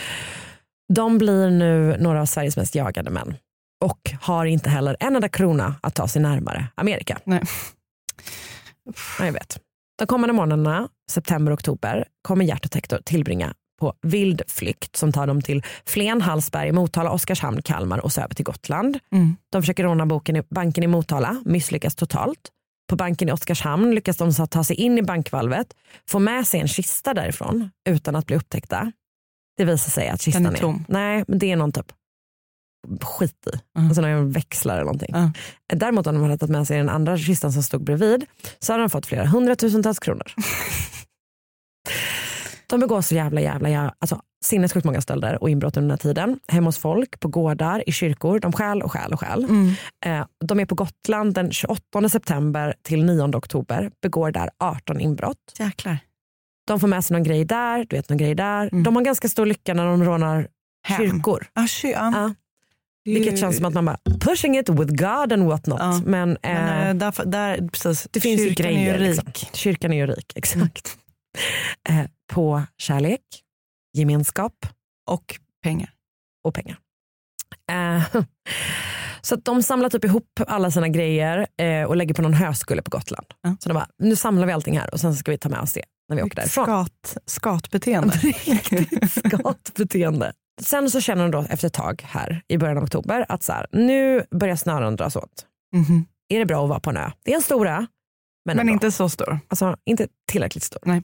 De 0.95 1.19
blir 1.19 1.51
nu 1.51 1.97
några 2.01 2.21
av 2.21 2.27
Sveriges 2.27 2.57
mest 2.57 2.75
jagade 2.75 3.11
män 3.11 3.37
och 3.85 4.11
har 4.21 4.47
inte 4.47 4.71
heller 4.71 4.97
en 5.01 5.15
enda 5.15 5.29
krona 5.29 5.75
att 5.81 5.95
ta 5.95 6.09
sig 6.09 6.23
närmare 6.23 6.67
Amerika. 6.75 7.19
Nej. 7.25 7.43
Ja, 9.19 9.25
Jag 9.25 9.33
vet. 9.33 9.61
De 9.99 10.07
kommande 10.07 10.33
månaderna, 10.33 10.89
september 11.11 11.53
och 11.53 11.59
oktober, 11.59 12.09
kommer 12.23 12.45
Gert 12.45 12.65
och 12.65 12.71
Tektor 12.71 12.99
tillbringa 13.05 13.55
på 13.81 13.95
vild 14.03 14.43
flykt 14.49 14.97
som 14.97 15.13
tar 15.13 15.27
dem 15.27 15.43
till 15.43 15.63
Flen, 15.87 16.23
Hallsberg, 16.23 16.73
Motala, 16.73 17.11
Oskarshamn, 17.11 17.63
Kalmar 17.63 17.99
och 17.99 18.13
så 18.13 18.21
över 18.21 18.35
till 18.35 18.45
Gotland. 18.45 18.99
Mm. 19.13 19.37
De 19.53 19.63
försöker 19.63 19.85
råna 19.85 20.07
boken 20.07 20.37
i, 20.37 20.43
banken 20.51 20.85
i 20.85 20.87
Motala, 20.87 21.43
misslyckas 21.45 21.95
totalt. 21.95 22.49
På 22.89 22.97
banken 22.97 23.29
i 23.29 23.33
Oskarshamn 23.33 23.95
lyckas 23.95 24.17
de 24.17 24.33
så 24.33 24.47
ta 24.47 24.65
sig 24.65 24.77
in 24.77 24.99
i 24.99 25.03
bankvalvet, 25.03 25.67
få 26.09 26.19
med 26.19 26.47
sig 26.47 26.61
en 26.61 26.69
kista 26.69 27.15
därifrån 27.15 27.71
utan 27.89 28.17
att 28.17 28.27
bli 28.27 28.37
upptäckta. 28.37 28.93
Det 29.57 29.65
visar 29.65 29.91
sig 29.91 30.09
att 30.09 30.21
kistan 30.21 30.43
Den 30.43 30.55
är 30.55 30.59
tom. 30.59 30.85
Nej, 30.89 31.25
men 31.29 31.39
det 31.39 31.53
är 31.53 31.57
någon 31.57 31.73
typ 31.73 31.93
skit 33.01 33.47
i. 33.55 33.79
Alltså 33.79 34.03
någon 34.03 34.33
växlar 34.33 34.75
eller 34.75 34.85
någonting. 34.85 35.15
Däremot 35.73 36.07
om 36.07 36.15
de 36.15 36.23
hade 36.23 36.39
tagit 36.39 36.53
med 36.53 36.67
sig 36.67 36.79
den 36.79 36.89
andra 36.89 37.19
kistan 37.19 37.53
som 37.53 37.63
stod 37.63 37.85
bredvid 37.85 38.25
så 38.59 38.73
hade 38.73 38.83
de 38.83 38.91
fått 38.91 39.07
flera 39.07 39.27
hundratusentals 39.27 39.99
kronor. 39.99 40.33
De 42.71 42.81
begår 42.81 43.01
så 43.01 43.15
jävla 43.15 43.41
jävla, 43.41 43.69
jävla 43.69 43.95
alltså, 43.99 44.21
sinnessjukt 44.45 44.85
många 44.85 45.01
stölder 45.01 45.43
och 45.43 45.51
inbrott 45.51 45.77
under 45.77 45.89
den 45.89 45.91
här 45.91 45.97
tiden. 45.97 46.41
Hemma 46.49 46.69
hos 46.69 46.79
folk, 46.79 47.21
på 47.21 47.29
gårdar, 47.29 47.89
i 47.89 47.93
kyrkor. 47.93 48.41
De 48.41 48.53
stjäl 48.53 48.83
och 48.83 48.93
stjäl 48.93 49.13
och 49.13 49.21
stjäl. 49.21 49.45
Eh, 50.07 50.27
de 50.45 50.61
är 50.61 50.67
på 50.67 50.75
Gotland 50.75 51.35
den 51.35 51.51
28 51.51 52.09
september 52.09 52.75
till 52.83 53.05
9 53.05 53.37
oktober. 53.37 53.91
Begår 54.03 54.31
där 54.31 54.51
18 54.59 55.01
inbrott. 55.01 55.37
Jäklar. 55.59 55.99
De 56.67 56.81
får 56.81 56.89
med 56.89 57.05
sig 57.05 57.15
någon 57.15 57.25
grej 57.25 57.45
där, 57.45 57.87
du 57.89 57.97
vet 57.97 58.09
någon 58.09 58.19
grej 58.19 58.35
där. 58.35 58.71
De 58.85 58.97
har 58.97 59.03
ganska 59.03 59.29
stor 59.29 59.47
lycka 59.47 59.75
när 59.75 59.85
de 59.87 60.05
rånar 60.05 60.49
Hem. 60.87 60.99
kyrkor. 60.99 61.47
Ah, 61.55 61.67
ky-. 61.67 61.91
Ja. 61.93 62.35
Vilket 63.15 63.39
känns 63.39 63.57
som 63.57 63.65
att 63.65 63.75
man 63.75 63.85
bara 63.85 63.99
pushing 64.21 64.59
it 64.59 64.69
with 64.69 64.93
God 64.95 65.33
and 65.33 65.43
what 65.43 65.67
not. 65.67 65.79
Ja. 65.81 66.01
Men, 66.05 66.31
eh, 66.31 66.37
Men, 66.43 66.89
eh, 66.89 66.95
där, 67.13 67.25
där, 67.25 67.69
precis, 67.69 68.09
det 68.11 68.21
finns 68.21 68.41
ju 68.41 68.49
kyrkan 68.49 68.67
grejer. 68.67 68.95
är 68.95 68.99
ju 68.99 69.07
Liksom. 69.09 69.27
rik. 69.27 69.51
Kyrkan 69.53 69.93
är 69.93 69.97
ju 69.97 70.07
rik, 70.07 70.33
exakt. 70.37 70.99
Eh, 71.89 72.05
på 72.33 72.63
kärlek, 72.79 73.21
gemenskap 73.93 74.53
Och 75.11 75.25
pengar. 75.63 75.91
och 76.45 76.55
pengar. 76.55 76.79
Eh, 77.71 78.03
så 79.23 79.37
de 79.37 79.63
samlar 79.63 79.91
typ 79.91 80.05
ihop 80.05 80.41
alla 80.47 80.71
sina 80.71 80.89
grejer 80.89 81.47
eh, 81.61 81.83
och 81.85 81.97
lägger 81.97 82.15
på 82.15 82.23
någon 82.23 82.35
höskulle 82.35 82.83
på 82.83 82.91
Gotland. 82.91 83.27
Ja. 83.43 83.57
Så 83.61 83.69
de 83.69 83.75
bara, 83.75 83.89
nu 83.99 84.17
samlar 84.17 84.47
vi 84.47 84.53
allting 84.53 84.79
här 84.79 84.95
och 84.95 85.01
sen 85.01 85.15
ska 85.15 85.31
vi 85.31 85.39
ta 85.39 85.49
med 85.49 85.61
oss 85.61 85.73
det 85.73 85.83
när 86.09 86.17
vi 86.17 86.23
åker 86.23 86.37
därifrån. 86.37 86.65
Skat, 86.65 87.17
skatbeteende. 87.27 88.15
Skatbeteende. 89.09 90.33
Sen 90.61 90.91
så 90.91 91.01
känner 91.01 91.23
de 91.23 91.31
då 91.31 91.47
efter 91.51 91.67
ett 91.67 91.73
tag 91.73 92.03
här 92.07 92.43
i 92.49 92.59
början 92.59 92.77
av 92.77 92.83
oktober 92.83 93.27
att 93.29 93.43
så 93.43 93.53
här, 93.53 93.67
nu 93.73 94.25
börjar 94.31 94.57
snören 94.57 94.97
dras 94.97 95.17
åt. 95.17 95.47
Mhm. 95.75 96.07
Är 96.29 96.39
det 96.39 96.47
bra 96.47 96.63
att 96.63 96.69
vara 96.69 96.81
på 96.81 96.91
en 96.91 96.97
ö? 96.97 97.11
Det 97.25 97.33
är 97.33 97.37
en 97.37 97.43
stor 97.43 97.69
ö. 97.69 97.87
Men, 98.45 98.57
Men 98.57 98.69
inte 98.69 98.93
så 98.93 99.09
stor. 99.09 99.39
Alltså 99.49 99.77
inte 99.85 100.09
tillräckligt 100.31 100.65
stor. 100.65 100.81
Nej. 100.85 101.03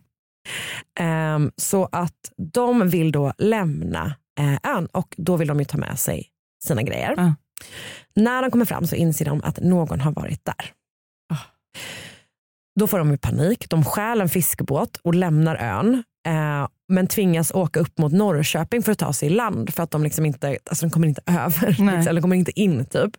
Ehm, 1.01 1.53
så 1.57 1.89
att 1.93 2.33
de 2.37 2.89
vill 2.89 3.13
då 3.13 3.33
lämna 3.39 4.15
eh, 4.41 4.77
ön 4.77 4.87
och 4.87 5.15
då 5.17 5.37
vill 5.37 5.49
de 5.49 5.59
ju 5.59 5.65
ta 5.65 5.79
med 5.79 5.99
sig 5.99 6.29
sina 6.65 6.83
grejer. 6.83 7.15
Ja. 7.17 7.35
När 8.15 8.43
de 8.43 8.51
kommer 8.51 8.65
fram 8.65 8.87
så 8.87 8.97
inser 8.97 9.25
de 9.25 9.43
att 9.45 9.61
någon 9.61 10.01
har 10.01 10.13
varit 10.13 10.45
där. 10.45 10.73
Ah. 11.33 11.39
Då 12.81 12.87
får 12.87 12.99
de 12.99 13.11
ju 13.11 13.19
panik. 13.19 13.71
De 13.71 13.85
stjäl 13.85 14.21
en 14.21 14.29
fiskebåt 14.29 14.97
och 14.97 15.15
lämnar 15.15 15.57
ön. 15.57 16.03
Eh, 16.27 16.69
men 16.89 17.07
tvingas 17.07 17.51
åka 17.51 17.81
upp 17.81 17.99
mot 17.99 18.13
Norrköping 18.13 18.83
för 18.83 18.93
att 18.93 18.99
ta 18.99 19.13
sig 19.13 19.29
i 19.29 19.33
land 19.35 19.75
för 19.75 19.83
att 19.83 19.91
de 19.91 20.03
liksom 20.03 20.27
inte, 20.27 20.59
alltså 20.71 20.87
de 20.87 20.91
kommer 20.91 21.09
inte 21.09 21.21
över, 21.27 21.69
liksom, 21.69 21.89
eller 21.89 22.21
kommer 22.21 22.37
inte 22.37 22.61
in 22.61 22.85
typ. 22.85 23.11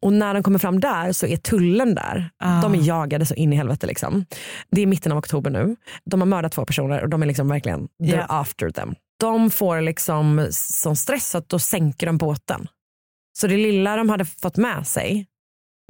Och 0.00 0.12
när 0.12 0.34
de 0.34 0.42
kommer 0.42 0.58
fram 0.58 0.80
där 0.80 1.12
så 1.12 1.26
är 1.26 1.36
tullen 1.36 1.94
där. 1.94 2.30
Ah. 2.38 2.62
De 2.62 2.74
är 2.74 2.78
jagade 2.86 3.26
så 3.26 3.34
in 3.34 3.52
i 3.52 3.56
helvete 3.56 3.86
liksom. 3.86 4.24
Det 4.70 4.82
är 4.82 4.86
mitten 4.86 5.12
av 5.12 5.18
oktober 5.18 5.50
nu. 5.50 5.76
De 6.04 6.20
har 6.20 6.26
mördat 6.26 6.52
två 6.52 6.64
personer 6.64 7.02
och 7.02 7.08
de 7.08 7.22
är 7.22 7.26
liksom 7.26 7.48
verkligen 7.48 7.80
they're 7.80 8.16
Ja. 8.16 8.26
after 8.28 8.70
them. 8.70 8.94
De 9.20 9.50
får 9.50 9.80
liksom 9.80 10.48
sån 10.52 10.96
stress 10.96 11.34
att 11.34 11.48
då 11.48 11.58
sänker 11.58 12.06
de 12.06 12.18
båten. 12.18 12.68
Så 13.38 13.46
det 13.46 13.56
lilla 13.56 13.96
de 13.96 14.08
hade 14.08 14.24
fått 14.24 14.56
med 14.56 14.86
sig, 14.86 15.26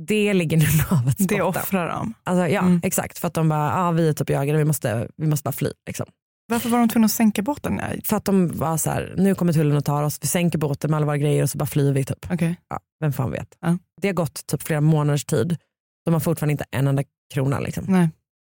det 0.03 0.35
ligger 0.35 0.57
nu 0.57 0.65
i 0.75 0.79
havets 0.89 1.17
Det 1.17 1.39
botten. 1.39 1.63
offrar 1.63 1.89
de. 1.89 2.15
Alltså, 2.25 2.47
ja, 2.49 2.61
Mm. 2.61 2.81
exakt. 2.85 3.19
För 3.19 3.29
att 3.29 3.35
de 3.35 3.49
bara, 3.49 3.75
ah, 3.77 3.91
vi 3.91 4.09
är 4.09 4.13
typ 4.13 4.31
jagade, 4.31 4.59
vi 4.59 4.65
måste, 4.65 5.09
vi 5.17 5.27
måste 5.27 5.45
bara 5.45 5.53
fly. 5.53 5.71
Liksom. 5.87 6.07
Varför 6.49 6.69
var 6.69 6.79
de 6.79 6.89
tvungna 6.89 7.05
att 7.05 7.13
sänka 7.13 7.43
båten? 7.43 7.75
Nej. 7.75 8.01
För 8.05 8.17
att 8.17 8.25
de 8.25 8.59
var 8.59 8.77
så 8.77 8.91
här, 8.91 9.15
nu 9.17 9.35
kommer 9.35 9.53
tullen 9.53 9.77
och 9.77 9.85
tar 9.85 10.03
oss, 10.03 10.19
vi 10.23 10.27
sänker 10.27 10.59
båten 10.59 10.91
med 10.91 10.97
alla 10.97 11.07
våra 11.07 11.19
grejer 11.19 11.43
och 11.43 11.51
så 11.51 11.59
bara 11.59 11.67
flyr 11.67 11.93
vi. 11.93 12.05
Typ. 12.05 12.27
Okej. 12.31 12.57
Ja, 12.69 12.81
vem 13.01 13.13
fan 13.13 13.31
vet. 13.31 13.57
Ja. 13.61 13.79
Det 14.01 14.09
har 14.09 14.15
gått 14.15 14.47
typ 14.47 14.63
flera 14.63 14.81
månaders 14.81 15.25
tid. 15.25 15.57
De 16.05 16.15
har 16.15 16.21
fortfarande 16.21 16.53
inte 16.53 16.65
en 16.71 16.89
enda 16.89 17.03
krona. 17.35 17.61
Liksom. 17.61 17.85
Nej. 17.89 18.09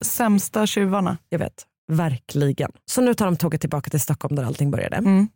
Sämsta 0.05 0.67
tjuvarna. 0.67 1.19
Jag 1.29 1.39
vet, 1.39 1.67
verkligen. 1.93 2.73
Så 2.91 3.01
nu 3.01 3.15
tar 3.15 3.27
de 3.27 3.37
tåget 3.37 3.61
tillbaka 3.61 3.91
till 3.91 4.01
Stockholm 4.01 4.37
där 4.37 4.45
allting 4.45 4.71
började. 4.71 4.97
Mm. 4.97 5.29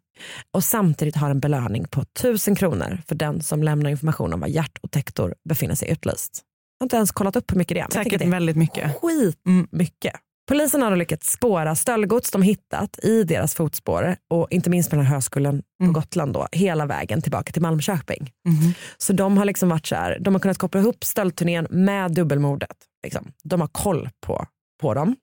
Och 0.52 0.64
samtidigt 0.64 1.16
har 1.16 1.30
en 1.30 1.40
belöning 1.40 1.84
på 1.90 2.00
1000 2.00 2.56
kronor 2.56 3.02
för 3.06 3.14
den 3.14 3.42
som 3.42 3.62
lämnar 3.62 3.90
information 3.90 4.32
om 4.34 4.40
var 4.40 4.48
hjärt 4.48 4.78
och 4.82 4.90
tektor 4.90 5.34
befinner 5.48 5.74
sig 5.74 5.90
utlyst. 5.90 6.42
Jag 6.78 6.84
har 6.84 6.86
inte 6.86 6.96
ens 6.96 7.12
kollat 7.12 7.36
upp 7.36 7.52
hur 7.52 7.56
mycket 7.56 7.74
det 7.74 7.80
är. 7.80 7.90
Säkert 7.90 8.18
det 8.18 8.24
är 8.24 8.30
väldigt 8.30 8.56
mycket. 8.56 8.96
skitmycket. 9.00 10.14
Polisen 10.48 10.83
har 10.83 10.96
lyckats 10.96 11.33
spåra 11.33 11.74
stöldgods 11.74 12.30
de 12.30 12.42
hittat 12.42 12.98
i 13.04 13.24
deras 13.24 13.54
fotspår 13.54 14.16
och 14.30 14.46
inte 14.50 14.70
minst 14.70 14.90
på 14.90 14.96
den 14.96 15.04
här 15.04 15.14
höskullen 15.14 15.62
på 15.85 15.90
Gotland 15.92 16.33
då, 16.33 16.46
hela 16.52 16.87
vägen 16.87 17.22
tillbaka 17.22 17.52
till 17.52 17.62
Malmköping. 17.62 18.30
Mhm. 18.48 18.74
Så 18.98 19.12
de 19.12 19.38
har 19.38 19.44
liksom 19.44 19.68
varit 19.68 19.87
så 19.87 19.94
här, 19.94 20.18
de 20.20 20.35
har 20.35 20.40
kunnat 20.40 20.59
koppla 20.59 20.80
ihop 20.80 21.04
stöldturnén 21.04 21.66
med 21.70 22.12
dubbelmordet. 22.14 22.76
Liksom. 23.04 23.33
De 23.44 23.61
har 23.61 23.68
koll 23.68 24.09
på, 24.26 24.46
på 24.80 24.94
dem. 24.94 25.16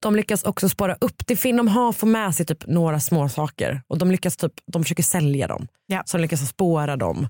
De 0.00 0.16
lyckas 0.16 0.42
också 0.42 0.68
spåra 0.68 0.94
upp, 1.00 1.26
det 1.26 1.36
fin- 1.36 1.56
de 1.56 1.68
har 1.68 1.92
får 1.92 2.06
med 2.06 2.34
sig 2.34 2.46
typ 2.46 2.66
några 2.66 3.00
små 3.00 3.28
saker 3.28 3.82
och 3.88 3.98
de 3.98 4.10
lyckas 4.10 4.36
typ, 4.36 4.52
de 4.72 4.82
försöker 4.82 5.02
sälja 5.02 5.46
dem. 5.46 5.68
Ja. 5.86 6.02
Så 6.06 6.16
de 6.16 6.22
lyckas 6.22 6.48
spåra 6.48 6.96
dem 6.96 7.28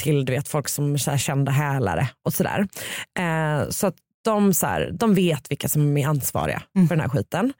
till 0.00 0.24
du 0.24 0.32
vet, 0.32 0.48
folk 0.48 0.68
som 0.68 0.98
så 0.98 1.10
här, 1.10 1.18
kända 1.18 1.52
hälare 1.52 2.08
och 2.24 2.34
sådär. 2.34 2.68
Eh, 3.18 3.68
så 3.70 3.86
att 3.86 3.94
de, 4.24 4.54
så 4.54 4.66
här, 4.66 4.90
de 4.92 5.14
vet 5.14 5.50
vilka 5.50 5.68
som 5.68 5.96
är 5.96 6.06
ansvariga 6.06 6.62
för 6.74 6.96
den 6.96 7.00
här 7.00 7.08
skiten. 7.08 7.52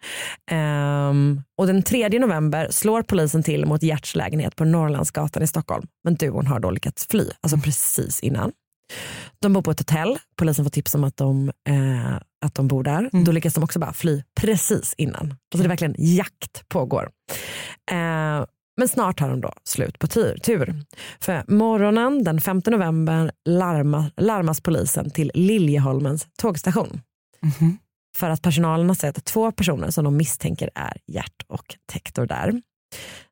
Ehm, 0.51 1.43
och 1.59 1.67
den 1.67 1.83
3 1.83 2.09
november 2.09 2.69
slår 2.71 3.03
polisen 3.03 3.43
till 3.43 3.67
mot 3.67 3.83
Gerts 3.83 4.15
lägenhet 4.15 4.57
på 4.57 4.65
Norrlandsgatan 4.65 5.43
i 5.43 5.47
Stockholm. 5.47 5.87
Men 6.05 6.15
duon 6.15 6.47
har 6.47 6.61
då 6.61 6.71
lyckats 6.71 7.07
fly, 7.11 7.25
alltså 7.41 7.59
precis 7.59 8.21
innan. 8.21 8.53
De 9.41 9.53
bor 9.53 9.63
på 9.63 9.71
ett 9.71 9.81
hotell, 9.81 10.19
polisen 10.39 10.65
får 10.65 10.71
tips 10.71 10.95
om 10.95 11.05
att 11.05 11.17
de, 11.17 11.49
eh, 11.69 12.15
att 12.45 12.55
de 12.55 12.69
bor 12.69 12.83
där. 12.83 13.25
Då 13.25 13.33
lyckas 13.33 13.55
de 13.55 13.65
också 13.65 13.79
bara 13.79 13.93
fly 13.93 14.23
precis 14.41 14.95
innan. 14.99 15.21
Alltså 15.21 15.59
det 15.59 15.65
är 15.65 15.69
verkligen 15.69 15.95
jakt 15.99 16.69
pågår. 16.69 17.09
Eh, 17.91 18.45
men 18.79 18.89
snart 18.89 19.21
har 19.21 19.29
de 19.29 19.41
då 19.41 19.53
slut 19.65 19.99
på 19.99 20.07
tur. 20.07 20.37
tur. 20.37 20.83
För 21.21 21.45
morgonen 21.49 22.25
den 22.25 22.41
5 22.41 22.63
november 22.67 23.33
larma, 23.45 24.11
larmas 24.17 24.61
polisen 24.61 25.11
till 25.11 25.31
Liljeholmens 25.35 26.27
tågstation. 26.39 27.01
Mhm. 27.43 27.79
För 28.17 28.31
att 28.31 28.43
personalen 28.43 28.89
har 28.89 28.95
sett 28.95 29.25
två 29.25 29.53
personer 29.53 29.91
som 29.91 30.05
de 30.05 30.17
misstänker 30.17 30.71
är 30.75 30.97
Gert 31.07 31.43
och 31.47 31.77
Tektor 31.93 32.27
där. 32.27 32.63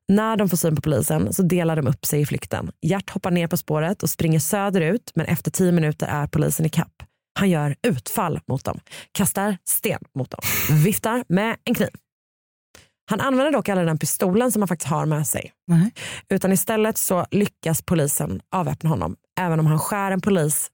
När 0.07 0.37
de 0.37 0.49
får 0.49 0.57
syn 0.57 0.75
på 0.75 0.81
polisen 0.81 1.33
så 1.33 1.43
delar 1.43 1.75
de 1.75 1.87
upp 1.87 2.05
sig 2.05 2.21
i 2.21 2.25
flykten. 2.25 2.71
Gert 2.81 3.09
hoppar 3.09 3.31
ner 3.31 3.47
på 3.47 3.57
spåret 3.57 4.03
och 4.03 4.09
springer 4.09 4.39
söderut 4.39 5.11
men 5.15 5.25
efter 5.25 5.51
tio 5.51 5.71
minuter 5.71 6.07
är 6.07 6.27
polisen 6.27 6.65
i 6.65 6.69
kapp. 6.69 7.03
Han 7.39 7.49
gör 7.49 7.75
utfall 7.87 8.39
mot 8.47 8.65
dem, 8.65 8.79
kastar 9.11 9.57
sten 9.65 10.01
mot 10.15 10.31
dem, 10.31 10.41
viftar 10.83 11.23
med 11.27 11.55
en 11.63 11.75
kniv. 11.75 11.89
Han 13.09 13.21
använder 13.21 13.51
dock 13.51 13.69
aldrig 13.69 13.87
den 13.87 13.97
pistolen 13.97 14.51
som 14.51 14.61
han 14.61 14.67
faktiskt 14.67 14.89
har 14.89 15.05
med 15.05 15.27
sig. 15.27 15.51
Nej. 15.67 15.91
Utan 16.29 16.51
istället 16.51 16.97
så 16.97 17.25
lyckas 17.31 17.81
polisen 17.81 18.41
avväpna 18.51 18.89
honom 18.89 19.15
även 19.39 19.59
om 19.59 19.65
han 19.65 19.79
skär 19.79 20.11
en 20.11 20.21
polis 20.21 20.71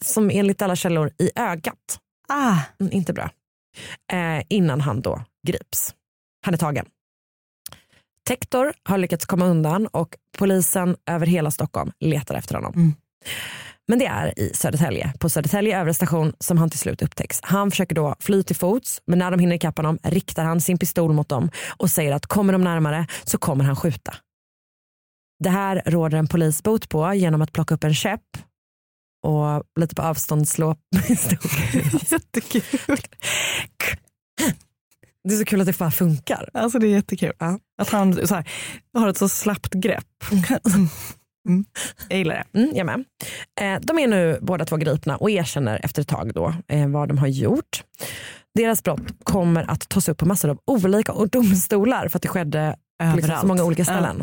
som 0.00 0.30
enligt 0.30 0.62
alla 0.62 0.76
källor 0.76 1.10
i 1.18 1.30
ögat. 1.34 2.00
Ah. 2.28 2.58
Mm, 2.80 2.92
inte 2.92 3.12
bra. 3.12 3.30
Eh, 4.12 4.44
innan 4.48 4.80
han 4.80 5.00
då 5.00 5.24
grips. 5.46 5.94
Han 6.44 6.54
är 6.54 6.58
tagen. 6.58 6.86
Tektor 8.28 8.72
har 8.82 8.98
lyckats 8.98 9.26
komma 9.26 9.46
undan 9.46 9.86
och 9.86 10.16
polisen 10.38 10.96
över 11.06 11.26
hela 11.26 11.50
Stockholm 11.50 11.92
letar 12.00 12.34
efter 12.34 12.54
honom. 12.54 12.72
Mm. 12.76 12.94
Men 13.88 13.98
det 13.98 14.06
är 14.06 14.38
i 14.38 14.50
Södertälje, 14.54 15.12
på 15.18 15.28
Södertälje 15.28 15.80
övre 15.80 15.94
station 15.94 16.32
som 16.40 16.58
han 16.58 16.70
till 16.70 16.78
slut 16.78 17.02
upptäcks. 17.02 17.40
Han 17.42 17.70
försöker 17.70 17.94
då 17.94 18.14
fly 18.20 18.42
till 18.42 18.56
fots 18.56 19.02
men 19.06 19.18
när 19.18 19.30
de 19.30 19.40
hinner 19.40 19.56
ikapp 19.56 19.76
honom 19.76 19.98
riktar 20.02 20.44
han 20.44 20.60
sin 20.60 20.78
pistol 20.78 21.12
mot 21.12 21.28
dem 21.28 21.50
och 21.76 21.90
säger 21.90 22.12
att 22.12 22.26
kommer 22.26 22.52
de 22.52 22.64
närmare 22.64 23.06
så 23.24 23.38
kommer 23.38 23.64
han 23.64 23.76
skjuta. 23.76 24.14
Det 25.44 25.50
här 25.50 25.82
råder 25.86 26.18
en 26.18 26.26
polis 26.26 26.62
bot 26.62 26.88
på 26.88 27.14
genom 27.14 27.42
att 27.42 27.52
plocka 27.52 27.74
upp 27.74 27.84
en 27.84 27.94
käpp 27.94 28.38
och 29.22 29.62
lite 29.80 29.94
på 29.94 30.02
avstånd 30.02 30.48
slå. 30.48 30.76
Jättekul. 32.10 32.98
Det 35.24 35.34
är 35.34 35.38
så 35.38 35.44
kul 35.44 35.60
att 35.60 35.66
det 35.66 35.78
bara 35.78 35.90
funkar. 35.90 36.50
Alltså 36.54 36.78
det 36.78 36.86
är 36.86 36.90
jättekul. 36.90 37.32
Ja. 37.38 37.58
Att 37.78 37.88
han 37.88 38.12
här, 38.12 38.48
har 38.94 39.08
ett 39.08 39.18
så 39.18 39.28
slappt 39.28 39.74
grepp. 39.74 40.24
Mm. 40.32 40.88
Jag 42.08 42.18
gillar 42.18 42.34
det. 42.52 42.58
Mm, 42.58 42.76
jag 42.76 42.86
med. 42.86 43.04
Eh, 43.60 43.80
de 43.82 43.98
är 43.98 44.06
nu 44.06 44.38
båda 44.42 44.64
två 44.64 44.76
gripna 44.76 45.16
och 45.16 45.30
erkänner 45.30 45.80
efter 45.82 46.02
ett 46.02 46.08
tag 46.08 46.34
då, 46.34 46.54
eh, 46.68 46.88
vad 46.88 47.08
de 47.08 47.18
har 47.18 47.26
gjort. 47.26 47.82
Deras 48.54 48.82
brott 48.82 49.00
kommer 49.24 49.70
att 49.70 49.88
tas 49.88 50.08
upp 50.08 50.18
på 50.18 50.26
massor 50.26 50.48
av 50.50 50.58
olika 50.66 51.12
domstolar 51.32 52.08
för 52.08 52.18
att 52.18 52.22
det 52.22 52.28
skedde 52.28 52.76
på 53.10 53.16
liksom 53.16 53.36
så 53.40 53.46
många 53.46 53.64
olika 53.64 53.84
ställen. 53.84 54.20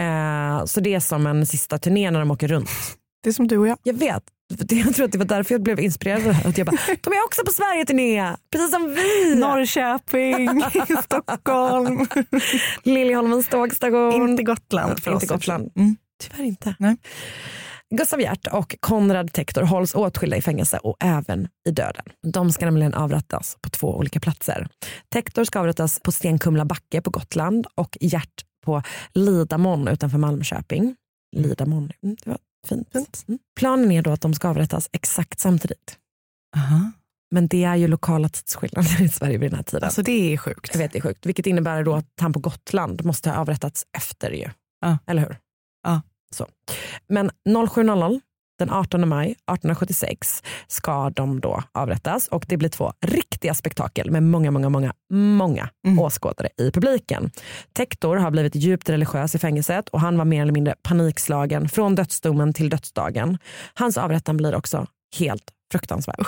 Eh, 0.00 0.64
så 0.64 0.80
det 0.80 0.94
är 0.94 1.00
som 1.00 1.26
en 1.26 1.46
sista 1.46 1.78
turné 1.78 2.10
när 2.10 2.18
de 2.20 2.30
åker 2.30 2.48
runt. 2.48 2.70
Det 3.22 3.28
är 3.28 3.32
som 3.32 3.48
du 3.48 3.58
och 3.58 3.68
jag. 3.68 3.78
Jag 3.82 3.94
vet, 3.94 4.22
Det- 4.54 4.76
Jag 4.76 4.94
tror 4.94 5.04
att 5.06 5.12
det 5.12 5.18
var 5.18 5.24
därför 5.24 5.54
jag 5.54 5.62
blev 5.62 5.80
inspirerad. 5.80 6.36
Att 6.46 6.58
jag 6.58 6.66
bara, 6.66 6.76
de 7.02 7.12
är 7.12 7.24
också 7.24 7.44
på 7.44 7.52
Sverige-turné, 7.52 8.36
precis 8.52 8.70
som 8.70 8.94
vi. 8.94 9.34
Norrköping, 9.34 10.62
Stockholm. 11.04 12.06
Liljeholmens 12.82 13.48
tågstation. 13.48 14.28
Inte 14.30 14.42
Gotland 14.42 15.02
för 15.02 15.12
Inte 15.12 15.24
oss. 15.26 15.30
Gotland. 15.30 15.70
Mm. 15.76 15.96
Tyvärr 16.18 16.44
inte. 16.44 16.74
Nej. 16.78 16.96
Gustav 17.94 18.20
Hjärt 18.20 18.46
och 18.46 18.76
Konrad 18.80 19.32
Tektor 19.32 19.62
hålls 19.62 19.94
åtskilda 19.94 20.36
i 20.36 20.42
fängelse 20.42 20.78
och 20.78 20.96
även 21.00 21.48
i 21.68 21.70
döden. 21.70 22.04
De 22.32 22.52
ska 22.52 22.64
nämligen 22.64 22.94
avrättas 22.94 23.56
på 23.60 23.70
två 23.70 23.96
olika 23.96 24.20
platser. 24.20 24.68
Tektor 25.12 25.44
ska 25.44 25.60
avrättas 25.60 26.00
på 26.00 26.12
Stenkumla 26.12 26.64
backe 26.64 27.00
på 27.00 27.10
Gotland 27.10 27.66
och 27.74 27.96
Hjärt 28.00 28.44
på 28.64 28.82
Lidamon 29.14 29.88
utanför 29.88 30.18
Malmköping. 30.18 30.96
Lidamon, 31.36 31.92
mm, 32.02 32.16
det 32.24 32.30
var 32.30 32.38
fint. 32.68 32.94
Mm. 33.28 33.38
Planen 33.56 33.92
är 33.92 34.02
då 34.02 34.10
att 34.10 34.20
de 34.20 34.34
ska 34.34 34.48
avrättas 34.48 34.88
exakt 34.92 35.40
samtidigt. 35.40 35.96
Aha. 36.56 36.92
Men 37.30 37.48
det 37.48 37.64
är 37.64 37.76
ju 37.76 37.88
lokala 37.88 38.28
tidsskillnader 38.28 39.02
i 39.02 39.08
Sverige 39.08 39.38
vid 39.38 39.50
den 39.50 39.56
här 39.56 39.64
tiden. 39.64 39.84
Alltså 39.84 40.02
det 40.02 40.32
är 40.32 40.36
sjukt. 40.36 40.70
Jag 40.72 40.78
vet 40.78 40.92
det 40.92 40.98
är 40.98 41.02
sjukt. 41.02 41.26
Vilket 41.26 41.46
innebär 41.46 41.84
då 41.84 41.94
att 41.94 42.12
han 42.20 42.32
på 42.32 42.38
Gotland 42.40 43.04
måste 43.04 43.30
ha 43.30 43.36
avrättats 43.36 43.86
efter 43.96 44.30
ju. 44.30 44.50
Ja. 44.80 44.98
Eller 45.06 45.22
hur? 45.22 45.36
Ja. 45.82 46.00
Så. 46.34 46.46
Men 47.08 47.30
07.00 47.48 48.20
den 48.58 48.70
18 48.70 49.08
maj 49.08 49.26
1876 49.30 50.42
ska 50.66 51.10
de 51.10 51.40
då 51.40 51.62
avrättas 51.72 52.28
och 52.28 52.44
det 52.48 52.56
blir 52.56 52.68
två 52.68 52.92
riktiga 53.06 53.54
spektakel 53.54 54.10
med 54.10 54.22
många, 54.22 54.50
många, 54.50 54.68
många, 54.68 54.92
många 55.12 55.68
Mm. 55.86 55.98
åskådare 55.98 56.48
i 56.60 56.70
publiken. 56.70 57.30
Tektor 57.76 58.16
har 58.16 58.30
blivit 58.30 58.54
djupt 58.54 58.88
religiös 58.88 59.34
i 59.34 59.38
fängelset 59.38 59.88
och 59.88 60.00
han 60.00 60.18
var 60.18 60.24
mer 60.24 60.42
eller 60.42 60.52
mindre 60.52 60.74
panikslagen 60.82 61.68
från 61.68 61.94
dödsdomen 61.94 62.52
till 62.52 62.70
dödsdagen. 62.70 63.38
Hans 63.74 63.96
avrättan 63.98 64.36
blir 64.36 64.54
också 64.54 64.86
helt 65.18 65.44
fruktansvärd. 65.72 66.26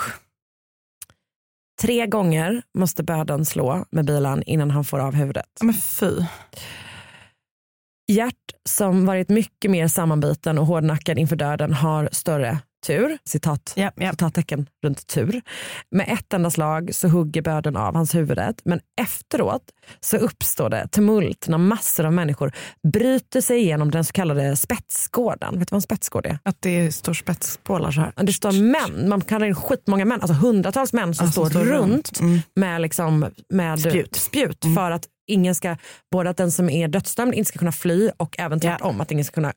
Tre 1.81 2.07
gånger 2.07 2.61
måste 2.77 3.03
böden 3.03 3.45
slå 3.45 3.85
med 3.91 4.05
bilen 4.05 4.43
innan 4.43 4.71
han 4.71 4.83
får 4.83 4.99
av 4.99 5.13
huvudet. 5.13 5.45
Men 5.61 5.73
fy. 5.73 6.11
Gert 8.11 8.35
som 8.69 9.05
varit 9.05 9.29
mycket 9.29 9.71
mer 9.71 9.87
sammanbiten 9.87 10.57
och 10.57 10.65
hårdnackad 10.65 11.17
inför 11.19 11.35
döden 11.35 11.73
har 11.73 12.09
större 12.11 12.59
tur, 12.87 13.17
citat, 13.25 13.73
Ja, 13.75 13.91
ja. 13.95 14.11
citattecken 14.11 14.67
runt 14.83 15.07
tur. 15.07 15.41
Med 15.91 16.09
ett 16.09 16.33
enda 16.33 16.49
slag 16.51 16.89
så 16.95 17.07
hugger 17.07 17.41
böden 17.41 17.75
av 17.77 17.95
hans 17.95 18.15
huvudet 18.15 18.61
men 18.65 18.79
efteråt 19.01 19.61
så 19.99 20.17
uppstår 20.17 20.69
det 20.69 20.87
tumult 20.87 21.47
när 21.47 21.57
massor 21.57 22.05
av 22.05 22.13
människor 22.13 22.51
bryter 22.93 23.41
sig 23.41 23.57
igenom 23.59 23.91
den 23.91 24.03
så 24.05 24.11
kallade 24.13 24.55
spetsgården. 24.55 25.59
Vet 25.59 25.67
du 25.67 25.73
vad 25.73 25.77
en 25.77 25.81
spetsgård 25.81 26.25
är? 26.25 26.39
Att 26.43 26.57
det 26.61 26.91
står 26.91 27.13
spetspålar 27.13 27.91
så 27.91 28.01
här. 28.01 28.11
Det 28.15 28.33
står 28.33 28.51
män, 28.51 29.09
man 29.09 29.21
kallar 29.21 29.47
in 29.47 29.55
skitmånga 29.55 30.05
män, 30.05 30.21
alltså 30.21 30.33
hundratals 30.33 30.93
män 30.93 31.13
som 31.15 31.27
som 31.27 31.31
står, 31.31 31.49
står 31.49 31.59
runt 31.59 31.91
runt. 31.91 32.19
Mm. 32.19 32.39
med, 32.55 32.81
liksom, 32.81 33.25
med 33.49 33.79
Spjut. 33.79 34.15
spjut 34.15 34.63
Mm. 34.63 34.75
för 34.75 34.91
att 34.91 35.07
ingen 35.31 35.55
ska, 35.55 35.77
både 36.11 36.29
att 36.29 36.37
den 36.37 36.51
som 36.51 36.69
är 36.69 36.87
dödsdömd 36.87 37.33
inte 37.33 37.47
ska 37.49 37.59
kunna 37.59 37.71
fly 37.71 38.09
och 38.17 38.35
även 38.39 38.59
Ja. 38.61 38.69
tvärtom, 38.69 39.01
att 39.01 39.11
ingen 39.11 39.25
ska 39.25 39.33
kunna 39.33 39.53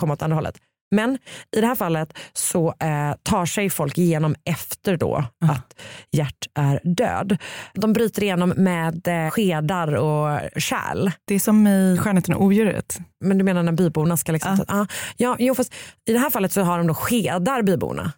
komma 0.00 0.12
åt 0.12 0.22
andra 0.22 0.34
hållet. 0.34 0.58
Men 0.94 1.18
i 1.56 1.60
det 1.60 1.66
här 1.66 1.74
fallet 1.74 2.18
så 2.32 2.68
eh, 2.68 3.12
tar 3.22 3.46
sig 3.46 3.70
folk 3.70 3.98
igenom 3.98 4.34
efter 4.44 4.96
då 4.96 5.24
att 5.44 5.80
Gert 6.12 6.48
är 6.54 6.80
död. 6.84 7.36
De 7.74 7.92
bryter 7.92 8.22
igenom 8.22 8.48
med 8.56 9.08
eh, 9.08 9.30
skedar 9.30 9.94
och 9.94 10.40
kärl. 10.56 11.10
Det 11.26 11.34
är 11.34 11.38
som 11.38 11.66
i 11.66 11.98
Skönheten 12.00 12.34
och 12.34 12.42
odjuret. 12.44 12.98
Men 13.24 13.38
du 13.38 13.44
menar 13.44 13.62
när 13.62 13.72
byborna 13.72 14.16
ska 14.16 14.32
liksom... 14.32 14.56
Ja. 14.58 14.64
Ja. 14.68 14.86
ja, 15.16 15.36
jo, 15.38 15.54
fast 15.54 15.74
I 16.08 16.12
det 16.12 16.18
här 16.18 16.30
fallet 16.30 16.52
så 16.52 16.62
har 16.62 16.78
de 16.78 16.86
då 16.86 16.94
skedar 16.94 17.62
byborna. 17.62 18.12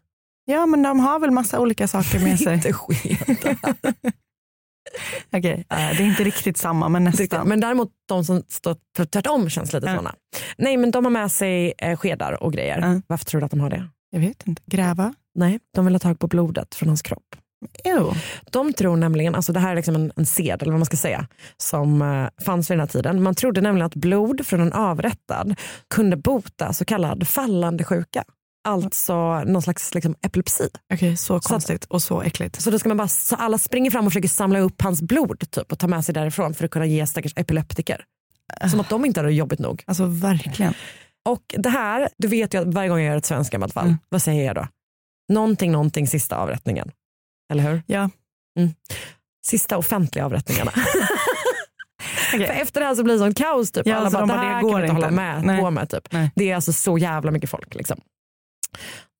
Ja 0.44 0.66
men 0.66 0.82
de 0.82 1.00
har 1.00 1.18
väl 1.18 1.30
massa 1.30 1.60
olika 1.60 1.88
saker 1.88 2.18
med 2.18 2.40
sig. 2.40 2.54
Inte 2.54 2.72
skedar. 2.72 3.84
Okej, 5.32 5.64
eh, 5.70 5.76
det 5.76 6.02
är 6.02 6.06
inte 6.06 6.24
riktigt 6.24 6.56
samma 6.56 6.88
men 6.88 7.04
nästan. 7.04 7.48
Men 7.48 7.60
däremot 7.60 7.88
de 8.08 8.24
som 8.24 8.42
står 8.48 8.76
tvärtom 9.12 9.50
känns 9.50 9.72
lite 9.72 9.86
Ja. 9.86 9.92
sådana. 9.92 10.14
Nej 10.58 10.76
men 10.76 10.90
de 10.90 11.04
har 11.04 11.12
med 11.12 11.32
sig 11.32 11.72
eh, 11.78 11.96
skedar 11.96 12.42
och 12.42 12.52
grejer. 12.52 12.78
Ja. 12.78 13.00
Varför 13.06 13.24
tror 13.24 13.40
du 13.40 13.44
att 13.44 13.50
de 13.50 13.60
har 13.60 13.70
det? 13.70 13.88
Jag 14.10 14.20
vet 14.20 14.46
inte. 14.46 14.62
Gräva? 14.66 15.14
Nej, 15.34 15.58
de 15.74 15.84
vill 15.84 15.94
ha 15.94 15.98
tag 15.98 16.18
på 16.18 16.26
blodet 16.26 16.74
från 16.74 16.88
hans 16.88 17.02
kropp. 17.02 17.36
Jo. 17.84 18.12
De 18.50 18.72
tror 18.72 18.96
nämligen, 18.96 19.34
alltså 19.34 19.52
det 19.52 19.60
här 19.60 19.72
är 19.72 19.76
liksom 19.76 19.94
en, 19.94 20.12
en 20.16 20.26
sed 20.26 20.62
eller 20.62 20.72
vad 20.72 20.78
man 20.80 20.86
ska 20.86 20.96
säga, 20.96 21.26
som 21.56 22.02
eh, 22.02 22.44
fanns 22.44 22.70
vid 22.70 22.74
den 22.78 22.80
här 22.80 22.86
tiden. 22.86 23.22
Man 23.22 23.34
trodde 23.34 23.60
nämligen 23.60 23.86
att 23.86 23.94
blod 23.94 24.46
från 24.46 24.60
en 24.60 24.72
avrättad 24.72 25.54
kunde 25.94 26.16
bota 26.16 26.72
så 26.72 26.84
kallad 26.84 27.28
fallande 27.28 27.84
sjuka. 27.84 28.24
Alltså 28.64 29.44
någon 29.44 29.62
slags 29.62 29.94
liksom, 29.94 30.14
epilepsi. 30.22 30.68
Okej, 30.94 31.16
så 31.16 31.36
att- 31.36 31.44
konstigt 31.44 31.84
och 31.84 32.02
så 32.02 32.22
äckligt. 32.22 32.60
Så 32.62 32.70
då 32.70 32.78
ska 32.78 32.88
man 32.88 32.96
bara, 32.98 33.08
så 33.08 33.36
alla 33.36 33.58
springer 33.58 33.90
fram 33.90 34.06
och 34.06 34.12
försöker 34.12 34.28
samla 34.28 34.58
upp 34.58 34.82
hans 34.82 35.02
blod 35.02 35.50
typ, 35.50 35.72
och 35.72 35.78
ta 35.78 35.86
med 35.86 36.04
sig 36.04 36.14
därifrån 36.14 36.54
för 36.54 36.64
att 36.64 36.70
kunna 36.70 36.86
ge 36.86 37.06
stackars 37.06 37.32
epileptiker. 37.36 38.04
Som 38.70 38.80
att 38.80 38.88
de 38.88 39.04
inte 39.04 39.20
hade 39.20 39.28
det 39.28 39.34
jobbigt 39.34 39.58
nog. 39.58 39.82
Alltså 39.86 40.04
verkligen. 40.06 40.74
Och 41.28 41.42
det 41.58 41.68
här, 41.68 42.08
du 42.18 42.28
vet 42.28 42.54
ju 42.54 42.58
att 42.60 42.74
varje 42.74 42.88
gång 42.88 42.98
jag 42.98 43.06
gör 43.06 43.16
ett 43.16 43.26
svenskt 43.26 43.50
gammalt 43.52 43.72
fall, 43.72 43.86
Mm. 43.86 43.98
vad 44.08 44.22
säger 44.22 44.44
jag 44.44 44.54
då? 44.54 44.66
Någonting, 45.32 45.72
någonting, 45.72 46.06
sista 46.06 46.36
avrättningen. 46.36 46.90
Eller 47.52 47.62
hur? 47.70 47.82
Ja. 47.86 48.10
Mm. 48.58 48.74
Sista 49.46 49.78
offentliga 49.78 50.24
avrättningarna. 50.26 50.72
Okej. 52.34 52.46
För 52.46 52.54
efter 52.54 52.80
det 52.80 52.86
här 52.86 52.94
så 52.94 53.04
blir 53.04 53.14
det 53.14 53.20
sånt 53.20 53.38
kaos. 53.38 53.72
Typ. 53.72 53.86
Ja, 53.86 53.96
Alla 53.96 54.10
så 54.10 54.16
bara, 54.16 54.20
de 54.20 54.28
bara, 54.28 54.38
här 54.38 54.46
det 54.54 54.60
kan 54.60 54.62
går 54.62 54.76
vi 54.78 54.82
inte 54.82 54.94
hålla 54.94 55.06
inte." 55.06 55.16
med 55.16 55.44
Nej. 55.44 55.60
på 55.60 55.70
med. 55.70 55.90
Typ. 55.90 56.12
Nej. 56.12 56.30
Det 56.34 56.50
är 56.50 56.54
alltså 56.54 56.72
så 56.72 56.98
jävla 56.98 57.30
mycket 57.30 57.50
folk. 57.50 57.74
Liksom. 57.74 58.00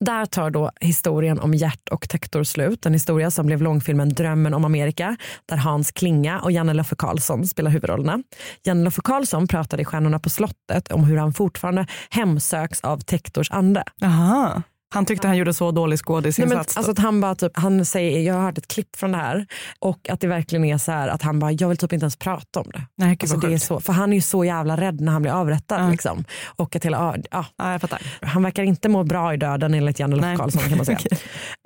Där 0.05 0.27
tar 0.27 0.51
då 0.51 0.71
historien 0.81 1.41
om 1.41 1.55
Gert 1.55 1.89
och 1.91 2.09
Tektor 2.09 2.45
slut. 2.45 2.87
En 2.87 2.93
historia 2.93 3.31
som 3.31 3.47
blev 3.47 3.63
långfilmen 3.63 4.09
Drömmen 4.09 4.55
om 4.55 4.65
Amerika 4.65 5.17
där 5.47 5.57
Hans 5.57 5.93
Klinga 5.93 6.41
och 6.41 6.53
Janne 6.53 6.75
Loffe 6.75 6.97
Karlsson 6.97 7.47
spelar 7.47 7.71
huvudrollerna. 7.71 8.23
Janne 8.65 8.85
Loffe 8.85 9.01
Karlsson 9.05 9.49
pratade 9.49 9.83
i 9.83 9.85
Stjärnorna 9.85 10.19
på 10.19 10.31
slottet 10.31 10.93
om 10.93 11.05
hur 11.05 11.17
han 11.17 11.33
fortfarande 11.33 11.87
hemsöks 12.11 12.81
av 12.81 12.99
Tektors 12.99 13.51
ande. 13.51 13.85
Aha. 14.03 14.63
Han 14.93 15.07
tyckte 15.07 15.27
han 15.27 15.37
gjorde 15.37 15.55
så 15.55 15.71
dålig 15.71 15.83
Nej, 15.83 15.89
men, 15.89 15.99
skådisinsats. 15.99 16.77
alltså 16.77 16.93
att 16.93 16.99
han, 16.99 17.21
bara 17.21 17.35
typ, 17.35 17.53
han 17.55 17.85
säger, 17.85 18.21
jag 18.21 18.35
har 18.35 18.43
hört 18.43 18.59
ett 18.59 18.69
klipp 18.69 18.97
från 18.97 19.13
det 19.13 19.19
här 19.19 19.47
och 19.79 20.11
att 20.11 20.21
det 20.21 20.27
verkligen 20.27 20.65
är 20.65 20.79
så 20.79 20.93
här 20.93 21.09
att 21.09 21.23
han 21.23 21.39
bara, 21.39 21.53
jag 21.53 21.69
vill 21.69 21.77
typ 21.77 21.93
inte 21.93 22.05
ens 22.05 22.17
prata 22.17 22.61
om 22.61 22.71
det. 22.73 22.83
Nej, 22.97 23.17
Alltså 23.21 23.37
det 23.37 23.55
är 23.55 23.59
så, 23.59 23.81
för 23.81 23.93
han 23.93 24.13
är 24.13 24.17
ju 24.17 24.21
så 24.21 24.45
jävla 24.45 24.77
rädd 24.77 25.01
när 25.01 25.13
han 25.13 25.23
blir 25.23 25.33
avrättad. 25.33 25.81
Ja. 25.81 25.91
Liksom. 25.91 26.25
Och 26.45 26.77
att 26.77 26.85
hela, 26.85 27.17
ja, 27.31 27.45
Ja, 27.57 27.79
han 28.21 28.43
verkar 28.43 28.63
inte 28.63 28.89
må 28.89 29.05
bra 29.05 29.35
i 29.35 29.37
döden 29.37 29.75
enligt 29.75 29.99
Janne. 29.99 30.37
Karlsson. 30.37 30.63
Kan 30.63 30.77
man 30.77 30.87
säga. 30.87 30.99
Okej. 31.05 31.19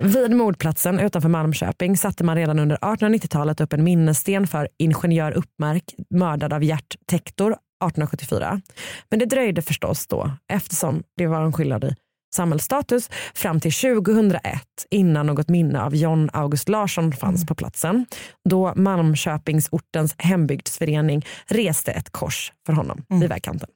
Vid 0.03 0.31
mordplatsen 0.31 0.99
utanför 0.99 1.29
Malmköping 1.29 1.97
satte 1.97 2.23
man 2.23 2.35
redan 2.35 2.59
under 2.59 2.77
1890-talet 2.77 3.61
upp 3.61 3.73
en 3.73 3.83
minnessten 3.83 4.47
för 4.47 4.69
ingenjör 4.77 5.31
Uppmark 5.31 5.83
mördad 6.09 6.53
av 6.53 6.63
Gert 6.63 6.95
Tektor 7.09 7.51
1874. 7.51 8.61
Men 9.09 9.19
det 9.19 9.25
dröjde 9.25 9.61
förstås 9.61 10.07
då 10.07 10.31
eftersom 10.53 11.03
det 11.17 11.27
var 11.27 11.41
en 11.41 11.53
skillnad 11.53 11.83
i 11.83 11.95
samhällsstatus 12.35 13.09
fram 13.33 13.59
till 13.59 13.73
2001 13.73 14.41
innan 14.89 15.27
något 15.27 15.49
minne 15.49 15.81
av 15.81 15.95
John 15.95 16.29
August 16.33 16.69
Larsson 16.69 17.13
fanns 17.13 17.45
på 17.45 17.55
platsen. 17.55 18.05
Då 18.49 18.73
Malmköpingsortens 18.75 20.15
hembygdsförening 20.17 21.25
reste 21.45 21.91
ett 21.91 22.09
kors 22.09 22.51
för 22.65 22.73
honom 22.73 23.03
vid 23.09 23.29
vägkanten. 23.29 23.69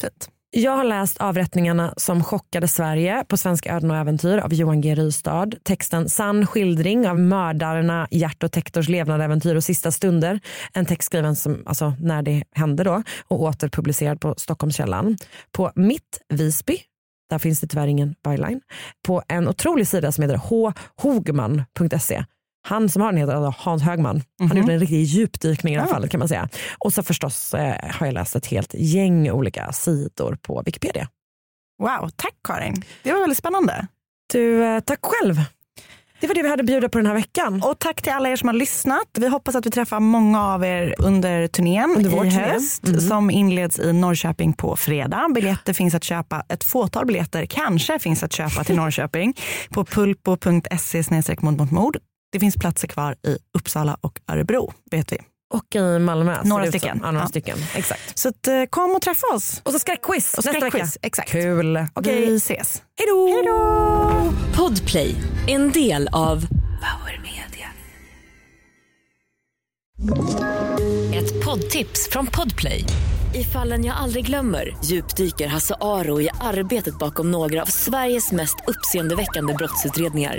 Fint. 0.00 0.30
Jag 0.54 0.76
har 0.76 0.84
läst 0.84 1.18
avrättningarna 1.20 1.94
som 1.96 2.24
chockade 2.24 2.68
Sverige 2.68 3.24
på 3.28 3.36
Svenska 3.36 3.76
öden 3.76 3.90
och 3.90 3.96
äventyr 3.96 4.38
av 4.38 4.54
Johan 4.54 4.80
G 4.80 4.94
Rystad. 4.94 5.50
Texten 5.62 6.08
Sann 6.08 6.46
skildring 6.46 7.08
av 7.08 7.18
mördarna 7.18 8.08
Gert 8.10 8.42
och 8.42 8.52
Tektors 8.52 8.88
levnadsäventyr 8.88 9.54
och 9.54 9.64
sista 9.64 9.90
stunder. 9.90 10.40
En 10.72 10.86
text 10.86 11.06
skriven 11.06 11.36
som, 11.36 11.62
alltså, 11.66 11.94
när 12.00 12.22
det 12.22 12.44
hände 12.54 12.84
då 12.84 13.02
och 13.28 13.42
återpublicerad 13.42 14.20
på 14.20 14.34
Stockholmskällan. 14.36 15.16
På 15.52 15.72
Mitt 15.74 16.20
Visby 16.28 16.78
där 17.32 17.38
finns 17.38 17.60
det 17.60 17.66
tyvärr 17.66 17.86
ingen 17.86 18.14
byline. 18.24 18.60
På 19.06 19.22
en 19.28 19.48
otrolig 19.48 19.88
sida 19.88 20.12
som 20.12 20.22
heter 20.22 20.40
hhogman.se. 21.02 22.24
Han 22.68 22.88
som 22.88 23.02
har 23.02 23.12
den 23.12 23.20
heter 23.20 23.34
alltså 23.34 23.62
Hans 23.64 23.82
Högman. 23.82 24.22
Han 24.38 24.48
har 24.48 24.54
Mhm. 24.56 24.62
gjort 24.62 24.70
en 24.70 24.80
riktig 24.80 25.02
djupdykning 25.02 25.72
i 25.74 25.76
det 25.76 25.82
här 25.82 25.88
Ja. 25.88 25.94
fallet 25.94 26.10
kan 26.10 26.18
man 26.18 26.28
säga. 26.28 26.48
Och 26.78 26.92
så 26.92 27.02
förstås 27.02 27.54
eh, 27.54 27.76
har 27.90 28.06
jag 28.06 28.12
läst 28.14 28.36
ett 28.36 28.46
helt 28.46 28.74
gäng 28.74 29.30
olika 29.30 29.72
sidor 29.72 30.38
på 30.42 30.62
Wikipedia. 30.66 31.08
Wow, 31.82 32.08
tack 32.16 32.34
Karin. 32.44 32.82
Det 33.02 33.12
var 33.12 33.20
väldigt 33.20 33.38
spännande. 33.38 33.86
Du, 34.32 34.64
eh, 34.64 34.80
tack 34.80 34.98
själv. 35.02 35.36
Det 36.22 36.28
var 36.28 36.34
det 36.34 36.42
vi 36.42 36.48
hade 36.48 36.60
att 36.60 36.66
bjuda 36.66 36.88
på 36.88 36.98
den 36.98 37.06
här 37.06 37.14
veckan. 37.14 37.62
Och 37.62 37.78
tack 37.78 38.02
till 38.02 38.12
alla 38.12 38.28
er 38.28 38.36
som 38.36 38.48
har 38.48 38.54
lyssnat. 38.54 39.08
Vi 39.18 39.28
hoppas 39.28 39.54
att 39.54 39.66
vi 39.66 39.70
träffar 39.70 40.00
många 40.00 40.46
av 40.46 40.64
er 40.64 40.94
under 40.98 41.46
turnén 41.46 41.94
Under 41.96 42.10
vår 42.10 42.26
i 42.26 42.30
höst 42.30 42.88
Mm. 42.88 43.00
som 43.00 43.30
inleds 43.30 43.78
i 43.78 43.92
Norrköping 43.92 44.52
på 44.52 44.76
fredag. 44.76 45.26
Biljetter 45.34 45.72
finns 45.72 45.94
att 45.94 46.04
köpa, 46.04 46.44
ett 46.48 46.64
fåtal 46.64 47.06
biljetter 47.06 47.46
kanske 47.46 47.98
finns 47.98 48.22
att 48.22 48.32
köpa 48.32 48.64
till 48.64 48.76
Norrköping 48.76 49.34
på 49.70 49.84
pulpo.se 49.84 51.02
mord. 51.70 51.96
Det 52.32 52.40
finns 52.40 52.54
platser 52.54 52.88
kvar 52.88 53.12
i 53.26 53.38
Uppsala 53.58 53.96
och 54.00 54.20
Örebro 54.28 54.72
vet 54.90 55.12
vi. 55.12 55.18
Och 55.52 55.76
i 55.76 55.98
Malmö. 55.98 56.42
Några 56.44 56.66
stycken. 56.66 57.00
Ja, 57.02 57.10
några 57.10 57.24
Ja. 57.24 57.28
stycken. 57.28 57.58
Exakt. 57.74 58.18
Så 58.18 58.28
att, 58.28 58.48
eh, 58.48 58.64
kom 58.70 58.90
och 58.90 59.02
träffa 59.02 59.26
oss. 59.34 59.60
Och 59.64 59.72
så 59.72 59.78
skräckquiz 59.78 60.34
Och 60.34 60.44
nästa 60.44 60.60
vecka. 60.64 60.86
exakt. 61.02 61.30
Kul. 61.30 61.86
Okej. 61.94 62.26
Vi 62.26 62.36
ses. 62.36 62.82
Hej 62.98 63.06
då! 63.46 64.32
Podplay, 64.56 65.14
en 65.48 65.72
del 65.72 66.08
av 66.12 66.36
Power 66.46 67.20
Media. 67.22 67.68
ett 71.14 71.44
poddtips 71.44 72.08
från 72.10 72.26
Podplay. 72.26 72.84
I 73.34 73.44
fallen 73.44 73.84
jag 73.84 73.96
aldrig 73.96 74.26
glömmer 74.26 74.76
djupdyker 74.84 75.46
Hasse 75.46 75.74
Aro 75.80 76.20
i 76.20 76.28
arbetet 76.40 76.98
bakom 76.98 77.30
några 77.30 77.62
av 77.62 77.66
Sveriges 77.66 78.32
mest 78.32 78.56
uppseendeväckande 78.66 79.54
brottsutredningar. 79.54 80.38